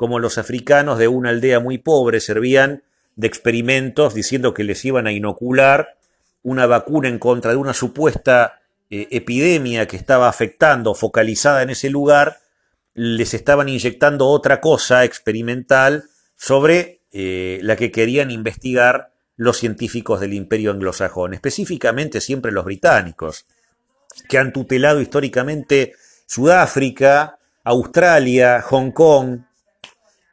como 0.02 0.18
los 0.18 0.36
africanos 0.36 0.98
de 0.98 1.06
una 1.06 1.28
aldea 1.30 1.60
muy 1.60 1.78
pobre 1.78 2.18
servían 2.18 2.82
de 3.14 3.28
experimentos 3.28 4.14
diciendo 4.14 4.52
que 4.52 4.64
les 4.64 4.84
iban 4.84 5.06
a 5.06 5.12
inocular 5.12 5.96
una 6.42 6.66
vacuna 6.66 7.08
en 7.08 7.20
contra 7.20 7.52
de 7.52 7.56
una 7.56 7.72
supuesta 7.72 8.62
eh, 8.90 9.06
epidemia 9.12 9.86
que 9.86 9.96
estaba 9.96 10.28
afectando, 10.28 10.96
focalizada 10.96 11.62
en 11.62 11.70
ese 11.70 11.88
lugar, 11.88 12.38
les 12.94 13.32
estaban 13.32 13.68
inyectando 13.68 14.26
otra 14.26 14.60
cosa 14.60 15.04
experimental 15.04 16.02
sobre 16.34 17.02
eh, 17.12 17.60
la 17.62 17.76
que 17.76 17.92
querían 17.92 18.32
investigar 18.32 19.12
los 19.36 19.58
científicos 19.58 20.18
del 20.18 20.34
imperio 20.34 20.72
anglosajón, 20.72 21.32
específicamente 21.32 22.20
siempre 22.20 22.50
los 22.50 22.64
británicos, 22.64 23.46
que 24.28 24.38
han 24.38 24.52
tutelado 24.52 25.00
históricamente 25.00 25.94
Sudáfrica, 26.26 27.38
Australia, 27.62 28.60
Hong 28.62 28.90
Kong, 28.90 29.42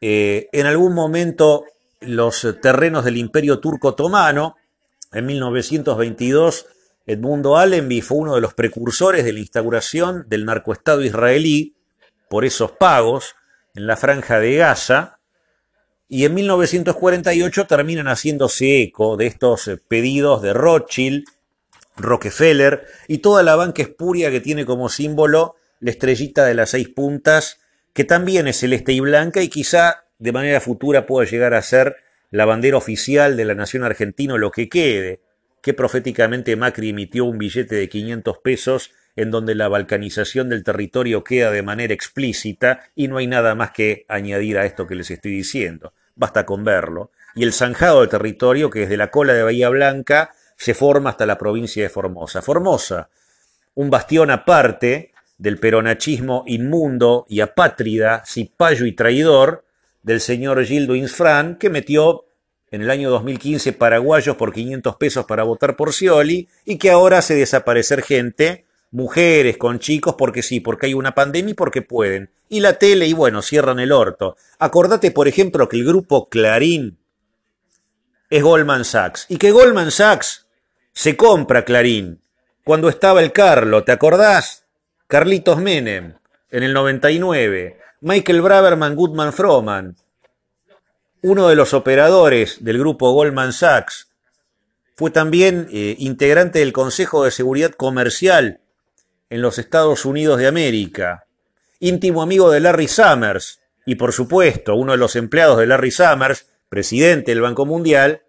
eh, 0.02 0.48
en 0.52 0.66
algún 0.66 0.94
momento 0.94 1.66
los 2.00 2.48
terrenos 2.62 3.04
del 3.04 3.18
imperio 3.18 3.60
turco 3.60 3.90
otomano, 3.90 4.56
en 5.12 5.26
1922, 5.26 6.68
Edmundo 7.06 7.58
Allenby 7.58 8.02
fue 8.02 8.20
uno 8.20 8.36
de 8.36 8.42
los 8.42 8.54
precursores 8.54 9.26
de 9.26 9.34
la 9.34 9.40
instauración 9.40 10.26
del 10.28 10.46
narcoestado 10.46 11.02
israelí 11.04 11.76
por 12.30 12.46
esos 12.46 12.72
pagos 12.72 13.36
en 13.74 13.88
la 13.88 13.98
franja 13.98 14.40
de 14.40 14.56
Gaza, 14.56 15.20
y 16.08 16.26
en 16.26 16.34
1948 16.34 17.68
terminan 17.68 18.08
haciéndose 18.08 18.82
eco 18.82 19.16
de 19.16 19.28
estos 19.28 19.70
pedidos 19.88 20.42
de 20.42 20.54
Rothschild, 20.54 21.24
Rockefeller 21.98 22.88
y 23.08 23.20
toda 23.20 23.44
la 23.44 23.56
banca 23.56 23.84
espuria 23.84 24.32
que 24.32 24.42
tiene 24.42 24.66
como 24.66 24.90
símbolo 24.90 25.56
la 25.80 25.92
estrellita 25.92 26.46
de 26.46 26.56
las 26.56 26.72
seis 26.72 26.90
puntas 26.90 27.60
que 27.94 28.04
también 28.04 28.48
es 28.48 28.60
celeste 28.60 28.94
y 28.94 29.00
blanca 29.00 29.42
y 29.42 29.50
quizá 29.50 30.06
de 30.20 30.32
manera 30.32 30.60
futura 30.60 31.06
pueda 31.06 31.30
llegar 31.30 31.54
a 31.54 31.62
ser 31.62 31.98
la 32.32 32.46
bandera 32.46 32.78
oficial 32.78 33.38
de 33.38 33.46
la 33.46 33.56
nación 33.56 33.84
argentina, 33.84 34.38
lo 34.38 34.52
que 34.52 34.70
quede, 34.70 35.22
que 35.62 35.74
proféticamente 35.74 36.56
Macri 36.56 36.90
emitió 36.90 37.26
un 37.26 37.38
billete 37.38 37.76
de 37.76 37.90
500 37.90 38.38
pesos 38.40 38.92
en 39.16 39.32
donde 39.32 39.56
la 39.56 39.68
balcanización 39.68 40.50
del 40.50 40.64
territorio 40.64 41.24
queda 41.24 41.52
de 41.52 41.64
manera 41.64 41.94
explícita 41.94 42.82
y 42.96 43.08
no 43.08 43.18
hay 43.18 43.28
nada 43.28 43.56
más 43.56 43.72
que 43.72 44.06
añadir 44.08 44.58
a 44.58 44.66
esto 44.66 44.88
que 44.88 44.96
les 44.96 45.12
estoy 45.12 45.32
diciendo. 45.32 45.94
Basta 46.16 46.46
con 46.46 46.64
verlo. 46.64 47.12
Y 47.36 47.44
el 47.44 47.54
zanjado 47.54 48.02
del 48.02 48.10
territorio, 48.10 48.70
que 48.70 48.82
desde 48.82 48.98
la 48.98 49.12
cola 49.12 49.34
de 49.34 49.44
Bahía 49.44 49.70
Blanca 49.70 50.32
se 50.56 50.74
forma 50.74 51.10
hasta 51.12 51.26
la 51.26 51.38
provincia 51.38 51.84
de 51.84 51.90
Formosa. 51.90 52.42
Formosa, 52.42 53.10
un 53.76 53.90
bastión 53.90 54.32
aparte 54.32 55.12
del 55.40 55.58
peronachismo 55.58 56.44
inmundo 56.46 57.26
y 57.28 57.40
apátrida, 57.40 58.24
cipayo 58.28 58.86
y 58.86 58.92
traidor 58.92 59.66
del 60.04 60.22
señor 60.22 60.64
Gildo 60.66 60.96
Insfran, 60.96 61.58
que 61.58 61.70
metió 61.70 62.26
en 62.72 62.82
el 62.82 62.92
año 62.92 63.10
2015 63.10 63.74
paraguayos 63.74 64.36
por 64.36 64.54
500 64.54 64.98
pesos 64.98 65.26
para 65.26 65.44
votar 65.44 65.76
por 65.76 65.94
Scioli 65.94 66.48
y 66.66 66.78
que 66.78 66.92
ahora 66.92 67.20
hace 67.20 67.36
desaparecer 67.36 68.04
gente, 68.04 68.66
mujeres 68.92 69.58
con 69.58 69.80
chicos, 69.80 70.16
porque 70.18 70.44
sí, 70.44 70.60
porque 70.60 70.88
hay 70.88 70.94
una 70.94 71.16
pandemia 71.16 71.52
y 71.52 71.56
porque 71.56 71.82
pueden. 71.82 72.30
Y 72.50 72.60
la 72.60 72.74
tele, 72.74 73.08
y 73.08 73.14
bueno, 73.14 73.42
cierran 73.42 73.80
el 73.80 73.92
orto. 73.92 74.36
Acordate, 74.60 75.12
por 75.12 75.28
ejemplo, 75.28 75.70
que 75.70 75.78
el 75.78 75.86
grupo 75.86 76.28
Clarín 76.30 77.00
es 78.30 78.44
Goldman 78.44 78.86
Sachs 78.86 79.26
y 79.30 79.38
que 79.38 79.52
Goldman 79.52 79.90
Sachs 79.90 80.48
se 80.92 81.16
compra 81.16 81.64
Clarín. 81.64 82.22
Cuando 82.66 82.90
estaba 82.90 83.22
el 83.22 83.32
Carlo, 83.32 83.84
¿te 83.84 83.94
acordás? 83.94 84.66
Carlitos 85.10 85.58
Menem 85.60 86.14
en 86.52 86.62
el 86.62 86.72
99, 86.72 87.80
Michael 88.02 88.44
Braverman 88.44 88.96
Goodman 88.96 89.34
Froman, 89.34 89.96
uno 91.24 91.48
de 91.48 91.56
los 91.56 91.74
operadores 91.74 92.64
del 92.64 92.78
grupo 92.78 93.12
Goldman 93.12 93.52
Sachs, 93.52 94.12
fue 94.96 95.10
también 95.10 95.68
eh, 95.72 95.96
integrante 95.98 96.60
del 96.60 96.74
Consejo 96.74 97.24
de 97.24 97.32
Seguridad 97.32 97.72
Comercial 97.72 98.62
en 99.32 99.42
los 99.42 99.58
Estados 99.58 100.06
Unidos 100.06 100.38
de 100.38 100.46
América, 100.46 101.26
íntimo 101.80 102.22
amigo 102.22 102.52
de 102.52 102.60
Larry 102.60 102.88
Summers 102.88 103.62
y 103.88 103.96
por 103.96 104.14
supuesto 104.14 104.76
uno 104.76 104.92
de 104.92 105.00
los 105.00 105.16
empleados 105.16 105.58
de 105.58 105.66
Larry 105.66 105.90
Summers, 105.90 106.46
presidente 106.70 107.32
del 107.32 107.42
Banco 107.42 107.66
Mundial, 107.66 108.22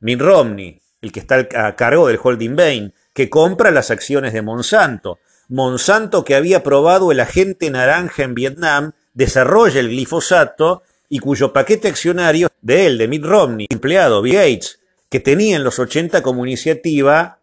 Mitt 0.00 0.22
Romney, 0.22 0.80
el 1.02 1.12
que 1.12 1.20
está 1.20 1.46
a 1.54 1.76
cargo 1.76 2.08
del 2.08 2.18
holding 2.22 2.56
Bain, 2.56 2.94
que 3.12 3.28
compra 3.28 3.70
las 3.70 3.90
acciones 3.90 4.32
de 4.32 4.40
Monsanto. 4.40 5.18
Monsanto, 5.48 6.24
que 6.24 6.34
había 6.34 6.62
probado 6.62 7.12
el 7.12 7.20
agente 7.20 7.70
naranja 7.70 8.22
en 8.22 8.34
Vietnam, 8.34 8.92
desarrolla 9.12 9.80
el 9.80 9.88
glifosato 9.88 10.82
y 11.08 11.18
cuyo 11.18 11.52
paquete 11.52 11.88
accionario 11.88 12.48
de 12.62 12.86
él, 12.86 12.98
de 12.98 13.08
Mitt 13.08 13.24
Romney, 13.24 13.66
empleado 13.70 14.22
Bill 14.22 14.34
Gates, 14.34 14.80
que 15.08 15.20
tenía 15.20 15.56
en 15.56 15.64
los 15.64 15.78
80 15.78 16.22
como 16.22 16.44
iniciativa 16.44 17.38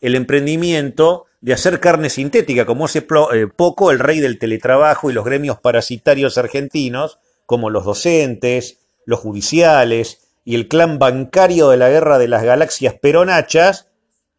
el 0.00 0.14
emprendimiento 0.14 1.26
de 1.40 1.52
hacer 1.52 1.80
carne 1.80 2.10
sintética, 2.10 2.66
como 2.66 2.86
hace 2.86 3.06
eh, 3.32 3.46
poco 3.54 3.90
el 3.90 3.98
rey 3.98 4.20
del 4.20 4.38
teletrabajo 4.38 5.10
y 5.10 5.12
los 5.12 5.24
gremios 5.24 5.60
parasitarios 5.60 6.38
argentinos, 6.38 7.18
como 7.46 7.70
los 7.70 7.84
docentes, 7.84 8.78
los 9.04 9.20
judiciales 9.20 10.20
y 10.44 10.54
el 10.54 10.68
clan 10.68 10.98
bancario 10.98 11.68
de 11.68 11.76
la 11.76 11.90
guerra 11.90 12.18
de 12.18 12.28
las 12.28 12.42
galaxias 12.42 12.94
peronachas 12.94 13.88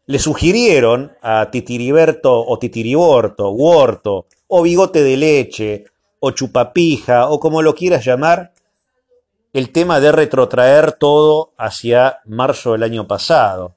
le 0.06 0.18
sugirieron 0.18 1.12
a 1.22 1.50
Titiriberto 1.50 2.44
o 2.46 2.58
Titiriborto, 2.58 3.50
Huorto, 3.50 4.26
o 4.48 4.62
Bigote 4.62 5.02
de 5.02 5.16
Leche, 5.16 5.84
o 6.20 6.30
Chupapija, 6.30 7.28
o 7.28 7.40
como 7.40 7.62
lo 7.62 7.74
quieras 7.74 8.04
llamar, 8.04 8.52
el 9.52 9.70
tema 9.70 10.00
de 10.00 10.12
retrotraer 10.12 10.92
todo 10.92 11.52
hacia 11.56 12.18
marzo 12.26 12.72
del 12.72 12.82
año 12.82 13.06
pasado, 13.06 13.76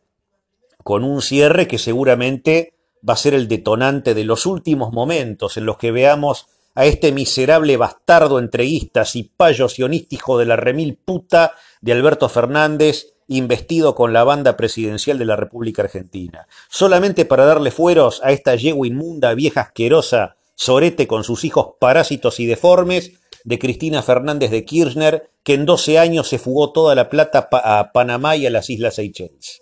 con 0.83 1.03
un 1.03 1.21
cierre 1.21 1.67
que 1.67 1.77
seguramente 1.77 2.73
va 3.07 3.13
a 3.13 3.17
ser 3.17 3.33
el 3.33 3.47
detonante 3.47 4.13
de 4.13 4.23
los 4.23 4.45
últimos 4.45 4.91
momentos 4.91 5.55
en 5.57 5.65
los 5.65 5.77
que 5.77 5.91
veamos 5.91 6.47
a 6.75 6.85
este 6.85 7.11
miserable 7.11 7.77
bastardo 7.77 8.39
entreguista, 8.39 9.03
payo 9.35 9.69
sionístico 9.69 10.37
de 10.37 10.45
la 10.45 10.55
remil 10.55 10.95
puta 10.95 11.53
de 11.81 11.91
Alberto 11.91 12.29
Fernández, 12.29 13.13
investido 13.27 13.95
con 13.95 14.13
la 14.13 14.23
banda 14.23 14.57
presidencial 14.57 15.17
de 15.17 15.25
la 15.25 15.35
República 15.35 15.83
Argentina, 15.83 16.47
solamente 16.69 17.25
para 17.25 17.45
darle 17.45 17.71
fueros 17.71 18.21
a 18.23 18.31
esta 18.31 18.55
yegua 18.55 18.87
inmunda, 18.87 19.33
vieja 19.33 19.61
asquerosa, 19.61 20.37
sorete 20.55 21.07
con 21.07 21.23
sus 21.23 21.43
hijos 21.43 21.75
parásitos 21.79 22.39
y 22.39 22.45
deformes, 22.45 23.11
de 23.43 23.59
Cristina 23.59 24.01
Fernández 24.01 24.51
de 24.51 24.65
Kirchner, 24.65 25.29
que 25.43 25.53
en 25.53 25.65
12 25.65 25.99
años 25.99 26.27
se 26.27 26.37
fugó 26.39 26.73
toda 26.73 26.95
la 26.95 27.09
plata 27.09 27.47
a 27.51 27.91
Panamá 27.93 28.35
y 28.35 28.45
a 28.45 28.49
las 28.49 28.69
Islas 28.69 28.95
Seychelles. 28.95 29.61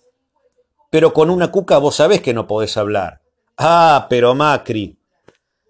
Pero 0.89 1.13
con 1.13 1.29
una 1.29 1.51
cuca 1.51 1.77
vos 1.77 1.95
sabés 1.95 2.21
que 2.21 2.33
no 2.33 2.47
podés 2.47 2.77
hablar. 2.77 3.21
Ah, 3.57 4.07
pero 4.09 4.33
Macri. 4.33 4.97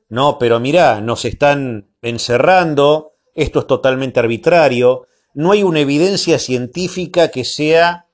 No, 0.08 0.38
pero 0.38 0.60
mirá, 0.60 1.02
nos 1.02 1.26
están 1.26 1.90
encerrando, 2.02 3.16
esto 3.34 3.60
es 3.60 3.68
totalmente 3.68 4.20
arbitrario, 4.20 5.08
no 5.36 5.52
hay 5.52 5.64
una 5.64 5.82
evidencia 5.82 6.40
científica 6.40 7.28
que 7.28 7.44
sea, 7.44 8.08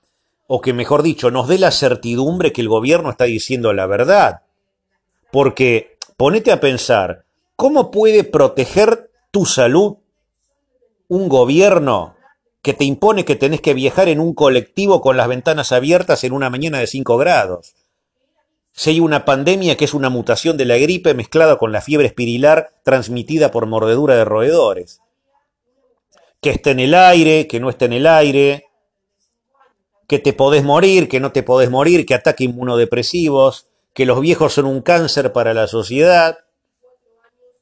o 0.48 0.60
que 0.60 0.74
mejor 0.74 1.04
dicho, 1.04 1.30
nos 1.30 1.48
dé 1.48 1.60
la 1.60 1.72
certidumbre 1.72 2.52
que 2.52 2.62
el 2.62 2.68
gobierno 2.68 3.12
está 3.12 3.26
diciendo 3.26 3.72
la 3.74 3.86
verdad. 3.86 4.42
Porque 5.32 5.98
ponete 6.18 6.52
a 6.52 6.60
pensar, 6.60 7.26
¿cómo 7.56 7.92
puede 7.92 8.24
proteger 8.24 9.12
tu 9.30 9.46
salud 9.46 9.98
un 11.08 11.30
gobierno 11.30 12.16
que 12.64 12.74
te 12.74 12.86
impone 12.86 13.24
que 13.24 13.36
tenés 13.36 13.62
que 13.62 13.76
viajar 13.76 14.10
en 14.10 14.20
un 14.20 14.34
colectivo 14.34 15.00
con 15.00 15.16
las 15.16 15.28
ventanas 15.28 15.72
abiertas 15.72 16.24
en 16.24 16.34
una 16.34 16.50
mañana 16.50 16.80
de 16.80 16.88
5 16.88 17.18
grados? 17.18 17.76
Si 18.74 18.90
hay 18.90 19.00
una 19.00 19.26
pandemia 19.26 19.78
que 19.78 19.86
es 19.86 19.94
una 19.94 20.10
mutación 20.10 20.58
de 20.58 20.66
la 20.66 20.78
gripe 20.78 21.14
mezclada 21.14 21.60
con 21.60 21.72
la 21.72 21.82
fiebre 21.82 22.08
espirilar 22.08 22.74
transmitida 22.84 23.52
por 23.52 23.68
mordedura 23.68 24.16
de 24.16 24.26
roedores 24.26 25.02
que 26.41 26.49
esté 26.49 26.71
en 26.71 26.80
el 26.80 26.93
aire, 26.93 27.47
que 27.47 27.60
no 27.60 27.69
esté 27.69 27.86
en 27.86 27.93
el 27.93 28.08
aire, 28.08 28.65
que 30.08 30.19
te 30.19 30.34
podés 30.34 30.63
morir, 30.63 31.08
que 31.08 31.19
no 31.19 31.32
te 31.32 31.43
podés 31.43 31.69
morir, 31.69 32.06
que 32.06 32.15
ataque 32.15 32.43
inmunodepresivos, 32.43 33.67
que 33.93 34.06
los 34.06 34.19
viejos 34.19 34.54
son 34.54 34.65
un 34.65 34.82
cáncer 34.82 35.32
para 35.32 35.54
la 35.54 35.67
sociedad, 35.67 36.39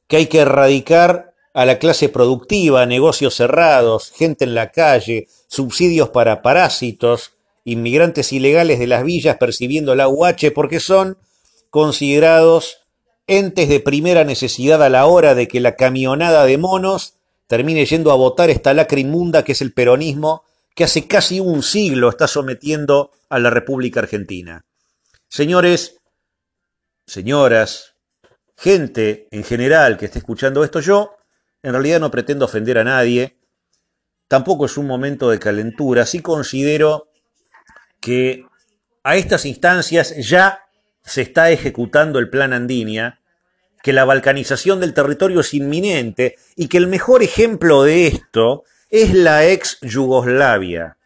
que 0.08 0.16
hay 0.16 0.26
que 0.26 0.40
erradicar 0.40 1.34
a 1.52 1.64
la 1.64 1.78
clase 1.78 2.08
productiva, 2.08 2.86
negocios 2.86 3.34
cerrados, 3.34 4.12
gente 4.12 4.44
en 4.44 4.54
la 4.54 4.70
calle, 4.70 5.28
subsidios 5.46 6.08
para 6.10 6.42
parásitos, 6.42 7.32
inmigrantes 7.64 8.32
ilegales 8.32 8.78
de 8.78 8.86
las 8.86 9.04
villas 9.04 9.36
percibiendo 9.36 9.94
la 9.94 10.08
UH 10.08 10.52
porque 10.54 10.80
son 10.80 11.18
considerados 11.68 12.78
entes 13.26 13.68
de 13.68 13.80
primera 13.80 14.24
necesidad 14.24 14.82
a 14.82 14.88
la 14.88 15.06
hora 15.06 15.34
de 15.34 15.46
que 15.46 15.60
la 15.60 15.76
camionada 15.76 16.46
de 16.46 16.58
monos 16.58 17.14
termine 17.50 17.84
yendo 17.84 18.12
a 18.12 18.14
votar 18.14 18.48
esta 18.48 18.72
lacra 18.72 19.00
inmunda 19.00 19.42
que 19.42 19.52
es 19.52 19.60
el 19.60 19.72
peronismo, 19.72 20.44
que 20.72 20.84
hace 20.84 21.08
casi 21.08 21.40
un 21.40 21.64
siglo 21.64 22.08
está 22.08 22.28
sometiendo 22.28 23.10
a 23.28 23.40
la 23.40 23.50
República 23.50 23.98
Argentina. 23.98 24.64
Señores, 25.28 25.96
señoras, 27.08 27.96
gente 28.56 29.26
en 29.32 29.42
general 29.42 29.98
que 29.98 30.04
esté 30.04 30.20
escuchando 30.20 30.62
esto, 30.62 30.78
yo 30.78 31.16
en 31.64 31.72
realidad 31.72 31.98
no 31.98 32.12
pretendo 32.12 32.44
ofender 32.44 32.78
a 32.78 32.84
nadie, 32.84 33.40
tampoco 34.28 34.66
es 34.66 34.76
un 34.76 34.86
momento 34.86 35.28
de 35.28 35.40
calentura, 35.40 36.06
sí 36.06 36.22
considero 36.22 37.08
que 37.98 38.46
a 39.02 39.16
estas 39.16 39.44
instancias 39.44 40.14
ya 40.18 40.66
se 41.02 41.22
está 41.22 41.50
ejecutando 41.50 42.20
el 42.20 42.30
plan 42.30 42.52
Andinia, 42.52 43.19
que 43.82 43.92
la 43.92 44.04
balcanización 44.04 44.80
del 44.80 44.94
territorio 44.94 45.40
es 45.40 45.54
inminente 45.54 46.36
y 46.56 46.68
que 46.68 46.78
el 46.78 46.86
mejor 46.86 47.22
ejemplo 47.22 47.82
de 47.82 48.06
esto 48.06 48.64
es 48.90 49.14
la 49.14 49.46
ex 49.46 49.78
Yugoslavia. 49.80 50.96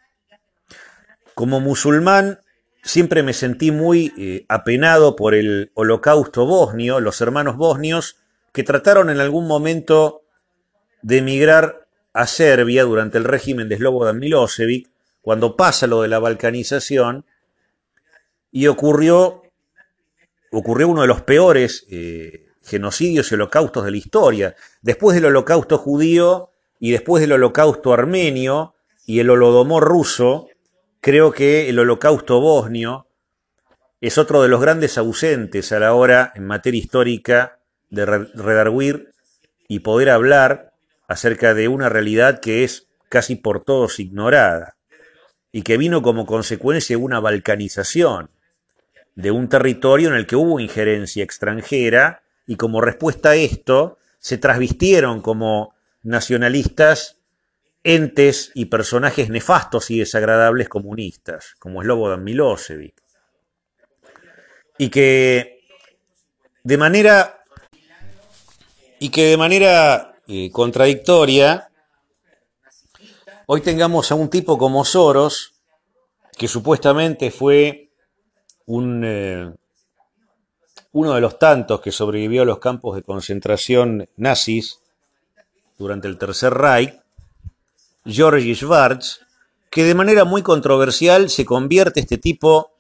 Como 1.35 1.61
musulmán 1.61 2.41
siempre 2.83 3.23
me 3.23 3.33
sentí 3.33 3.71
muy 3.71 4.13
eh, 4.19 4.45
apenado 4.49 5.17
por 5.17 5.35
el 5.35 5.71
holocausto 5.75 6.47
bosnio, 6.47 7.01
los 7.01 7.21
hermanos 7.21 7.57
bosnios 7.57 8.17
que 8.53 8.63
trataron 8.63 9.11
en 9.11 9.21
algún 9.21 9.47
momento 9.47 10.23
de 11.03 11.19
emigrar 11.19 11.87
a 12.13 12.27
Serbia 12.27 12.85
durante 12.85 13.19
el 13.19 13.25
régimen 13.25 13.69
de 13.69 13.77
Slobodan 13.77 14.19
Milosevic, 14.19 14.89
cuando 15.21 15.57
pasa 15.57 15.87
lo 15.87 16.03
de 16.03 16.09
la 16.09 16.19
balcanización, 16.19 17.25
y 18.53 18.69
ocurrió, 18.69 19.43
ocurrió 20.53 20.89
uno 20.89 21.03
de 21.03 21.09
los 21.09 21.23
peores 21.23 21.85
eh, 21.91 22.44
genocidios 22.65 23.31
y 23.31 23.35
holocaustos 23.35 23.85
de 23.85 23.91
la 23.91 23.97
historia. 23.97 24.57
Después 24.83 25.15
del 25.15 25.27
holocausto 25.27 25.79
judío 25.79 26.51
y 26.79 26.93
después 26.93 27.21
del 27.21 27.33
holocausto 27.33 27.93
armenio 27.93 28.75
y 29.07 29.21
el 29.21 29.31
holodomor 29.31 29.85
ruso, 29.85 30.49
creo 31.01 31.33
que 31.33 31.69
el 31.69 31.79
holocausto 31.79 32.41
bosnio 32.41 33.07
es 34.01 34.19
otro 34.19 34.43
de 34.43 34.49
los 34.49 34.61
grandes 34.61 34.99
ausentes 34.99 35.73
a 35.73 35.79
la 35.79 35.95
hora 35.95 36.33
en 36.35 36.47
materia 36.47 36.79
histórica 36.79 37.61
de 37.91 38.05
redarguir 38.05 39.13
y 39.69 39.81
poder 39.81 40.11
hablar 40.11 40.73
acerca 41.09 41.55
de 41.55 41.69
una 41.69 41.89
realidad 41.89 42.41
que 42.41 42.65
es 42.65 42.89
casi 43.09 43.37
por 43.37 43.63
todos 43.63 44.01
ignorada 44.01 44.77
y 45.53 45.63
que 45.63 45.77
vino 45.77 46.03
como 46.03 46.27
consecuencia 46.27 46.97
de 46.97 47.03
una 47.03 47.21
balcanización 47.21 48.31
de 49.15 49.31
un 49.31 49.49
territorio 49.49 50.09
en 50.09 50.17
el 50.17 50.27
que 50.27 50.37
hubo 50.37 50.59
injerencia 50.59 51.23
extranjera 51.23 52.24
y 52.47 52.57
como 52.57 52.81
respuesta 52.81 53.31
a 53.31 53.37
esto 53.37 53.99
se 54.19 54.39
trasvistieron 54.39 55.21
como 55.21 55.75
nacionalistas 56.03 57.19
entes 57.83 58.51
y 58.55 58.67
personajes 58.67 59.29
nefastos 59.29 59.91
y 59.91 59.99
desagradables 59.99 60.69
comunistas, 60.69 61.55
como 61.59 61.83
Slobodan 61.83 62.25
Milosevic. 62.25 62.95
Y 64.79 64.89
que 64.89 65.61
de 66.63 66.79
manera 66.79 67.43
y 68.99 69.11
que 69.11 69.27
de 69.27 69.37
manera 69.37 70.17
eh, 70.27 70.51
contradictoria 70.51 71.69
hoy 73.47 73.61
tengamos 73.61 74.11
a 74.11 74.15
un 74.15 74.31
tipo 74.31 74.57
como 74.57 74.85
Soros, 74.85 75.53
que 76.37 76.49
supuestamente 76.49 77.31
fue 77.31 77.91
un 78.67 79.03
eh, 79.05 79.53
uno 80.95 81.15
de 81.15 81.21
los 81.21 81.39
tantos 81.41 81.81
que 81.81 81.91
sobrevivió 81.91 82.43
a 82.43 82.47
los 82.47 82.61
campos 82.61 82.95
de 82.95 83.03
concentración 83.03 84.09
nazis 84.17 84.81
durante 85.77 86.07
el 86.07 86.19
Tercer 86.19 86.55
Reich, 86.55 86.95
Georgi 88.07 88.55
Schwartz, 88.55 89.21
que 89.71 89.83
de 89.83 89.95
manera 89.95 90.25
muy 90.25 90.43
controversial 90.43 91.31
se 91.31 91.45
convierte 91.45 91.99
este 91.99 92.17
tipo 92.17 92.71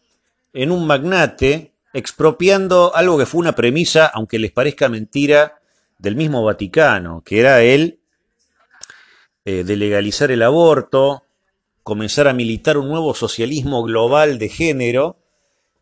en 0.52 0.70
un 0.70 0.86
magnate, 0.86 1.72
expropiando 1.92 2.94
algo 2.94 3.18
que 3.18 3.26
fue 3.26 3.40
una 3.40 3.56
premisa, 3.56 4.06
aunque 4.06 4.38
les 4.38 4.52
parezca 4.52 4.88
mentira, 4.88 5.60
del 5.98 6.14
mismo 6.14 6.44
Vaticano, 6.44 7.22
que 7.24 7.40
era 7.40 7.62
él 7.62 7.98
eh, 9.44 9.64
de 9.64 9.76
legalizar 9.76 10.30
el 10.30 10.42
aborto, 10.42 11.24
comenzar 11.82 12.28
a 12.28 12.32
militar 12.32 12.78
un 12.78 12.88
nuevo 12.88 13.12
socialismo 13.12 13.82
global 13.82 14.38
de 14.38 14.48
género 14.48 15.16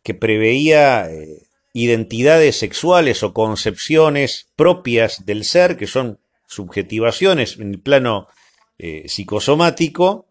que 0.01 0.15
preveía 0.15 1.11
eh, 1.11 1.43
identidades 1.73 2.57
sexuales 2.57 3.23
o 3.23 3.33
concepciones 3.33 4.47
propias 4.55 5.25
del 5.25 5.43
ser, 5.43 5.75
que 5.75 5.87
son 5.87 6.19
subjetivaciones 6.47 7.57
en 7.57 7.71
el 7.71 7.79
plano 7.79 8.27
eh, 8.77 9.03
psicosomático, 9.07 10.27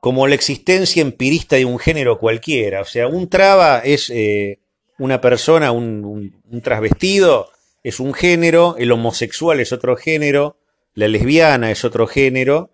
como 0.00 0.26
la 0.26 0.34
existencia 0.34 1.00
empirista 1.00 1.56
de 1.56 1.64
un 1.64 1.78
género 1.78 2.18
cualquiera. 2.18 2.82
O 2.82 2.84
sea, 2.84 3.06
un 3.06 3.28
traba 3.28 3.78
es 3.78 4.10
eh, 4.10 4.58
una 4.98 5.20
persona, 5.20 5.72
un, 5.72 6.34
un, 6.50 6.60
trasvestido 6.60 7.50
es 7.82 8.00
un 8.00 8.12
género, 8.12 8.76
el 8.78 8.92
homosexual 8.92 9.60
es 9.60 9.72
otro 9.72 9.96
género, 9.96 10.58
la 10.94 11.08
lesbiana 11.08 11.70
es 11.70 11.84
otro 11.84 12.06
género, 12.06 12.70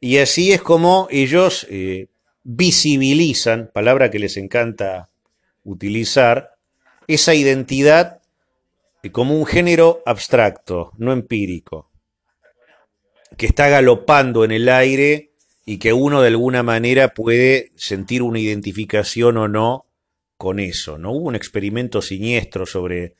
y 0.00 0.18
así 0.18 0.52
es 0.52 0.62
como 0.62 1.06
ellos 1.10 1.66
eh, 1.70 2.08
visibilizan, 2.42 3.70
palabra 3.72 4.10
que 4.10 4.18
les 4.18 4.36
encanta 4.36 5.10
utilizar, 5.62 6.56
esa 7.14 7.34
identidad 7.34 8.20
como 9.12 9.34
un 9.34 9.46
género 9.46 10.02
abstracto, 10.04 10.92
no 10.98 11.12
empírico, 11.12 11.90
que 13.36 13.46
está 13.46 13.68
galopando 13.68 14.44
en 14.44 14.50
el 14.50 14.68
aire 14.68 15.32
y 15.64 15.78
que 15.78 15.92
uno 15.92 16.20
de 16.20 16.28
alguna 16.28 16.62
manera 16.62 17.14
puede 17.14 17.72
sentir 17.76 18.22
una 18.22 18.40
identificación 18.40 19.38
o 19.38 19.48
no 19.48 19.86
con 20.36 20.60
eso. 20.60 20.98
¿no? 20.98 21.12
Hubo 21.12 21.28
un 21.28 21.36
experimento 21.36 22.02
siniestro 22.02 22.66
sobre 22.66 23.14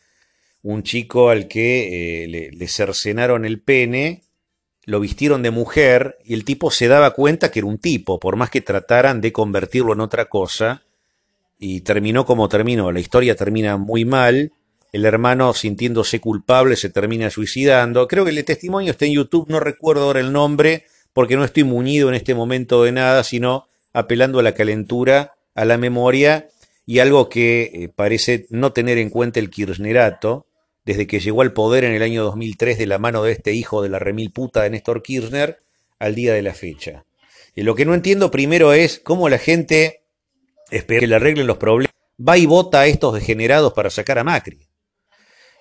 un 0.63 0.83
chico 0.83 1.31
al 1.31 1.49
que 1.49 2.25
eh, 2.25 2.51
le, 2.53 2.69
cercenaron 2.69 3.45
el 3.45 3.63
pene, 3.63 4.25
lo 4.85 5.01
vistieron 5.01 5.43
de 5.43 5.51
mujer 5.51 6.19
y 6.25 6.35
el 6.35 6.45
tipo 6.45 6.71
se 6.71 6.89
daba 6.89 7.13
cuenta 7.13 7.51
que 7.51 7.61
era 7.61 7.69
un 7.69 7.79
tipo, 7.79 8.19
por 8.19 8.37
más 8.37 8.51
que 8.51 8.61
trataran 8.61 9.21
de 9.21 9.33
convertirlo 9.33 9.93
en 9.93 10.01
otra 10.01 10.29
cosa, 10.29 10.83
y 11.61 11.83
terminó 11.83 12.25
como 12.25 12.49
terminó. 12.49 12.91
La 12.91 13.01
historia 13.01 13.37
termina 13.37 13.77
muy 13.77 14.07
mal, 14.07 14.53
el 14.93 15.05
hermano 15.05 15.53
sintiéndose 15.53 16.19
culpable 16.19 16.75
se 16.75 16.89
termina 16.89 17.31
suicidando. 17.31 18.09
Creo 18.09 18.25
que 18.25 18.31
el 18.31 18.45
testimonio 18.45 18.91
está 18.91 19.05
en 19.05 19.13
YouTube, 19.13 19.49
no 19.49 19.61
recuerdo 19.61 20.05
ahora 20.05 20.21
el 20.21 20.33
nombre, 20.33 20.87
porque 21.13 21.37
no 21.37 21.45
estoy 21.45 21.65
muñido 21.65 22.09
en 22.09 22.15
este 22.15 22.35
momento 22.35 22.83
de 22.83 22.93
nada, 22.93 23.23
sino 23.23 23.69
apelando 23.93 24.39
a 24.39 24.43
la 24.43 24.55
calentura, 24.55 25.35
a 25.55 25.65
la 25.67 25.77
memoria 25.77 26.49
y 26.87 26.99
algo 26.99 27.29
que 27.29 27.71
eh, 27.73 27.89
parece 27.95 28.47
no 28.49 28.73
tener 28.73 28.97
en 28.99 29.11
cuenta 29.11 29.39
el 29.39 29.51
kirchnerato, 29.51 30.47
desde 30.87 31.07
que 31.07 31.21
llegó 31.21 31.43
al 31.43 31.53
poder 31.53 31.85
en 31.85 31.93
el 31.93 32.03
año 32.03 32.25
2003 32.25 32.79
de 32.79 32.87
la 32.87 32.99
mano 32.99 33.23
de 33.23 33.33
este 33.33 33.53
hijo 33.53 33.83
de 33.83 33.91
la 33.91 33.99
remil 33.99 34.33
puta 34.33 34.63
de 34.63 34.71
Néstor 34.71 35.03
Kirchner 35.03 35.59
al 35.99 36.15
día 36.15 36.33
de 36.33 36.43
la 36.43 36.55
fecha. 36.55 37.05
Y 37.55 37.63
lo 37.63 37.75
que 37.75 37.85
no 37.85 37.95
entiendo 37.95 38.31
primero 38.31 38.73
es 38.73 38.99
cómo 38.99 39.29
la 39.29 39.39
gente 39.39 40.00
espera 40.71 41.01
que 41.01 41.07
le 41.07 41.17
arreglen 41.17 41.47
los 41.47 41.59
problemas, 41.59 41.95
va 42.21 42.39
y 42.39 42.47
vota 42.47 42.81
a 42.81 42.87
estos 42.87 43.15
degenerados 43.15 43.73
para 43.73 43.91
sacar 43.91 44.19
a 44.19 44.25
Macri. 44.25 44.59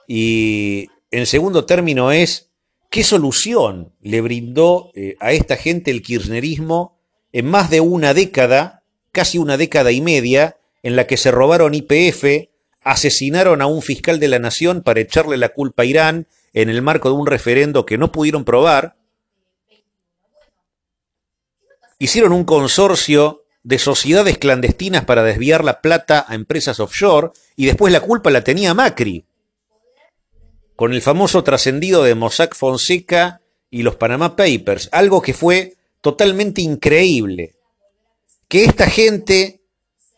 Y 0.08 0.88
en 1.12 1.26
segundo 1.26 1.66
término 1.66 2.12
es 2.12 2.52
qué 2.90 3.04
solución 3.04 3.94
le 4.02 4.22
brindó 4.22 4.92
eh, 4.96 5.16
a 5.20 5.32
esta 5.32 5.56
gente 5.56 5.92
el 5.92 6.02
kirchnerismo 6.02 7.00
en 7.32 7.46
más 7.46 7.70
de 7.70 7.80
una 7.80 8.14
década, 8.14 8.84
casi 9.12 9.38
una 9.38 9.58
década 9.58 9.92
y 9.92 10.02
media, 10.02 10.58
en 10.82 10.96
la 10.96 11.06
que 11.08 11.18
se 11.18 11.32
robaron 11.32 11.76
IPF, 11.76 12.50
asesinaron 12.84 13.62
a 13.62 13.68
un 13.68 13.82
fiscal 13.82 14.20
de 14.20 14.28
la 14.28 14.40
nación 14.40 14.82
para 14.82 15.02
echarle 15.02 15.38
la 15.38 15.50
culpa 15.50 15.84
a 15.84 15.86
Irán 15.86 16.28
en 16.54 16.70
el 16.70 16.82
marco 16.82 17.10
de 17.10 17.16
un 17.16 17.28
referendo 17.28 17.86
que 17.86 17.98
no 17.98 18.12
pudieron 18.12 18.44
probar, 18.44 18.96
hicieron 22.00 22.32
un 22.32 22.46
consorcio 22.46 23.44
de 23.70 23.78
sociedades 23.78 24.40
clandestinas 24.40 25.06
para 25.06 25.22
desviar 25.22 25.64
la 25.64 25.80
plata 25.80 26.26
a 26.28 26.34
empresas 26.34 26.80
offshore 26.80 27.30
y 27.56 27.68
después 27.68 27.94
la 27.94 28.02
culpa 28.02 28.32
la 28.32 28.44
tenía 28.44 28.74
Macri, 28.74 29.26
con 30.76 30.92
el 30.92 31.04
famoso 31.04 31.44
trascendido 31.44 32.02
de 32.02 32.16
Mossack 32.16 32.56
Fonseca 32.56 33.42
y 33.70 33.84
los 33.84 33.96
Panama 33.96 34.36
Papers, 34.36 34.90
algo 34.92 35.22
que 35.22 35.36
fue 35.36 35.76
totalmente 36.02 36.64
increíble. 36.64 37.58
Que 38.48 38.64
esta 38.66 38.90
gente 38.90 39.62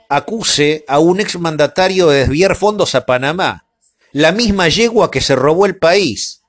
acuse 0.07 0.85
a 0.87 0.99
un 0.99 1.19
exmandatario 1.19 2.07
de 2.07 2.19
desviar 2.19 2.55
fondos 2.55 2.95
a 2.95 3.05
Panamá, 3.05 3.67
la 4.13 4.31
misma 4.31 4.69
yegua 4.69 5.11
que 5.11 5.19
se 5.19 5.35
robó 5.35 5.65
el 5.65 5.75
país, 5.75 6.41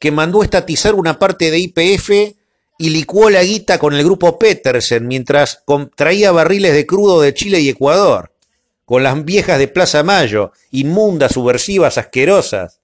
que 0.00 0.12
mandó 0.12 0.42
estatizar 0.42 0.94
una 0.94 1.18
parte 1.18 1.50
de 1.50 1.58
IPF 1.58 2.37
y 2.78 2.90
licuó 2.90 3.28
la 3.28 3.42
guita 3.42 3.78
con 3.78 3.94
el 3.94 4.04
grupo 4.04 4.38
Petersen 4.38 5.08
mientras 5.08 5.64
traía 5.96 6.30
barriles 6.30 6.72
de 6.74 6.86
crudo 6.86 7.20
de 7.20 7.34
Chile 7.34 7.60
y 7.60 7.68
Ecuador, 7.68 8.32
con 8.84 9.02
las 9.02 9.22
viejas 9.24 9.58
de 9.58 9.66
Plaza 9.68 10.04
Mayo, 10.04 10.52
inmundas, 10.70 11.32
subversivas, 11.32 11.98
asquerosas, 11.98 12.80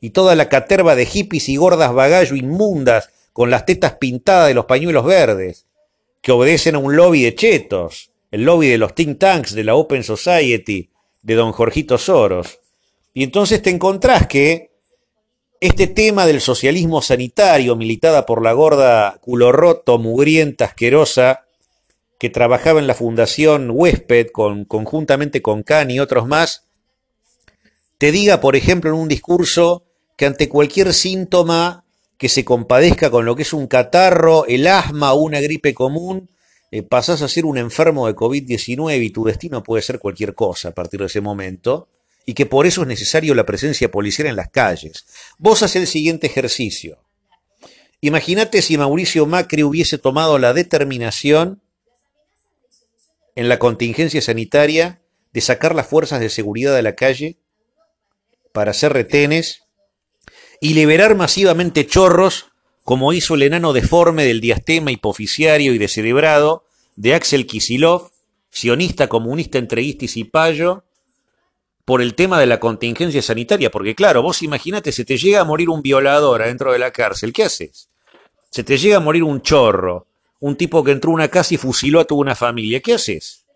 y 0.00 0.10
toda 0.10 0.36
la 0.36 0.48
caterva 0.48 0.94
de 0.94 1.04
hippies 1.04 1.48
y 1.48 1.56
gordas 1.56 1.92
bagallo 1.92 2.36
inmundas 2.36 3.10
con 3.32 3.50
las 3.50 3.66
tetas 3.66 3.94
pintadas 3.94 4.48
de 4.48 4.54
los 4.54 4.66
pañuelos 4.66 5.04
verdes, 5.04 5.66
que 6.22 6.32
obedecen 6.32 6.76
a 6.76 6.78
un 6.78 6.96
lobby 6.96 7.24
de 7.24 7.34
chetos, 7.34 8.12
el 8.30 8.44
lobby 8.44 8.68
de 8.68 8.78
los 8.78 8.94
think 8.94 9.18
tanks, 9.18 9.52
de 9.52 9.64
la 9.64 9.74
Open 9.74 10.04
Society, 10.04 10.90
de 11.22 11.34
don 11.34 11.52
Jorgito 11.52 11.98
Soros. 11.98 12.60
Y 13.14 13.24
entonces 13.24 13.62
te 13.62 13.70
encontrás 13.70 14.28
que 14.28 14.70
este 15.60 15.86
tema 15.86 16.26
del 16.26 16.40
socialismo 16.40 17.02
sanitario, 17.02 17.76
militada 17.76 18.26
por 18.26 18.42
la 18.42 18.52
gorda 18.52 19.18
culorroto, 19.20 19.98
mugrienta, 19.98 20.66
asquerosa, 20.66 21.44
que 22.18 22.30
trabajaba 22.30 22.80
en 22.80 22.86
la 22.86 22.94
Fundación 22.94 23.70
Huésped 23.72 24.28
con, 24.32 24.64
conjuntamente 24.64 25.42
con 25.42 25.62
Can 25.62 25.90
y 25.90 26.00
otros 26.00 26.26
más, 26.26 26.64
te 27.98 28.12
diga, 28.12 28.40
por 28.40 28.56
ejemplo, 28.56 28.90
en 28.90 28.96
un 28.96 29.08
discurso 29.08 29.84
que 30.16 30.26
ante 30.26 30.48
cualquier 30.48 30.92
síntoma 30.94 31.84
que 32.16 32.28
se 32.28 32.44
compadezca 32.44 33.10
con 33.10 33.24
lo 33.24 33.36
que 33.36 33.42
es 33.42 33.52
un 33.52 33.66
catarro, 33.68 34.46
el 34.46 34.66
asma 34.66 35.12
o 35.12 35.20
una 35.20 35.40
gripe 35.40 35.74
común, 35.74 36.28
eh, 36.70 36.82
pasás 36.82 37.22
a 37.22 37.28
ser 37.28 37.44
un 37.44 37.58
enfermo 37.58 38.06
de 38.06 38.14
COVID-19 38.14 39.04
y 39.04 39.10
tu 39.10 39.24
destino 39.24 39.62
puede 39.62 39.82
ser 39.82 39.98
cualquier 39.98 40.34
cosa 40.34 40.68
a 40.68 40.74
partir 40.74 41.00
de 41.00 41.06
ese 41.06 41.20
momento, 41.20 41.88
y 42.28 42.34
que 42.34 42.44
por 42.44 42.66
eso 42.66 42.82
es 42.82 42.88
necesario 42.88 43.34
la 43.34 43.46
presencia 43.46 43.90
policial 43.90 44.28
en 44.28 44.36
las 44.36 44.50
calles. 44.50 45.06
Vos 45.38 45.62
haces 45.62 45.80
el 45.80 45.86
siguiente 45.86 46.26
ejercicio. 46.26 46.98
Imagínate 48.02 48.60
si 48.60 48.76
Mauricio 48.76 49.24
Macri 49.24 49.62
hubiese 49.62 49.96
tomado 49.96 50.38
la 50.38 50.52
determinación 50.52 51.62
en 53.34 53.48
la 53.48 53.58
contingencia 53.58 54.20
sanitaria 54.20 55.00
de 55.32 55.40
sacar 55.40 55.74
las 55.74 55.86
fuerzas 55.86 56.20
de 56.20 56.28
seguridad 56.28 56.76
de 56.76 56.82
la 56.82 56.94
calle 56.94 57.38
para 58.52 58.72
hacer 58.72 58.92
retenes 58.92 59.62
y 60.60 60.74
liberar 60.74 61.14
masivamente 61.14 61.86
chorros 61.86 62.50
como 62.84 63.14
hizo 63.14 63.36
el 63.36 63.42
enano 63.44 63.72
deforme 63.72 64.26
del 64.26 64.42
diastema 64.42 64.92
hipoficiario 64.92 65.72
y 65.72 65.78
descerebrado 65.78 66.66
de 66.94 67.14
Axel 67.14 67.46
Kisilov, 67.46 68.10
sionista, 68.50 69.08
comunista, 69.08 69.56
entreguista 69.56 70.04
y 70.04 70.08
cipayo, 70.08 70.84
por 71.88 72.02
el 72.02 72.14
tema 72.14 72.38
de 72.38 72.44
la 72.44 72.60
contingencia 72.60 73.22
sanitaria, 73.22 73.70
porque 73.70 73.94
claro, 73.94 74.20
vos 74.20 74.42
imaginate, 74.42 74.92
se 74.92 75.06
te 75.06 75.16
llega 75.16 75.40
a 75.40 75.44
morir 75.44 75.70
un 75.70 75.80
violador 75.80 76.42
adentro 76.42 76.70
de 76.70 76.78
la 76.78 76.90
cárcel, 76.90 77.32
¿qué 77.32 77.44
haces? 77.44 77.88
Se 78.50 78.62
te 78.62 78.76
llega 78.76 78.98
a 78.98 79.00
morir 79.00 79.22
un 79.22 79.40
chorro, 79.40 80.06
un 80.38 80.56
tipo 80.56 80.84
que 80.84 80.90
entró 80.90 81.12
a 81.12 81.14
una 81.14 81.28
casa 81.28 81.54
y 81.54 81.56
fusiló 81.56 81.98
a 82.00 82.04
toda 82.04 82.20
una 82.20 82.34
familia, 82.34 82.80
¿qué 82.80 82.92
haces? 82.92 83.46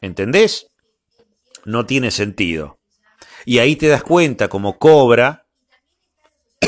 ¿Entendés? 0.00 0.68
No 1.64 1.84
tiene 1.84 2.12
sentido. 2.12 2.78
Y 3.44 3.58
ahí 3.58 3.74
te 3.74 3.88
das 3.88 4.04
cuenta 4.04 4.46
como 4.46 4.78
cobra 4.78 5.46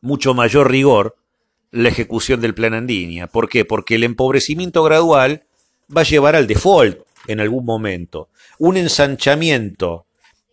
mucho 0.00 0.34
mayor 0.34 0.68
rigor 0.68 1.14
la 1.70 1.90
ejecución 1.90 2.40
del 2.40 2.54
plan 2.54 2.74
Andinia. 2.74 3.28
¿Por 3.28 3.48
qué? 3.48 3.64
Porque 3.64 3.94
el 3.94 4.02
empobrecimiento 4.02 4.82
gradual 4.82 5.44
va 5.96 6.00
a 6.00 6.04
llevar 6.04 6.34
al 6.34 6.48
default 6.48 7.02
en 7.28 7.38
algún 7.38 7.64
momento. 7.64 8.30
Un 8.58 8.78
ensanchamiento 8.78 10.06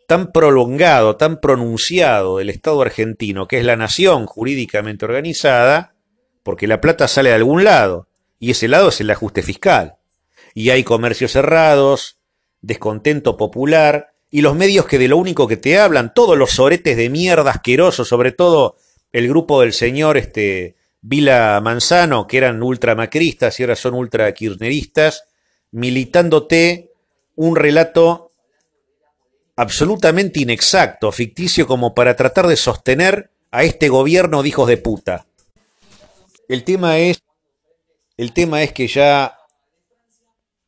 tan 0.07 0.31
prolongado, 0.31 1.15
tan 1.15 1.39
pronunciado 1.39 2.37
del 2.37 2.49
Estado 2.49 2.81
argentino, 2.81 3.47
que 3.47 3.59
es 3.59 3.65
la 3.65 3.75
nación 3.75 4.25
jurídicamente 4.25 5.05
organizada, 5.05 5.95
porque 6.43 6.67
la 6.67 6.81
plata 6.81 7.07
sale 7.07 7.29
de 7.29 7.35
algún 7.35 7.63
lado, 7.63 8.07
y 8.39 8.51
ese 8.51 8.67
lado 8.67 8.89
es 8.89 9.01
el 9.01 9.09
ajuste 9.09 9.41
fiscal. 9.41 9.95
Y 10.53 10.69
hay 10.69 10.83
comercios 10.83 11.31
cerrados, 11.31 12.19
descontento 12.61 13.37
popular, 13.37 14.13
y 14.29 14.41
los 14.41 14.55
medios 14.55 14.85
que 14.85 14.99
de 14.99 15.07
lo 15.07 15.17
único 15.17 15.47
que 15.47 15.57
te 15.57 15.79
hablan, 15.79 16.13
todos 16.13 16.37
los 16.37 16.51
soretes 16.51 16.97
de 16.97 17.09
mierda 17.09 17.51
asquerosos, 17.51 18.07
sobre 18.07 18.31
todo 18.31 18.75
el 19.11 19.27
grupo 19.27 19.61
del 19.61 19.73
señor 19.73 20.17
este, 20.17 20.75
Vila 21.01 21.61
Manzano, 21.63 22.27
que 22.27 22.37
eran 22.37 22.61
ultramacristas 22.61 23.59
y 23.59 23.63
ahora 23.63 23.75
son 23.75 23.93
ultrakirchneristas, 23.93 25.23
militándote 25.71 26.91
un 27.35 27.55
relato 27.55 28.24
absolutamente 29.55 30.41
inexacto, 30.41 31.11
ficticio, 31.11 31.67
como 31.67 31.93
para 31.93 32.15
tratar 32.15 32.47
de 32.47 32.55
sostener 32.55 33.31
a 33.51 33.63
este 33.63 33.89
gobierno 33.89 34.43
de 34.43 34.49
hijos 34.49 34.67
de 34.67 34.77
puta. 34.77 35.27
El 36.47 36.63
tema 36.63 36.97
es, 36.99 37.23
el 38.17 38.33
tema 38.33 38.63
es 38.63 38.71
que 38.73 38.87
ya 38.87 39.37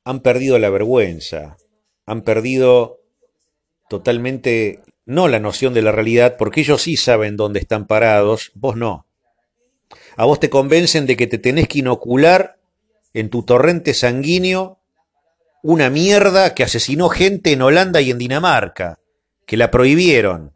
han 0.03 0.21
perdido 0.21 0.57
la 0.57 0.69
vergüenza, 0.69 1.57
han 2.05 2.21
perdido 2.21 3.01
totalmente 3.89 4.81
no 5.05 5.27
la 5.27 5.39
noción 5.39 5.73
de 5.73 5.81
la 5.81 5.91
realidad, 5.91 6.35
porque 6.37 6.61
ellos 6.61 6.81
sí 6.81 6.97
saben 6.97 7.37
dónde 7.37 7.59
están 7.59 7.87
parados, 7.87 8.51
vos 8.55 8.75
no. 8.75 9.05
A 10.15 10.25
vos 10.25 10.39
te 10.39 10.49
convencen 10.49 11.05
de 11.05 11.15
que 11.15 11.27
te 11.27 11.37
tenés 11.37 11.67
que 11.67 11.79
inocular 11.79 12.57
en 13.13 13.29
tu 13.29 13.43
torrente 13.43 13.93
sanguíneo 13.93 14.76
una 15.63 15.89
mierda 15.89 16.53
que 16.53 16.63
asesinó 16.63 17.09
gente 17.09 17.51
en 17.51 17.61
Holanda 17.61 18.01
y 18.01 18.11
en 18.11 18.17
Dinamarca, 18.17 18.99
que 19.45 19.57
la 19.57 19.71
prohibieron. 19.71 20.53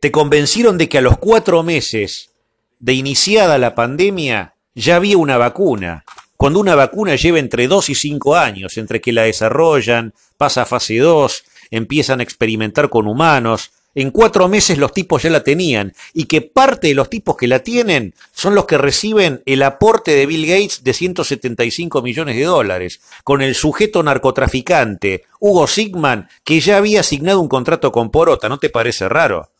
Te 0.00 0.10
convencieron 0.10 0.78
de 0.78 0.88
que 0.88 0.98
a 0.98 1.02
los 1.02 1.18
cuatro 1.18 1.62
meses 1.62 2.30
de 2.78 2.94
iniciada 2.94 3.58
la 3.58 3.74
pandemia 3.74 4.54
ya 4.74 4.96
había 4.96 5.18
una 5.18 5.36
vacuna, 5.36 6.04
cuando 6.36 6.58
una 6.58 6.74
vacuna 6.74 7.16
lleva 7.16 7.38
entre 7.38 7.68
dos 7.68 7.90
y 7.90 7.94
cinco 7.94 8.34
años, 8.34 8.78
entre 8.78 9.02
que 9.02 9.12
la 9.12 9.24
desarrollan, 9.24 10.14
pasa 10.38 10.64
fase 10.64 10.96
2, 10.96 11.44
empiezan 11.70 12.20
a 12.20 12.22
experimentar 12.22 12.88
con 12.88 13.06
humanos, 13.06 13.72
En 13.94 14.12
cuatro 14.12 14.48
meses 14.48 14.78
los 14.78 14.92
tipos 14.92 15.22
ya 15.22 15.30
la 15.30 15.42
tenían 15.42 15.92
y 16.12 16.24
que 16.24 16.42
parte 16.42 16.88
de 16.88 16.94
los 16.94 17.10
tipos 17.10 17.36
que 17.36 17.48
la 17.48 17.58
tienen 17.58 18.14
son 18.32 18.54
los 18.54 18.66
que 18.66 18.78
reciben 18.78 19.42
el 19.46 19.62
aporte 19.64 20.12
de 20.12 20.26
Bill 20.26 20.46
Gates 20.46 20.84
de 20.84 20.92
175 20.92 22.00
millones 22.00 22.36
de 22.36 22.44
dólares, 22.44 23.00
con 23.24 23.42
el 23.42 23.56
sujeto 23.56 24.02
narcotraficante 24.02 25.24
Hugo 25.40 25.66
Sigman, 25.66 26.28
que 26.44 26.60
ya 26.60 26.76
había 26.76 27.00
asignado 27.00 27.40
un 27.40 27.48
contrato 27.48 27.90
con 27.90 28.10
Porota, 28.10 28.48
¿no 28.48 28.58
te 28.58 28.70
parece 28.70 29.08
raro? 29.08 29.50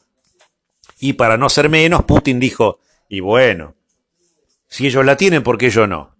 Y 1.01 1.14
para 1.14 1.37
no 1.37 1.49
ser 1.49 1.68
menos, 1.68 2.05
Putin 2.05 2.39
dijo, 2.39 2.78
y 3.09 3.20
bueno, 3.20 3.74
si 4.68 4.87
ellos 4.87 5.05
la 5.05 5.16
tienen, 5.16 5.43
¿por 5.43 5.59
qué 5.59 5.70
yo 5.70 5.89
no? 5.89 6.14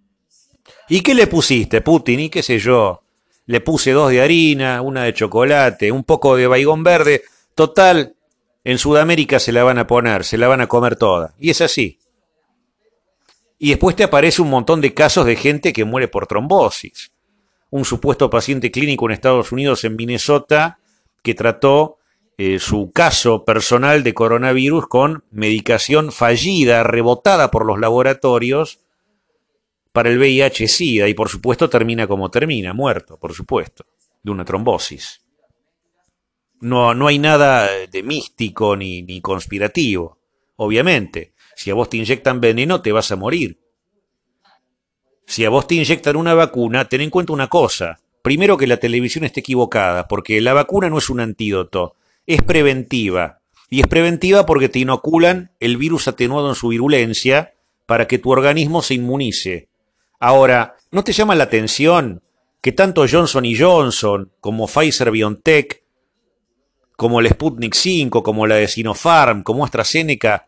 ¿Y 0.89 1.01
qué 1.01 1.13
le 1.13 1.27
pusiste, 1.27 1.79
Putin? 1.79 2.19
Y 2.19 2.29
qué 2.29 2.43
sé 2.43 2.59
yo, 2.59 3.03
le 3.45 3.61
puse 3.61 3.91
dos 3.91 4.09
de 4.09 4.21
harina, 4.21 4.81
una 4.81 5.03
de 5.03 5.13
chocolate, 5.13 5.91
un 5.91 6.03
poco 6.03 6.35
de 6.35 6.47
baigón 6.47 6.83
verde, 6.83 7.23
Total, 7.55 8.15
en 8.63 8.77
Sudamérica 8.77 9.39
se 9.39 9.51
la 9.51 9.63
van 9.63 9.77
a 9.77 9.87
poner, 9.87 10.23
se 10.23 10.37
la 10.37 10.47
van 10.47 10.61
a 10.61 10.67
comer 10.67 10.95
toda. 10.95 11.33
Y 11.39 11.49
es 11.49 11.61
así. 11.61 11.99
Y 13.57 13.69
después 13.69 13.95
te 13.95 14.03
aparece 14.03 14.41
un 14.41 14.49
montón 14.49 14.81
de 14.81 14.93
casos 14.93 15.25
de 15.25 15.35
gente 15.35 15.73
que 15.73 15.85
muere 15.85 16.07
por 16.07 16.27
trombosis. 16.27 17.11
Un 17.69 17.85
supuesto 17.85 18.29
paciente 18.29 18.71
clínico 18.71 19.05
en 19.05 19.11
Estados 19.11 19.51
Unidos, 19.51 19.83
en 19.83 19.95
Minnesota, 19.95 20.79
que 21.21 21.35
trató 21.35 21.97
eh, 22.37 22.59
su 22.59 22.91
caso 22.91 23.45
personal 23.45 24.03
de 24.03 24.15
coronavirus 24.15 24.87
con 24.87 25.23
medicación 25.29 26.11
fallida, 26.11 26.83
rebotada 26.83 27.51
por 27.51 27.65
los 27.65 27.79
laboratorios 27.79 28.79
para 29.91 30.09
el 30.09 30.17
VIH-Sida. 30.17 31.07
Y 31.07 31.13
por 31.13 31.29
supuesto 31.29 31.69
termina 31.69 32.07
como 32.07 32.31
termina, 32.31 32.73
muerto, 32.73 33.17
por 33.17 33.33
supuesto, 33.33 33.85
de 34.23 34.31
una 34.31 34.43
trombosis. 34.43 35.21
No, 36.61 36.93
no 36.93 37.07
hay 37.07 37.19
nada 37.19 37.69
de 37.91 38.03
místico 38.03 38.75
ni, 38.75 39.01
ni 39.01 39.19
conspirativo, 39.19 40.19
obviamente. 40.55 41.33
Si 41.55 41.69
a 41.71 41.73
vos 41.73 41.89
te 41.89 41.97
inyectan 41.97 42.39
veneno, 42.39 42.81
te 42.81 42.91
vas 42.91 43.11
a 43.11 43.15
morir. 43.15 43.59
Si 45.25 45.45
a 45.45 45.49
vos 45.49 45.67
te 45.67 45.75
inyectan 45.75 46.15
una 46.15 46.33
vacuna, 46.33 46.85
ten 46.85 47.01
en 47.01 47.09
cuenta 47.09 47.33
una 47.33 47.47
cosa. 47.47 47.99
Primero 48.21 48.57
que 48.57 48.67
la 48.67 48.77
televisión 48.77 49.23
esté 49.23 49.39
equivocada, 49.39 50.07
porque 50.07 50.39
la 50.41 50.53
vacuna 50.53 50.89
no 50.89 50.99
es 50.99 51.09
un 51.09 51.19
antídoto, 51.19 51.95
es 52.27 52.41
preventiva. 52.43 53.39
Y 53.69 53.79
es 53.79 53.87
preventiva 53.87 54.45
porque 54.45 54.69
te 54.69 54.79
inoculan 54.79 55.51
el 55.59 55.77
virus 55.77 56.07
atenuado 56.07 56.49
en 56.49 56.55
su 56.55 56.67
virulencia 56.67 57.53
para 57.85 58.07
que 58.07 58.19
tu 58.19 58.29
organismo 58.29 58.81
se 58.81 58.95
inmunice. 58.95 59.69
Ahora, 60.19 60.75
¿no 60.91 61.03
te 61.03 61.13
llama 61.13 61.35
la 61.35 61.45
atención 61.45 62.21
que 62.61 62.73
tanto 62.73 63.05
Johnson 63.09 63.45
y 63.45 63.57
Johnson 63.57 64.31
como 64.39 64.67
Pfizer 64.67 65.09
BioNTech 65.09 65.83
como 67.01 67.19
el 67.19 67.27
Sputnik 67.29 67.73
5, 67.73 68.21
como 68.21 68.45
la 68.45 68.57
de 68.57 68.67
Sinopharm, 68.67 69.41
como 69.41 69.65
AstraZeneca, 69.65 70.45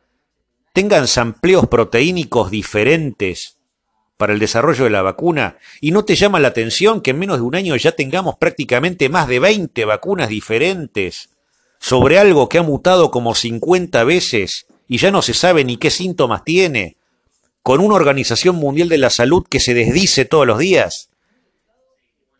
tengan 0.71 1.07
sampleos 1.07 1.65
proteínicos 1.65 2.51
diferentes 2.51 3.57
para 4.17 4.33
el 4.33 4.39
desarrollo 4.39 4.83
de 4.83 4.91
la 4.91 5.01
vacuna? 5.01 5.57
¿Y 5.81 5.89
no 5.89 6.05
te 6.05 6.15
llama 6.15 6.39
la 6.39 6.49
atención 6.49 7.01
que 7.01 7.09
en 7.09 7.17
menos 7.17 7.37
de 7.37 7.41
un 7.41 7.55
año 7.55 7.75
ya 7.75 7.93
tengamos 7.93 8.35
prácticamente 8.35 9.09
más 9.09 9.27
de 9.27 9.39
20 9.39 9.83
vacunas 9.85 10.29
diferentes 10.29 11.31
sobre 11.79 12.19
algo 12.19 12.47
que 12.49 12.59
ha 12.59 12.61
mutado 12.61 13.09
como 13.09 13.33
50 13.33 14.03
veces 14.03 14.67
y 14.87 14.99
ya 14.99 15.09
no 15.09 15.23
se 15.23 15.33
sabe 15.33 15.63
ni 15.63 15.77
qué 15.77 15.89
síntomas 15.89 16.43
tiene, 16.43 16.97
con 17.63 17.79
una 17.81 17.95
Organización 17.95 18.57
Mundial 18.57 18.89
de 18.89 18.99
la 18.99 19.09
Salud 19.09 19.43
que 19.49 19.59
se 19.59 19.73
desdice 19.73 20.25
todos 20.25 20.45
los 20.45 20.59
días? 20.59 21.09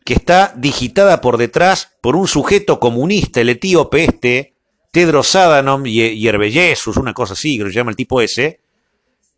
Que 0.04 0.14
está 0.14 0.52
digitada 0.56 1.20
por 1.20 1.38
detrás 1.38 1.96
por 2.00 2.14
un 2.14 2.28
sujeto 2.28 2.78
comunista, 2.78 3.40
el 3.40 3.48
etíope 3.48 4.04
este, 4.04 4.54
Tedros 4.90 5.34
Adhanom 5.34 5.86
y 5.86 6.28
Herbellesus, 6.28 6.96
una 6.98 7.14
cosa 7.14 7.32
así, 7.32 7.58
que 7.58 7.64
lo 7.64 7.70
llama 7.70 7.90
el 7.90 7.96
tipo 7.96 8.20
ese, 8.20 8.60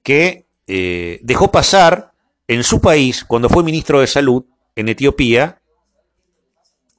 que 0.03 0.47
eh, 0.67 1.21
dejó 1.23 1.51
pasar 1.51 2.12
en 2.49 2.62
su 2.62 2.81
país, 2.81 3.25
cuando 3.25 3.49
fue 3.49 3.64
ministro 3.64 4.01
de 4.01 4.07
Salud 4.07 4.45
en 4.75 4.89
Etiopía, 4.89 5.61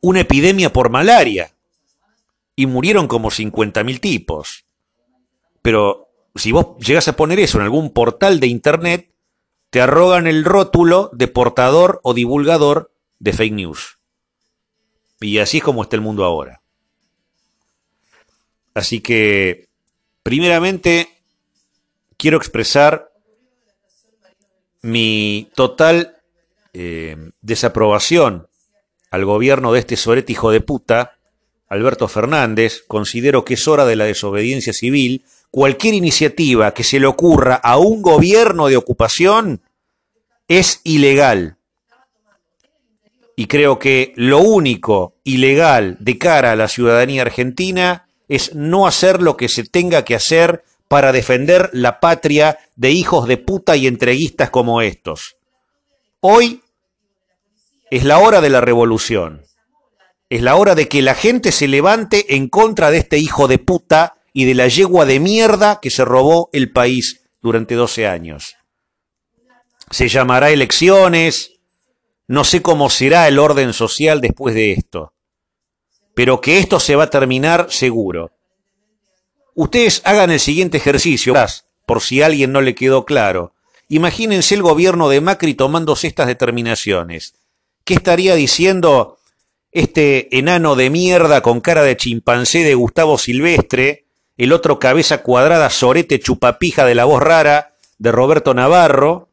una 0.02 0.22
epidemia 0.22 0.74
por 0.74 0.90
malaria. 0.90 1.54
Y 2.56 2.66
murieron 2.66 3.08
como 3.08 3.30
50.000 3.30 4.00
tipos. 4.00 4.66
Pero 5.62 6.10
si 6.34 6.52
vos 6.52 6.78
llegas 6.80 7.08
a 7.08 7.16
poner 7.16 7.40
eso 7.40 7.60
en 7.60 7.66
algún 7.66 7.92
portal 7.92 8.40
de 8.40 8.48
Internet, 8.48 9.12
te 9.70 9.82
arrogan 9.82 10.26
el 10.28 10.44
rótulo 10.44 11.12
de 11.14 11.28
portador 11.28 12.00
o 12.04 12.14
divulgador 12.14 12.92
de 13.20 13.34
fake 13.34 13.54
news. 13.54 13.98
Y 15.20 15.40
así 15.40 15.58
es 15.58 15.64
como 15.64 15.84
está 15.84 15.96
el 15.96 16.02
mundo 16.02 16.24
ahora. 16.24 16.62
Así 18.74 19.00
que, 19.00 19.68
primeramente, 20.22 21.10
quiero 22.18 22.38
expresar 22.38 23.12
mi 24.82 25.50
total 25.56 26.18
eh, 26.74 27.32
desaprobación 27.42 28.48
al 29.10 29.26
gobierno 29.26 29.74
de 29.74 29.80
este 29.80 29.98
sorete 29.98 30.34
hijo 30.34 30.52
de 30.52 30.62
puta, 30.62 31.18
Alberto 31.68 32.08
Fernández. 32.08 32.84
Considero 32.88 33.44
que 33.44 33.56
es 33.56 33.68
hora 33.68 33.86
de 33.86 33.96
la 33.96 34.06
desobediencia 34.06 34.74
civil. 34.74 35.26
Cualquier 35.50 35.96
iniciativa 35.96 36.74
que 36.74 36.84
se 36.84 37.00
le 37.00 37.08
ocurra 37.08 37.56
a 37.56 37.78
un 37.78 38.04
gobierno 38.04 38.68
de 38.68 38.78
ocupación 38.78 39.62
es 40.48 40.82
ilegal 40.84 41.57
y 43.40 43.46
creo 43.46 43.78
que 43.78 44.14
lo 44.16 44.40
único 44.40 45.14
ilegal 45.24 45.96
de 46.00 46.18
cara 46.18 46.52
a 46.52 46.56
la 46.56 46.68
ciudadanía 46.68 47.22
argentina 47.22 48.10
es 48.28 48.56
no 48.56 48.88
hacer 48.88 49.22
lo 49.22 49.38
que 49.38 49.48
se 49.48 49.64
tenga 49.64 50.04
que 50.04 50.16
hacer 50.16 50.64
para 50.88 51.12
defender 51.12 51.70
la 51.72 52.00
patria 52.00 52.58
de 52.76 52.90
hijos 52.90 53.28
de 53.28 53.38
puta 53.38 53.76
y 53.76 53.86
entreguistas 53.86 54.50
como 54.50 54.82
estos. 54.82 55.38
Hoy 56.20 56.64
es 57.92 58.06
la 58.06 58.18
hora 58.18 58.42
de 58.42 58.50
la 58.50 58.60
revolución. 58.60 59.44
Es 60.32 60.42
la 60.42 60.56
hora 60.56 60.74
de 60.74 60.88
que 60.88 61.04
la 61.04 61.14
gente 61.14 61.52
se 61.52 61.68
levante 61.68 62.36
en 62.36 62.50
contra 62.50 62.90
de 62.90 62.98
este 62.98 63.20
hijo 63.20 63.48
de 63.48 63.60
puta 63.60 64.16
y 64.34 64.46
de 64.46 64.56
la 64.56 64.68
yegua 64.68 65.06
de 65.06 65.20
mierda 65.20 65.80
que 65.80 65.92
se 65.92 66.04
robó 66.04 66.50
el 66.54 66.72
país 66.72 67.22
durante 67.44 67.76
12 67.76 68.08
años. 68.08 68.56
Se 69.92 70.08
llamará 70.08 70.50
elecciones, 70.50 71.57
no 72.28 72.44
sé 72.44 72.62
cómo 72.62 72.90
será 72.90 73.28
el 73.28 73.40
orden 73.40 73.74
social 73.74 74.22
después 74.22 74.54
de 74.54 74.74
esto, 74.74 75.14
pero 76.14 76.42
que 76.42 76.60
esto 76.60 76.80
se 76.80 76.96
va 76.96 77.06
a 77.06 77.10
terminar 77.10 77.68
seguro. 77.70 78.32
Ustedes 79.56 80.02
hagan 80.06 80.32
el 80.32 80.40
siguiente 80.40 80.78
ejercicio, 80.78 81.34
por 81.86 82.02
si 82.02 82.22
a 82.22 82.28
alguien 82.28 82.52
no 82.52 82.62
le 82.62 82.76
quedó 82.76 83.06
claro. 83.06 83.54
Imagínense 83.90 84.54
el 84.56 84.62
gobierno 84.62 85.08
de 85.10 85.22
Macri 85.22 85.54
tomándose 85.54 86.08
estas 86.08 86.28
determinaciones. 86.28 87.34
¿Qué 87.86 87.94
estaría 87.94 88.36
diciendo 88.36 89.18
este 89.72 90.38
enano 90.38 90.76
de 90.76 90.90
mierda 90.90 91.42
con 91.42 91.62
cara 91.62 91.84
de 91.84 91.96
chimpancé 91.96 92.64
de 92.64 92.76
Gustavo 92.76 93.18
Silvestre, 93.18 94.06
el 94.36 94.52
otro 94.52 94.80
cabeza 94.80 95.24
cuadrada 95.24 95.70
sorete 95.70 96.20
chupapija 96.20 96.86
de 96.86 96.96
la 96.96 97.06
voz 97.06 97.24
rara 97.24 97.76
de 97.98 98.12
Roberto 98.12 98.54
Navarro, 98.54 99.27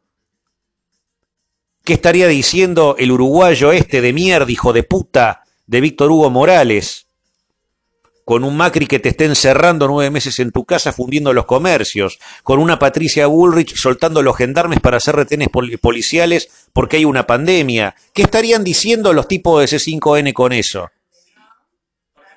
¿Qué 1.84 1.92
estaría 1.92 2.28
diciendo 2.28 2.96
el 2.98 3.12
uruguayo 3.12 3.70
este 3.70 4.00
de 4.00 4.14
mierda, 4.14 4.50
hijo 4.50 4.72
de 4.72 4.84
puta, 4.84 5.44
de 5.66 5.82
Víctor 5.82 6.10
Hugo 6.10 6.30
Morales? 6.30 7.08
Con 8.24 8.42
un 8.42 8.56
Macri 8.56 8.86
que 8.86 9.00
te 9.00 9.10
esté 9.10 9.26
encerrando 9.26 9.86
nueve 9.86 10.10
meses 10.10 10.38
en 10.38 10.50
tu 10.50 10.64
casa 10.64 10.94
fundiendo 10.94 11.34
los 11.34 11.44
comercios, 11.44 12.18
con 12.42 12.58
una 12.58 12.78
Patricia 12.78 13.26
Bullrich 13.26 13.76
soltando 13.76 14.22
los 14.22 14.34
gendarmes 14.34 14.80
para 14.80 14.96
hacer 14.96 15.14
retenes 15.14 15.48
policiales 15.78 16.48
porque 16.72 16.96
hay 16.96 17.04
una 17.04 17.26
pandemia. 17.26 17.94
¿Qué 18.14 18.22
estarían 18.22 18.64
diciendo 18.64 19.12
los 19.12 19.28
tipos 19.28 19.60
de 19.60 19.76
C5N 19.76 20.32
con 20.32 20.54
eso? 20.54 20.90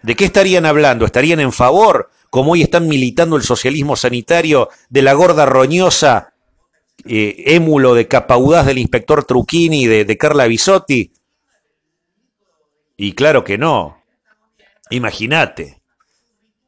¿De 0.04 0.16
qué 0.16 0.26
estarían 0.26 0.66
hablando? 0.66 1.06
¿Estarían 1.06 1.40
en 1.40 1.54
favor, 1.54 2.12
como 2.30 2.52
hoy 2.52 2.64
están 2.64 2.90
militando 2.90 3.38
el 3.38 3.44
socialismo 3.44 3.96
sanitario, 3.96 4.68
de 4.90 5.04
la 5.04 5.14
gorda 5.14 5.46
roñosa 5.46 6.34
eh, 7.06 7.44
émulo 7.48 7.94
de 7.94 8.08
capaudaz 8.08 8.66
del 8.66 8.78
inspector 8.78 9.26
Trucchini 9.26 9.88
de, 9.88 10.06
de 10.06 10.18
Carla 10.18 10.48
Bisotti? 10.48 11.12
Y 12.96 13.14
claro 13.14 13.44
que 13.44 13.58
no. 13.58 14.04
Imagínate. 14.90 15.82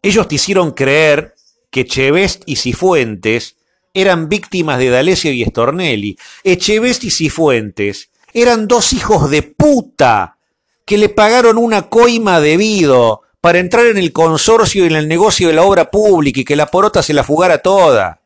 Ellos 0.01 0.27
te 0.27 0.35
hicieron 0.35 0.71
creer 0.71 1.35
que 1.71 1.85
Chevest 1.85 2.43
y 2.45 2.55
Cifuentes 2.57 3.57
eran 3.93 4.29
víctimas 4.29 4.79
de 4.79 4.89
D'Alessio 4.89 5.31
y 5.31 5.43
Stornelli. 5.45 6.17
Echevest 6.43 7.03
y 7.03 7.11
Cifuentes 7.11 8.09
eran 8.33 8.67
dos 8.67 8.93
hijos 8.93 9.29
de 9.29 9.41
puta 9.41 10.37
que 10.85 10.97
le 10.97 11.09
pagaron 11.09 11.57
una 11.57 11.89
coima 11.89 12.39
debido 12.39 13.21
para 13.41 13.59
entrar 13.59 13.85
en 13.85 13.97
el 13.97 14.11
consorcio 14.11 14.83
y 14.83 14.87
en 14.87 14.95
el 14.95 15.07
negocio 15.07 15.47
de 15.47 15.53
la 15.53 15.63
obra 15.63 15.89
pública 15.89 16.41
y 16.41 16.45
que 16.45 16.55
la 16.55 16.67
porota 16.67 17.01
se 17.01 17.13
la 17.13 17.23
fugara 17.23 17.59
toda. 17.59 18.21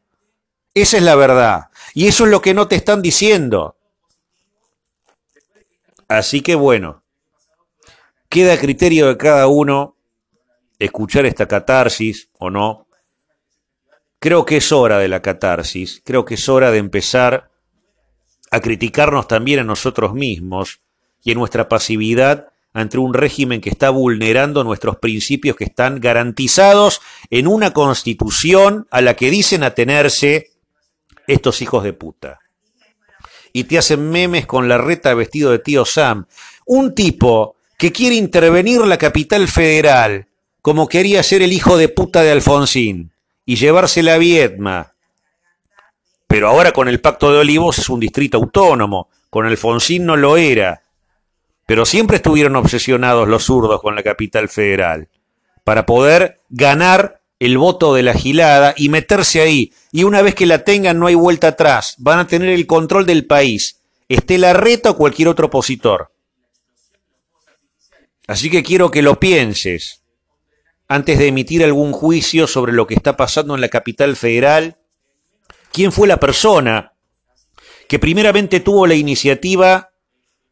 Esa 0.74 0.98
es 0.98 1.04
la 1.04 1.16
verdad. 1.16 1.66
Y 1.94 2.08
eso 2.08 2.26
es 2.26 2.32
lo 2.32 2.42
que 2.42 2.54
no 2.54 2.68
te 2.68 2.76
están 2.76 3.02
diciendo. 3.02 3.78
Así 6.08 6.42
que 6.42 6.56
bueno, 6.56 7.04
queda 8.30 8.54
a 8.54 8.58
criterio 8.58 9.08
de 9.08 9.18
cada 9.18 9.48
uno 9.48 9.96
escuchar 10.80 11.26
esta 11.26 11.48
catarsis 11.48 12.30
o 12.40 12.50
no, 12.50 12.88
creo 14.20 14.46
que 14.46 14.58
es 14.58 14.72
hora 14.72 15.00
de 15.00 15.08
la 15.08 15.22
catarsis, 15.22 16.02
creo 16.04 16.26
que 16.26 16.36
es 16.36 16.50
hora 16.50 16.72
de 16.72 16.78
empezar 16.78 17.52
a 18.52 18.60
criticarnos 18.60 19.28
también 19.28 19.60
a 19.60 19.64
nosotros 19.64 20.14
mismos 20.14 20.82
y 21.24 21.32
en 21.32 21.40
nuestra 21.40 21.70
pasividad 21.70 22.50
ante 22.74 22.98
un 22.98 23.14
régimen 23.14 23.62
que 23.62 23.70
está 23.70 23.90
vulnerando 23.92 24.64
nuestros 24.64 24.98
principios 24.98 25.56
que 25.56 25.66
están 25.66 26.00
garantizados 26.00 27.02
en 27.30 27.48
una 27.48 27.72
constitución 27.72 28.88
a 28.92 29.02
la 29.02 29.16
que 29.16 29.30
dicen 29.30 29.64
atenerse 29.64 30.53
estos 31.28 31.62
hijos 31.62 31.84
de 31.84 31.94
puta. 31.94 32.40
Y 33.52 33.66
te 33.66 33.78
hacen 33.78 34.10
memes 34.10 34.46
con 34.46 34.68
la 34.68 34.78
reta 34.78 35.14
vestido 35.14 35.52
de 35.52 35.60
tío 35.60 35.86
Sam. 35.86 36.26
Un 36.66 36.96
tipo 36.96 37.56
que 37.78 37.92
quiere 37.92 38.16
intervenir 38.16 38.82
la 38.82 38.98
capital 38.98 39.48
federal, 39.48 40.28
como 40.62 40.88
quería 40.88 41.22
ser 41.24 41.42
el 41.42 41.54
hijo 41.54 41.78
de 41.78 41.90
puta 41.90 42.24
de 42.24 42.32
Alfonsín, 42.32 43.12
y 43.46 43.56
llevarse 43.56 44.02
la 44.02 44.18
Vietma. 44.18 44.94
Pero 46.28 46.48
ahora 46.48 46.72
con 46.72 46.88
el 46.88 47.00
Pacto 47.02 47.32
de 47.32 47.40
Olivos 47.40 47.78
es 47.78 47.90
un 47.90 48.00
distrito 48.00 48.38
autónomo, 48.38 49.10
con 49.30 49.46
Alfonsín 49.46 50.06
no 50.06 50.16
lo 50.16 50.38
era 50.38 50.84
pero 51.66 51.86
siempre 51.86 52.18
estuvieron 52.18 52.56
obsesionados 52.56 53.28
los 53.28 53.46
zurdos 53.46 53.82
con 53.82 53.96
la 53.96 54.04
capital 54.04 54.50
federal, 54.50 55.08
para 55.64 55.86
poder 55.86 56.42
ganar 56.50 57.22
el 57.44 57.58
voto 57.58 57.94
de 57.94 58.04
la 58.04 58.14
gilada 58.14 58.74
y 58.78 58.88
meterse 58.88 59.42
ahí. 59.42 59.74
Y 59.92 60.06
una 60.06 60.22
vez 60.22 60.34
que 60.34 60.46
la 60.46 60.64
tengan 60.64 60.98
no 60.98 61.08
hay 61.08 61.16
vuelta 61.16 61.50
atrás, 61.50 61.96
van 61.98 62.20
a 62.20 62.28
tener 62.28 62.48
el 62.48 62.66
control 62.66 63.06
del 63.06 63.26
país, 63.26 63.82
esté 64.08 64.38
la 64.38 64.54
reta 64.54 64.92
o 64.92 64.98
cualquier 64.98 65.28
otro 65.28 65.48
opositor. 65.48 66.14
Así 68.28 68.50
que 68.50 68.64
quiero 68.64 68.90
que 68.92 69.02
lo 69.02 69.20
pienses 69.20 70.04
antes 70.88 71.20
de 71.20 71.28
emitir 71.28 71.66
algún 71.66 71.92
juicio 71.92 72.48
sobre 72.48 72.72
lo 72.72 72.88
que 72.88 72.94
está 72.94 73.18
pasando 73.18 73.56
en 73.56 73.60
la 73.62 73.68
capital 73.68 74.16
federal. 74.16 74.78
¿Quién 75.74 75.92
fue 75.92 76.08
la 76.08 76.22
persona 76.22 76.94
que 77.90 78.00
primeramente 78.00 78.62
tuvo 78.62 78.88
la 78.88 78.96
iniciativa 78.96 79.90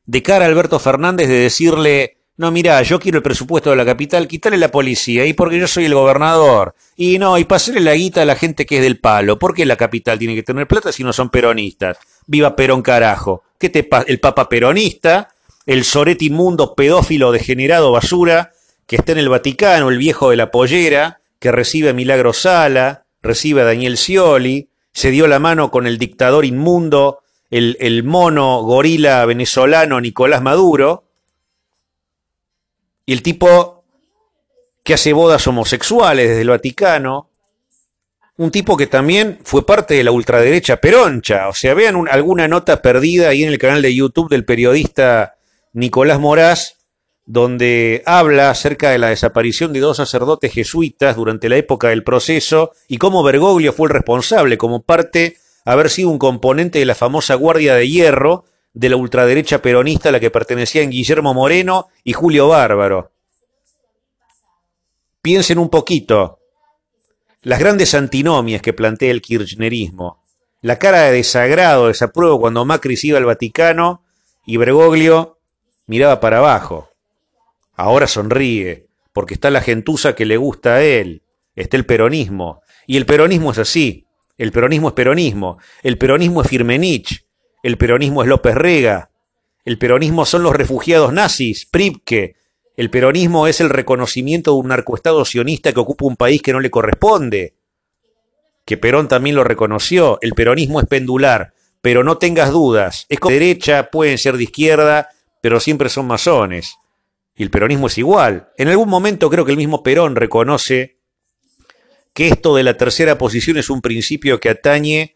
de 0.06 0.24
cara 0.24 0.44
a 0.44 0.50
Alberto 0.50 0.78
Fernández 0.78 1.30
de 1.30 1.40
decirle, 1.40 2.18
no, 2.42 2.50
mira, 2.50 2.82
yo 2.82 3.00
quiero 3.00 3.20
el 3.20 3.24
presupuesto 3.24 3.70
de 3.70 3.76
la 3.76 3.86
capital, 3.86 4.28
quítale 4.28 4.58
la 4.58 4.72
policía, 4.72 5.28
y 5.28 5.34
porque 5.34 5.60
yo 5.60 5.68
soy 5.68 5.86
el 5.86 5.94
gobernador, 5.94 6.74
y 6.96 7.20
no, 7.20 7.38
y 7.38 7.44
pasarle 7.46 7.82
la 7.82 7.94
guita 7.94 8.24
a 8.24 8.26
la 8.26 8.36
gente 8.36 8.66
que 8.66 8.78
es 8.78 8.82
del 8.82 9.00
palo, 9.00 9.38
¿por 9.38 9.54
qué 9.54 9.64
la 9.64 9.76
capital 9.76 10.18
tiene 10.18 10.34
que 10.34 10.42
tener 10.42 10.68
plata 10.68 10.92
si 10.92 11.04
no 11.04 11.14
son 11.14 11.30
peronistas? 11.30 12.00
Viva 12.26 12.56
Perón 12.56 12.82
carajo, 12.82 13.44
¿qué 13.60 13.70
te 13.70 13.88
El 14.08 14.20
papa 14.20 14.50
peronista, 14.50 15.30
el 15.68 15.84
sorete 15.84 16.26
inmundo, 16.26 16.74
pedófilo, 16.74 17.32
degenerado, 17.32 17.92
basura, 17.92 18.54
que 18.88 18.96
está 18.96 19.12
en 19.12 19.20
el 19.20 19.30
Vaticano, 19.30 19.90
el 19.90 20.00
viejo 20.00 20.32
de 20.32 20.38
la 20.38 20.50
pollera, 20.50 21.22
que 21.38 21.52
recibe 21.52 21.90
a 21.90 21.94
Milagro 21.94 22.34
Sala, 22.34 23.06
recibe 23.22 23.62
a 23.62 23.66
Daniel 23.66 24.00
Scioli, 24.00 24.70
se 24.94 25.12
dio 25.12 25.28
la 25.28 25.38
mano 25.38 25.70
con 25.70 25.86
el 25.86 26.00
dictador 26.00 26.46
inmundo 26.46 27.20
el, 27.52 28.04
mono 28.04 28.62
gorila 28.64 29.26
venezolano 29.26 30.00
Nicolás 30.00 30.42
Maduro, 30.42 31.04
y 33.12 33.14
el 33.14 33.22
tipo 33.22 33.84
que 34.86 34.94
hace 34.94 35.12
bodas 35.12 35.46
homosexuales 35.46 36.30
desde 36.30 36.44
el 36.44 36.50
Vaticano, 36.50 37.30
un 38.38 38.52
tipo 38.52 38.78
que 38.78 38.88
también 38.88 39.38
fue 39.44 39.66
parte 39.66 39.96
de 39.96 40.06
la 40.06 40.12
ultraderecha 40.12 40.78
peroncha. 40.78 41.50
O 41.50 41.54
sea, 41.54 41.74
vean 41.74 42.08
alguna 42.10 42.48
nota 42.48 42.82
perdida 42.82 43.28
ahí 43.28 43.44
en 43.44 43.50
el 43.50 43.58
canal 43.58 43.82
de 43.82 43.94
YouTube 43.94 44.30
del 44.30 44.46
periodista 44.46 45.36
Nicolás 45.74 46.22
Moraz, 46.22 46.78
donde 47.26 48.02
habla 48.06 48.50
acerca 48.50 48.92
de 48.92 49.00
la 49.00 49.10
desaparición 49.10 49.74
de 49.74 49.82
dos 49.82 49.98
sacerdotes 49.98 50.54
jesuitas 50.54 51.18
durante 51.18 51.50
la 51.50 51.58
época 51.58 51.90
del 51.90 52.06
proceso 52.06 52.72
y 52.88 52.98
cómo 52.98 53.24
Bergoglio 53.24 53.74
fue 53.74 53.90
el 53.90 53.94
responsable 53.94 54.58
como 54.58 54.84
parte 54.84 55.36
haber 55.66 55.90
sido 55.90 56.08
un 56.12 56.18
componente 56.18 56.80
de 56.80 56.86
la 56.86 56.96
famosa 56.96 57.36
Guardia 57.36 57.76
de 57.76 57.90
Hierro 57.90 58.46
de 58.74 58.90
la 58.90 58.96
ultraderecha 58.96 59.62
peronista 59.62 60.10
a 60.10 60.12
la 60.12 60.20
que 60.20 60.32
pertenecían 60.32 60.90
Guillermo 60.90 61.34
Moreno 61.34 61.90
y 62.04 62.14
Julio 62.14 62.48
Bárbaro. 62.48 63.12
Piensen 65.22 65.60
un 65.60 65.70
poquito. 65.70 66.40
Las 67.42 67.60
grandes 67.60 67.94
antinomias 67.94 68.62
que 68.62 68.74
plantea 68.74 69.12
el 69.12 69.22
kirchnerismo. 69.22 70.24
La 70.62 70.78
cara 70.78 71.04
de 71.04 71.14
desagrado, 71.14 71.88
desapruebo 71.88 72.40
cuando 72.40 72.66
Macri 72.66 72.96
iba 73.02 73.18
al 73.18 73.26
Vaticano 73.26 74.04
y 74.46 74.58
Bergoglio 74.58 75.40
miraba 75.88 76.20
para 76.20 76.38
abajo. 76.38 76.90
Ahora 77.74 78.08
sonríe, 78.08 78.88
porque 79.12 79.34
está 79.34 79.50
la 79.50 79.62
gentuza 79.62 80.14
que 80.16 80.26
le 80.26 80.38
gusta 80.38 80.76
a 80.76 80.84
él. 80.84 81.24
Está 81.56 81.78
el 81.78 81.86
peronismo. 81.86 82.62
Y 82.88 82.98
el 82.98 83.06
peronismo 83.06 83.52
es 83.52 83.58
así. 83.58 84.06
El 84.38 84.52
peronismo 84.52 84.90
es 84.90 84.94
peronismo. 84.94 85.58
El 85.84 85.98
peronismo 85.98 86.42
es 86.42 86.48
Firmenich. 86.48 87.26
El 87.64 87.78
peronismo 87.78 88.24
es 88.24 88.28
López 88.28 88.56
Rega. 88.56 89.12
El 89.66 89.78
peronismo 89.78 90.26
son 90.26 90.44
los 90.44 90.56
refugiados 90.56 91.14
nazis, 91.14 91.66
Pripke. 91.66 92.36
El 92.76 92.90
peronismo 92.90 93.48
es 93.48 93.62
el 93.62 93.70
reconocimiento 93.70 94.52
de 94.52 94.58
un 94.58 94.70
narcoestado 94.70 95.24
sionista 95.26 95.72
que 95.72 95.80
ocupa 95.80 96.06
un 96.06 96.16
país 96.16 96.42
que 96.42 96.54
no 96.54 96.60
le 96.60 96.72
corresponde. 96.72 97.54
Que 98.66 98.78
Perón 98.78 99.08
también 99.08 99.36
lo 99.36 99.44
reconoció. 99.44 100.18
El 100.22 100.34
peronismo 100.34 100.80
es 100.80 100.88
pendular. 100.88 101.54
Pero 101.82 102.04
no 102.04 102.18
tengas 102.18 102.52
dudas. 102.52 103.06
Es 103.10 103.20
de 103.20 103.34
derecha, 103.34 103.90
pueden 103.92 104.18
ser 104.18 104.38
de 104.38 104.44
izquierda, 104.44 105.10
pero 105.42 105.60
siempre 105.60 105.90
son 105.90 106.08
masones. 106.08 106.76
Y 107.36 107.44
el 107.44 107.50
peronismo 107.50 107.88
es 107.88 107.98
igual. 107.98 108.50
En 108.58 108.68
algún 108.68 108.90
momento 108.90 109.30
creo 109.30 109.46
que 109.46 109.52
el 109.52 109.58
mismo 109.58 109.84
Perón 109.84 110.16
reconoce 110.16 110.98
que 112.14 112.28
esto 112.28 112.56
de 112.56 112.64
la 112.64 112.78
tercera 112.78 113.18
posición 113.18 113.58
es 113.58 113.70
un 113.70 113.82
principio 113.82 114.40
que 114.40 114.50
atañe 114.50 115.16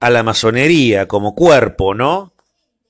a 0.00 0.10
la 0.10 0.22
masonería 0.22 1.06
como 1.06 1.34
cuerpo, 1.34 1.94
¿no? 1.94 2.32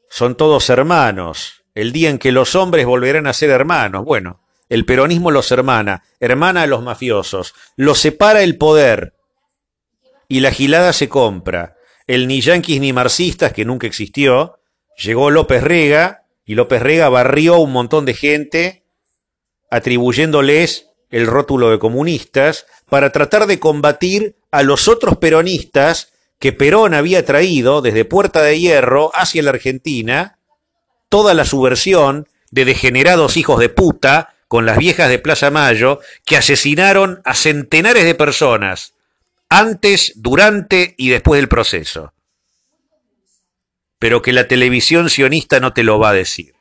Son 0.09 0.37
todos 0.37 0.71
hermanos. 0.71 1.63
El 1.75 1.93
día 1.93 2.11
en 2.11 2.19
que 2.19 2.33
los 2.33 2.55
hombres 2.55 2.87
volverán 2.87 3.27
a 3.27 3.33
ser 3.33 3.51
hermanos. 3.51 4.05
Bueno, 4.05 4.41
el 4.69 4.85
peronismo 4.85 5.31
los 5.31 5.51
hermana, 5.53 6.05
hermana 6.21 6.63
a 6.63 6.67
los 6.67 6.83
mafiosos, 6.83 7.55
los 7.77 7.99
separa 7.99 8.43
el 8.43 8.57
poder 8.57 9.15
y 10.29 10.41
la 10.41 10.53
gilada 10.53 10.93
se 10.93 11.09
compra. 11.09 11.77
El 12.07 12.29
ni 12.29 12.41
yanquis 12.41 12.81
ni 12.81 12.93
marxistas, 12.93 13.53
que 13.53 13.65
nunca 13.65 13.87
existió, 13.87 14.59
llegó 14.97 15.31
López 15.31 15.63
Rega 15.63 16.25
y 16.45 16.55
López 16.55 16.83
Rega 16.83 17.09
barrió 17.09 17.59
un 17.59 17.73
montón 17.73 18.05
de 18.05 18.15
gente 18.15 18.85
atribuyéndoles 19.71 20.89
el 21.11 21.27
rótulo 21.27 21.71
de 21.71 21.79
comunistas, 21.79 22.67
para 22.89 23.11
tratar 23.11 23.47
de 23.47 23.59
combatir 23.59 24.37
a 24.51 24.63
los 24.63 24.89
otros 24.89 25.17
peronistas 25.17 26.13
que 26.41 26.53
Perón 26.53 26.95
había 26.95 27.25
traído 27.25 27.83
desde 27.83 28.07
Puerta 28.07 28.43
de 28.43 28.59
Hierro 28.59 29.13
hacia 29.15 29.43
la 29.43 29.51
Argentina, 29.51 30.39
toda 31.09 31.35
la 31.35 31.45
subversión 31.45 32.27
de 32.51 32.65
degenerados 32.65 33.37
hijos 33.37 33.61
de 33.61 33.69
puta 33.69 34.35
con 34.49 34.67
las 34.67 34.79
viejas 34.79 35.11
de 35.11 35.21
Plaza 35.21 35.51
Mayo 35.51 36.01
que 36.25 36.39
asesinaron 36.39 37.21
a 37.25 37.35
centenares 37.35 38.05
de 38.05 38.15
personas 38.15 38.95
antes, 39.51 40.13
durante 40.17 40.95
y 40.97 41.11
después 41.11 41.39
del 41.39 41.49
proceso. 41.49 42.15
Pero 43.99 44.23
que 44.23 44.33
la 44.33 44.49
televisión 44.49 45.11
sionista 45.11 45.61
no 45.61 45.75
te 45.75 45.85
lo 45.85 45.99
va 45.99 46.11
a 46.11 46.15
decir. 46.15 46.55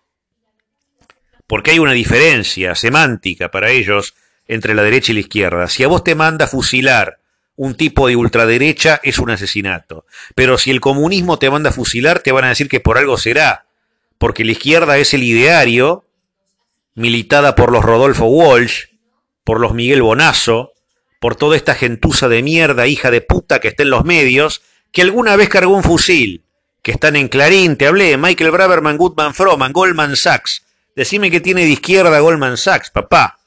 Porque 1.47 1.71
hay 1.71 1.79
una 1.79 1.93
diferencia 1.93 2.75
semántica 2.75 3.49
para 3.49 3.69
ellos 3.69 4.13
entre 4.45 4.75
la 4.75 4.83
derecha 4.83 5.13
y 5.13 5.15
la 5.15 5.21
izquierda. 5.21 5.67
Si 5.67 5.83
a 5.83 5.87
vos 5.87 6.03
te 6.03 6.15
manda 6.15 6.47
fusilar 6.47 7.18
un 7.59 7.75
tipo 7.75 8.07
de 8.07 8.15
ultraderecha, 8.15 9.01
es 9.03 9.19
un 9.19 9.31
asesinato. 9.31 10.05
Pero 10.33 10.57
si 10.57 10.71
el 10.71 10.79
comunismo 10.79 11.39
te 11.39 11.49
manda 11.49 11.73
fusilar, 11.73 12.21
te 12.21 12.31
van 12.31 12.45
a 12.45 12.49
decir 12.49 12.69
que 12.69 12.79
por 12.79 12.97
algo 12.97 13.17
será. 13.17 13.65
Porque 14.17 14.45
la 14.45 14.53
izquierda 14.53 14.97
es 14.97 15.13
el 15.13 15.23
ideario, 15.23 16.05
militada 16.95 17.55
por 17.55 17.73
los 17.73 17.83
Rodolfo 17.83 18.27
Walsh, 18.27 18.85
por 19.43 19.59
los 19.59 19.73
Miguel 19.73 20.01
Bonazo, 20.01 20.71
por 21.19 21.35
toda 21.35 21.57
esta 21.57 21.75
gentuza 21.75 22.29
de 22.29 22.43
mierda, 22.43 22.87
hija 22.87 23.11
de 23.11 23.19
puta 23.19 23.59
que 23.59 23.67
está 23.67 23.83
en 23.83 23.89
los 23.89 24.05
medios, 24.05 24.61
que 24.93 25.01
alguna 25.01 25.35
vez 25.35 25.49
cargó 25.49 25.75
un 25.75 25.83
fusil, 25.83 26.45
que 26.81 26.91
están 26.91 27.17
en 27.17 27.27
Clarín, 27.27 27.75
te 27.75 27.87
hablé, 27.87 28.15
Michael 28.15 28.51
Braverman, 28.51 28.95
Goodman 28.95 29.33
Froman, 29.33 29.73
Goldman 29.73 30.15
Sachs. 30.15 30.63
Decime 30.95 31.29
que 31.29 31.41
tiene 31.41 31.65
de 31.65 31.71
izquierda 31.71 32.21
Goldman 32.21 32.55
Sachs, 32.55 32.89
papá. 32.89 33.37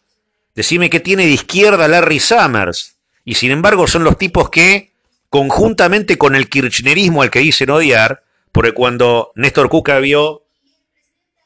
Decime 0.55 0.91
que 0.91 1.01
tiene 1.01 1.25
de 1.25 1.33
izquierda 1.33 1.89
Larry 1.89 2.21
Summers. 2.21 2.97
Y 3.25 3.35
sin 3.35 3.51
embargo 3.51 3.87
son 3.87 4.05
los 4.05 4.19
tipos 4.19 4.51
que, 4.51 4.93
conjuntamente 5.29 6.19
con 6.19 6.35
el 6.35 6.49
kirchnerismo 6.49 7.23
al 7.23 7.31
que 7.31 7.41
dicen 7.41 7.71
odiar, 7.71 8.25
porque 8.51 8.73
cuando 8.73 9.33
Néstor 9.35 9.69
Cuca 9.69 9.99
vio 9.99 10.45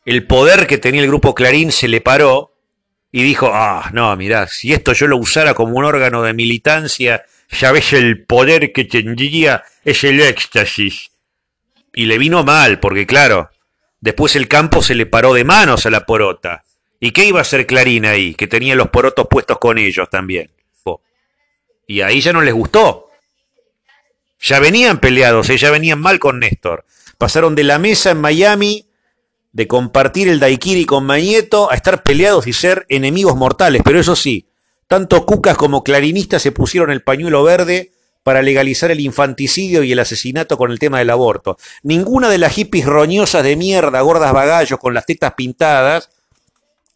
el 0.04 0.26
poder 0.26 0.66
que 0.66 0.78
tenía 0.78 1.02
el 1.02 1.08
grupo 1.08 1.34
Clarín, 1.34 1.72
se 1.72 1.88
le 1.88 2.00
paró 2.00 2.54
y 3.12 3.22
dijo, 3.22 3.50
ah, 3.52 3.90
no, 3.92 4.14
mirá, 4.16 4.46
si 4.48 4.72
esto 4.72 4.92
yo 4.92 5.06
lo 5.06 5.16
usara 5.16 5.54
como 5.54 5.76
un 5.76 5.84
órgano 5.84 6.22
de 6.22 6.32
militancia, 6.32 7.24
ya 7.50 7.72
ves 7.72 7.92
el 7.92 8.24
poder 8.24 8.72
que 8.72 8.84
tendría, 8.84 9.64
es 9.84 10.04
el 10.04 10.20
éxtasis. 10.20 11.10
Y 11.94 12.06
le 12.06 12.18
vino 12.18 12.44
mal, 12.44 12.80
porque 12.80 13.06
claro, 13.06 13.50
después 14.00 14.36
el 14.36 14.48
campo 14.48 14.82
se 14.82 14.94
le 14.94 15.06
paró 15.06 15.32
de 15.32 15.44
manos 15.44 15.86
a 15.86 15.90
la 15.90 16.04
porota 16.04 16.64
¿Y 16.98 17.10
qué 17.10 17.26
iba 17.26 17.38
a 17.38 17.42
hacer 17.42 17.66
Clarín 17.66 18.06
ahí? 18.06 18.34
Que 18.34 18.46
tenía 18.46 18.74
los 18.74 18.88
porotos 18.88 19.26
puestos 19.28 19.58
con 19.58 19.78
ellos 19.78 20.08
también. 20.08 20.50
Y 21.86 22.00
ahí 22.00 22.20
ya 22.20 22.32
no 22.32 22.42
les 22.42 22.54
gustó. 22.54 23.10
Ya 24.40 24.60
venían 24.60 25.00
peleados, 25.00 25.48
¿eh? 25.50 25.56
ya 25.56 25.70
venían 25.70 26.00
mal 26.00 26.18
con 26.18 26.40
Néstor. 26.40 26.84
Pasaron 27.18 27.54
de 27.54 27.64
la 27.64 27.78
mesa 27.78 28.10
en 28.10 28.20
Miami, 28.20 28.86
de 29.52 29.66
compartir 29.66 30.28
el 30.28 30.40
daiquiri 30.40 30.84
con 30.84 31.06
Mañeto, 31.06 31.70
a 31.70 31.74
estar 31.74 32.02
peleados 32.02 32.46
y 32.46 32.52
ser 32.52 32.84
enemigos 32.88 33.36
mortales. 33.36 33.82
Pero 33.84 33.98
eso 33.98 34.14
sí, 34.14 34.48
tanto 34.86 35.24
Cucas 35.24 35.56
como 35.56 35.82
Clarinistas 35.82 36.42
se 36.42 36.52
pusieron 36.52 36.90
el 36.90 37.02
pañuelo 37.02 37.42
verde 37.42 37.92
para 38.22 38.42
legalizar 38.42 38.90
el 38.90 39.00
infanticidio 39.00 39.82
y 39.82 39.92
el 39.92 40.00
asesinato 40.00 40.58
con 40.58 40.72
el 40.72 40.78
tema 40.78 40.98
del 40.98 41.10
aborto. 41.10 41.56
Ninguna 41.82 42.28
de 42.28 42.38
las 42.38 42.52
hippies 42.54 42.84
roñosas 42.84 43.44
de 43.44 43.56
mierda, 43.56 44.00
gordas 44.00 44.32
bagallos 44.32 44.78
con 44.80 44.94
las 44.94 45.06
tetas 45.06 45.34
pintadas, 45.34 46.10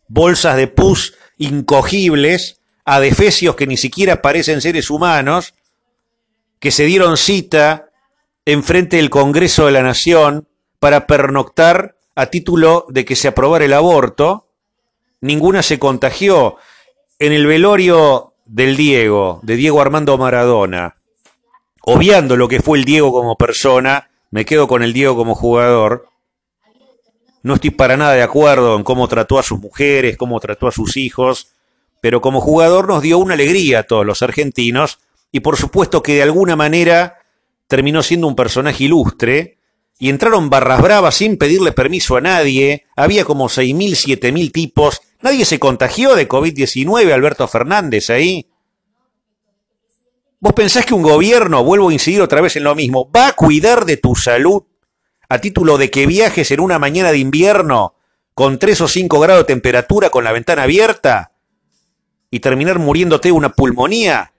bolsas 0.09 0.57
de 0.57 0.67
pus 0.67 1.15
incogibles, 1.39 2.60
adefesios 2.91 3.55
que 3.55 3.69
ni 3.69 3.77
siquiera 3.77 4.21
parecen 4.21 4.61
seres 4.61 4.91
humanos, 4.91 5.55
que 6.59 6.73
se 6.73 6.85
dieron 6.87 7.17
cita 7.17 7.91
enfrente 8.45 8.97
del 8.97 9.11
Congreso 9.11 9.67
de 9.67 9.73
la 9.73 9.83
Nación 9.83 10.49
para 10.81 11.07
pernoctar 11.07 11.97
a 12.17 12.27
título 12.27 12.87
de 12.89 13.05
que 13.05 13.15
se 13.15 13.29
aprobara 13.29 13.65
el 13.65 13.75
aborto, 13.75 14.49
ninguna 15.21 15.63
se 15.63 15.79
contagió. 15.79 16.57
En 17.21 17.33
el 17.33 17.47
velorio 17.47 18.35
del 18.45 18.77
Diego, 18.77 19.39
de 19.45 19.55
Diego 19.55 19.81
Armando 19.81 20.19
Maradona, 20.19 20.97
obviando 21.83 22.37
lo 22.37 22.49
que 22.49 22.61
fue 22.61 22.79
el 22.79 22.85
Diego 22.85 23.13
como 23.13 23.37
persona, 23.37 24.11
me 24.33 24.45
quedo 24.45 24.67
con 24.67 24.83
el 24.83 24.93
Diego 24.93 25.15
como 25.15 25.37
jugador. 25.37 26.09
No 27.45 27.55
estoy 27.55 27.71
para 27.71 27.97
nada 27.97 28.15
de 28.15 28.23
acuerdo 28.23 28.75
en 28.75 28.83
cómo 28.83 29.07
trató 29.07 29.39
a 29.39 29.45
sus 29.45 29.61
mujeres, 29.61 30.17
cómo 30.17 30.41
trató 30.41 30.67
a 30.67 30.73
sus 30.73 30.97
hijos, 30.97 31.53
pero 32.01 32.21
como 32.21 32.41
jugador 32.41 32.89
nos 32.89 33.03
dio 33.03 33.19
una 33.19 33.35
alegría 33.35 33.81
a 33.81 33.83
todos 33.85 34.07
los 34.07 34.23
argentinos 34.23 34.99
y 35.33 35.41
por 35.41 35.57
supuesto 35.57 36.03
que 36.03 36.15
de 36.15 36.23
alguna 36.23 36.57
manera 36.57 37.19
terminó 37.69 38.03
siendo 38.03 38.27
un 38.27 38.37
personaje 38.37 38.85
ilustre 38.85 39.59
y 39.99 40.09
entraron 40.09 40.51
barras 40.51 40.81
bravas 40.81 41.15
sin 41.15 41.37
pedirle 41.37 41.73
permiso 41.73 42.17
a 42.17 42.21
nadie, 42.21 42.87
había 42.97 43.25
como 43.25 43.49
6.000, 43.49 44.19
7.000 44.19 44.51
tipos, 44.51 45.03
nadie 45.21 45.45
se 45.45 45.59
contagió 45.59 46.17
de 46.17 46.27
COVID-19, 46.27 47.13
Alberto 47.13 47.47
Fernández 47.47 48.09
ahí. 48.09 48.49
¿Vos 50.41 50.55
pensás 50.55 50.87
que 50.87 50.95
un 50.95 51.03
gobierno, 51.03 51.63
vuelvo 51.63 51.91
a 51.91 51.93
incidir 51.93 52.23
otra 52.23 52.41
vez 52.41 52.57
en 52.57 52.65
lo 52.65 52.75
mismo, 52.75 53.11
va 53.15 53.29
a 53.29 53.33
cuidar 53.33 53.85
de 53.85 53.99
tu 53.99 54.17
salud 54.17 54.63
a 55.29 55.39
título 55.39 55.77
de 55.77 55.91
que 55.91 56.07
viajes 56.07 56.51
en 56.51 56.61
una 56.61 56.79
mañana 56.79 57.13
de 57.13 57.19
invierno 57.19 57.95
con 58.35 58.59
3 58.59 58.81
o 58.81 58.89
5 58.89 59.21
grados 59.21 59.43
de 59.43 59.53
temperatura 59.53 60.09
con 60.09 60.25
la 60.25 60.33
ventana 60.33 60.63
abierta 60.63 61.33
y 62.31 62.41
terminar 62.41 62.79
muriéndote 62.79 63.33
una 63.33 63.51
pulmonía? 63.51 64.33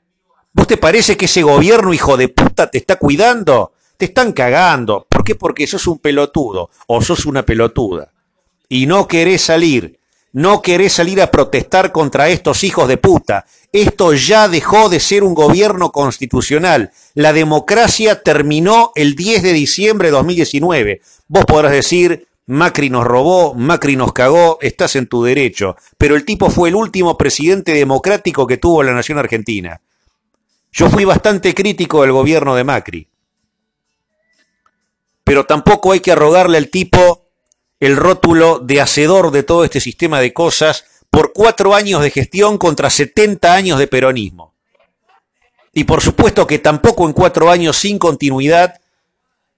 ¿Vos 0.53 0.67
te 0.67 0.77
parece 0.77 1.17
que 1.17 1.25
ese 1.25 1.43
gobierno, 1.43 1.93
hijo 1.93 2.17
de 2.17 2.29
puta, 2.29 2.69
te 2.69 2.77
está 2.77 2.97
cuidando? 2.97 3.73
Te 3.97 4.05
están 4.05 4.31
cagando. 4.31 5.05
¿Por 5.09 5.23
qué? 5.23 5.35
Porque 5.35 5.67
sos 5.67 5.87
un 5.87 5.99
pelotudo 5.99 6.69
o 6.87 7.01
sos 7.01 7.25
una 7.25 7.43
pelotuda. 7.43 8.11
Y 8.67 8.85
no 8.85 9.07
querés 9.07 9.41
salir 9.41 9.99
no 10.33 10.61
querés 10.61 10.93
salir 10.93 11.21
a 11.21 11.29
protestar 11.29 11.91
contra 11.91 12.29
estos 12.29 12.63
hijos 12.63 12.87
de 12.87 12.95
puta. 12.97 13.45
Esto 13.73 14.13
ya 14.13 14.47
dejó 14.47 14.87
de 14.87 15.01
ser 15.01 15.23
un 15.23 15.33
gobierno 15.33 15.91
constitucional. 15.91 16.91
La 17.15 17.33
democracia 17.33 18.21
terminó 18.23 18.91
el 18.95 19.15
10 19.15 19.43
de 19.43 19.53
diciembre 19.53 20.07
de 20.07 20.13
2019. 20.13 21.01
Vos 21.27 21.45
podrás 21.45 21.73
decir, 21.73 22.27
Macri 22.51 22.89
nos 22.89 23.05
robó, 23.05 23.53
Macri 23.53 23.95
nos 23.95 24.11
cagó, 24.11 24.57
estás 24.59 24.97
en 24.97 25.07
tu 25.07 25.23
derecho. 25.23 25.77
Pero 25.97 26.17
el 26.17 26.25
tipo 26.25 26.49
fue 26.49 26.67
el 26.67 26.75
último 26.75 27.17
presidente 27.17 27.73
democrático 27.73 28.45
que 28.45 28.57
tuvo 28.57 28.83
la 28.83 28.91
nación 28.91 29.17
argentina. 29.17 29.79
Yo 30.69 30.89
fui 30.89 31.05
bastante 31.05 31.55
crítico 31.55 32.01
del 32.01 32.11
gobierno 32.11 32.53
de 32.55 32.65
Macri. 32.65 33.07
Pero 35.23 35.45
tampoco 35.45 35.93
hay 35.93 36.01
que 36.01 36.11
arrogarle 36.11 36.57
al 36.57 36.67
tipo 36.67 37.29
el 37.79 37.95
rótulo 37.95 38.59
de 38.59 38.81
hacedor 38.81 39.31
de 39.31 39.43
todo 39.43 39.63
este 39.63 39.79
sistema 39.79 40.19
de 40.19 40.33
cosas 40.33 40.83
por 41.09 41.31
cuatro 41.31 41.73
años 41.73 42.01
de 42.01 42.11
gestión 42.11 42.57
contra 42.57 42.89
70 42.89 43.53
años 43.53 43.79
de 43.79 43.87
peronismo. 43.87 44.53
Y 45.71 45.85
por 45.85 46.01
supuesto 46.01 46.45
que 46.45 46.59
tampoco 46.59 47.05
en 47.05 47.13
cuatro 47.13 47.49
años 47.49 47.77
sin 47.77 47.97
continuidad 47.97 48.81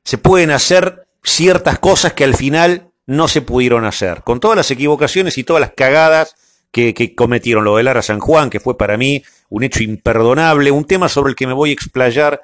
se 0.04 0.20
pueden 0.20 0.52
hacer 0.52 1.03
ciertas 1.24 1.80
cosas 1.80 2.14
que 2.14 2.24
al 2.24 2.36
final 2.36 2.92
no 3.06 3.28
se 3.28 3.42
pudieron 3.42 3.86
hacer, 3.86 4.24
con 4.24 4.40
todas 4.40 4.58
las 4.58 4.72
equivocaciones 4.72 5.38
y 5.38 5.44
todas 5.44 5.62
las 5.62 5.74
cagadas 5.74 6.36
que, 6.72 7.14
cometieron. 7.16 7.64
Lo 7.64 7.78
de 7.78 7.84
Lara 7.84 8.02
San 8.02 8.20
Juan, 8.20 8.50
que 8.50 8.60
fue 8.60 8.78
para 8.78 8.98
mí 8.98 9.24
un 9.50 9.64
hecho 9.64 9.84
imperdonable, 9.84 10.72
un 10.72 10.86
tema 10.86 11.10
sobre 11.10 11.30
el 11.30 11.36
que 11.36 11.48
me 11.48 11.54
voy 11.54 11.70
a 11.70 11.74
explayar 11.74 12.42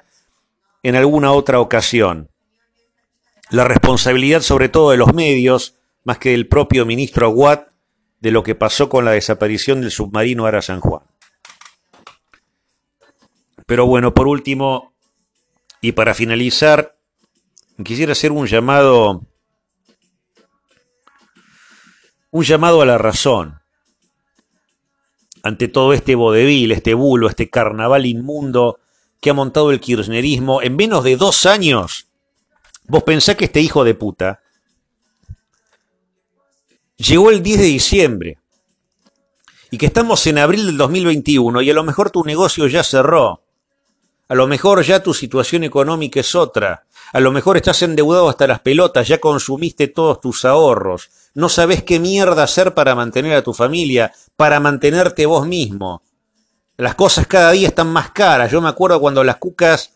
en 0.82 0.96
alguna 0.96 1.32
otra 1.32 1.60
ocasión 1.60 2.30
la 3.50 3.64
responsabilidad 3.64 4.42
sobre 4.42 4.68
todo 4.68 4.92
de 4.92 4.96
los 4.96 5.12
medios, 5.12 5.74
más 6.04 6.18
que 6.18 6.30
del 6.30 6.46
propio 6.46 6.86
ministro 6.86 7.26
Aguad, 7.26 7.66
de 8.20 8.30
lo 8.30 8.42
que 8.42 8.54
pasó 8.54 8.88
con 8.88 9.04
la 9.04 9.10
desaparición 9.10 9.80
del 9.80 9.90
submarino 9.90 10.46
Ara 10.46 10.62
San 10.62 10.80
Juan. 10.80 11.02
Pero 13.66 13.86
bueno, 13.86 14.14
por 14.14 14.28
último, 14.28 14.92
y 15.80 15.92
para 15.92 16.14
finalizar, 16.14 16.96
quisiera 17.84 18.12
hacer 18.12 18.32
un 18.32 18.46
llamado, 18.46 19.22
un 22.30 22.44
llamado 22.44 22.82
a 22.82 22.86
la 22.86 22.98
razón 22.98 23.60
ante 25.42 25.68
todo 25.68 25.92
este 25.92 26.14
vodevil, 26.14 26.72
este 26.72 26.94
bulo, 26.94 27.28
este 27.28 27.48
carnaval 27.48 28.06
inmundo 28.06 28.78
que 29.20 29.30
ha 29.30 29.34
montado 29.34 29.70
el 29.70 29.80
kirchnerismo 29.80 30.62
en 30.62 30.76
menos 30.76 31.04
de 31.04 31.16
dos 31.16 31.46
años 31.46 32.10
Vos 32.90 33.04
pensás 33.04 33.36
que 33.36 33.44
este 33.44 33.60
hijo 33.60 33.84
de 33.84 33.94
puta 33.94 34.42
llegó 36.96 37.30
el 37.30 37.40
10 37.40 37.58
de 37.60 37.64
diciembre 37.64 38.38
y 39.70 39.78
que 39.78 39.86
estamos 39.86 40.26
en 40.26 40.38
abril 40.38 40.66
del 40.66 40.76
2021 40.76 41.62
y 41.62 41.70
a 41.70 41.74
lo 41.74 41.84
mejor 41.84 42.10
tu 42.10 42.24
negocio 42.24 42.66
ya 42.66 42.82
cerró. 42.82 43.44
A 44.30 44.36
lo 44.36 44.46
mejor 44.46 44.84
ya 44.84 45.02
tu 45.02 45.12
situación 45.12 45.64
económica 45.64 46.20
es 46.20 46.36
otra. 46.36 46.84
A 47.12 47.18
lo 47.18 47.32
mejor 47.32 47.56
estás 47.56 47.82
endeudado 47.82 48.28
hasta 48.28 48.46
las 48.46 48.60
pelotas, 48.60 49.08
ya 49.08 49.18
consumiste 49.18 49.88
todos 49.88 50.20
tus 50.20 50.44
ahorros. 50.44 51.10
No 51.34 51.48
sabes 51.48 51.82
qué 51.82 51.98
mierda 51.98 52.44
hacer 52.44 52.72
para 52.72 52.94
mantener 52.94 53.34
a 53.34 53.42
tu 53.42 53.52
familia, 53.52 54.12
para 54.36 54.60
mantenerte 54.60 55.26
vos 55.26 55.48
mismo. 55.48 56.04
Las 56.76 56.94
cosas 56.94 57.26
cada 57.26 57.50
día 57.50 57.66
están 57.66 57.88
más 57.88 58.12
caras. 58.12 58.52
Yo 58.52 58.60
me 58.60 58.68
acuerdo 58.68 59.00
cuando 59.00 59.24
las 59.24 59.38
cucas 59.38 59.94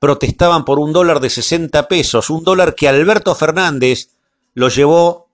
protestaban 0.00 0.64
por 0.64 0.80
un 0.80 0.92
dólar 0.92 1.20
de 1.20 1.30
60 1.30 1.86
pesos, 1.86 2.28
un 2.28 2.42
dólar 2.42 2.74
que 2.74 2.88
Alberto 2.88 3.36
Fernández 3.36 4.08
lo 4.54 4.68
llevó 4.68 5.28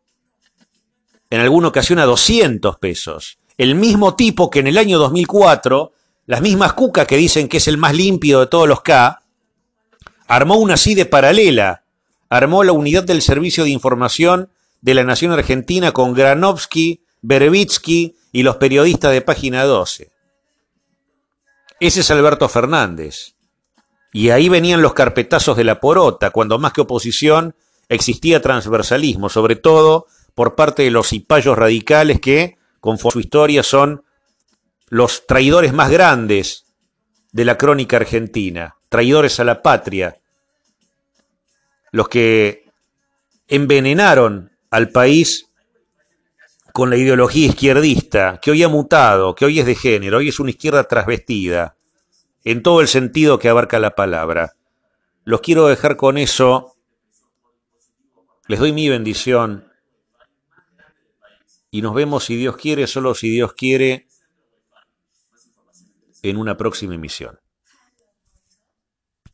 en 1.30 1.40
alguna 1.40 1.68
ocasión 1.68 2.00
a 2.00 2.04
200 2.04 2.76
pesos. 2.76 3.38
El 3.56 3.76
mismo 3.76 4.14
tipo 4.14 4.50
que 4.50 4.58
en 4.58 4.66
el 4.66 4.76
año 4.76 4.98
2004, 4.98 5.92
las 6.26 6.42
mismas 6.42 6.72
cucas 6.72 7.06
que 7.06 7.16
dicen 7.16 7.48
que 7.48 7.58
es 7.58 7.68
el 7.68 7.78
más 7.78 7.94
limpio 7.94 8.40
de 8.40 8.46
todos 8.46 8.68
los 8.68 8.82
K, 8.82 9.22
armó 10.26 10.56
una 10.56 10.76
CIDE 10.76 11.06
paralela, 11.06 11.84
armó 12.28 12.64
la 12.64 12.72
unidad 12.72 13.04
del 13.04 13.22
Servicio 13.22 13.64
de 13.64 13.70
Información 13.70 14.50
de 14.80 14.94
la 14.94 15.04
Nación 15.04 15.32
Argentina 15.32 15.92
con 15.92 16.14
Granovsky, 16.14 17.04
Berevitsky 17.22 18.16
y 18.32 18.42
los 18.42 18.56
periodistas 18.56 19.12
de 19.12 19.22
Página 19.22 19.64
12. 19.64 20.10
Ese 21.78 22.00
es 22.00 22.10
Alberto 22.10 22.48
Fernández. 22.48 23.34
Y 24.12 24.30
ahí 24.30 24.48
venían 24.48 24.82
los 24.82 24.94
carpetazos 24.94 25.56
de 25.56 25.64
la 25.64 25.80
porota, 25.80 26.30
cuando 26.30 26.58
más 26.58 26.72
que 26.72 26.80
oposición 26.80 27.54
existía 27.88 28.40
transversalismo, 28.40 29.28
sobre 29.28 29.56
todo 29.56 30.06
por 30.34 30.54
parte 30.54 30.82
de 30.82 30.90
los 30.90 31.08
cipayos 31.08 31.56
radicales 31.56 32.20
que, 32.20 32.56
conforme 32.80 33.12
su 33.12 33.20
historia, 33.20 33.62
son 33.62 34.04
los 34.88 35.26
traidores 35.26 35.72
más 35.72 35.90
grandes 35.90 36.66
de 37.32 37.44
la 37.44 37.58
crónica 37.58 37.96
argentina, 37.96 38.76
traidores 38.88 39.40
a 39.40 39.44
la 39.44 39.62
patria, 39.62 40.16
los 41.92 42.08
que 42.08 42.70
envenenaron 43.48 44.52
al 44.70 44.90
país 44.90 45.50
con 46.72 46.90
la 46.90 46.96
ideología 46.96 47.46
izquierdista, 47.46 48.38
que 48.40 48.50
hoy 48.50 48.62
ha 48.62 48.68
mutado, 48.68 49.34
que 49.34 49.44
hoy 49.44 49.60
es 49.60 49.66
de 49.66 49.74
género, 49.74 50.18
hoy 50.18 50.28
es 50.28 50.38
una 50.38 50.50
izquierda 50.50 50.84
trasvestida, 50.84 51.76
en 52.44 52.62
todo 52.62 52.80
el 52.80 52.88
sentido 52.88 53.38
que 53.38 53.48
abarca 53.48 53.78
la 53.78 53.94
palabra. 53.94 54.54
Los 55.24 55.40
quiero 55.40 55.66
dejar 55.66 55.96
con 55.96 56.18
eso. 56.18 56.76
Les 58.46 58.60
doy 58.60 58.72
mi 58.72 58.88
bendición. 58.88 59.72
Y 61.72 61.82
nos 61.82 61.94
vemos, 61.94 62.24
si 62.24 62.36
Dios 62.36 62.56
quiere, 62.56 62.86
solo 62.86 63.14
si 63.16 63.30
Dios 63.30 63.52
quiere, 63.54 64.06
en 66.22 66.36
una 66.36 66.56
próxima 66.56 66.94
emisión. 66.94 67.38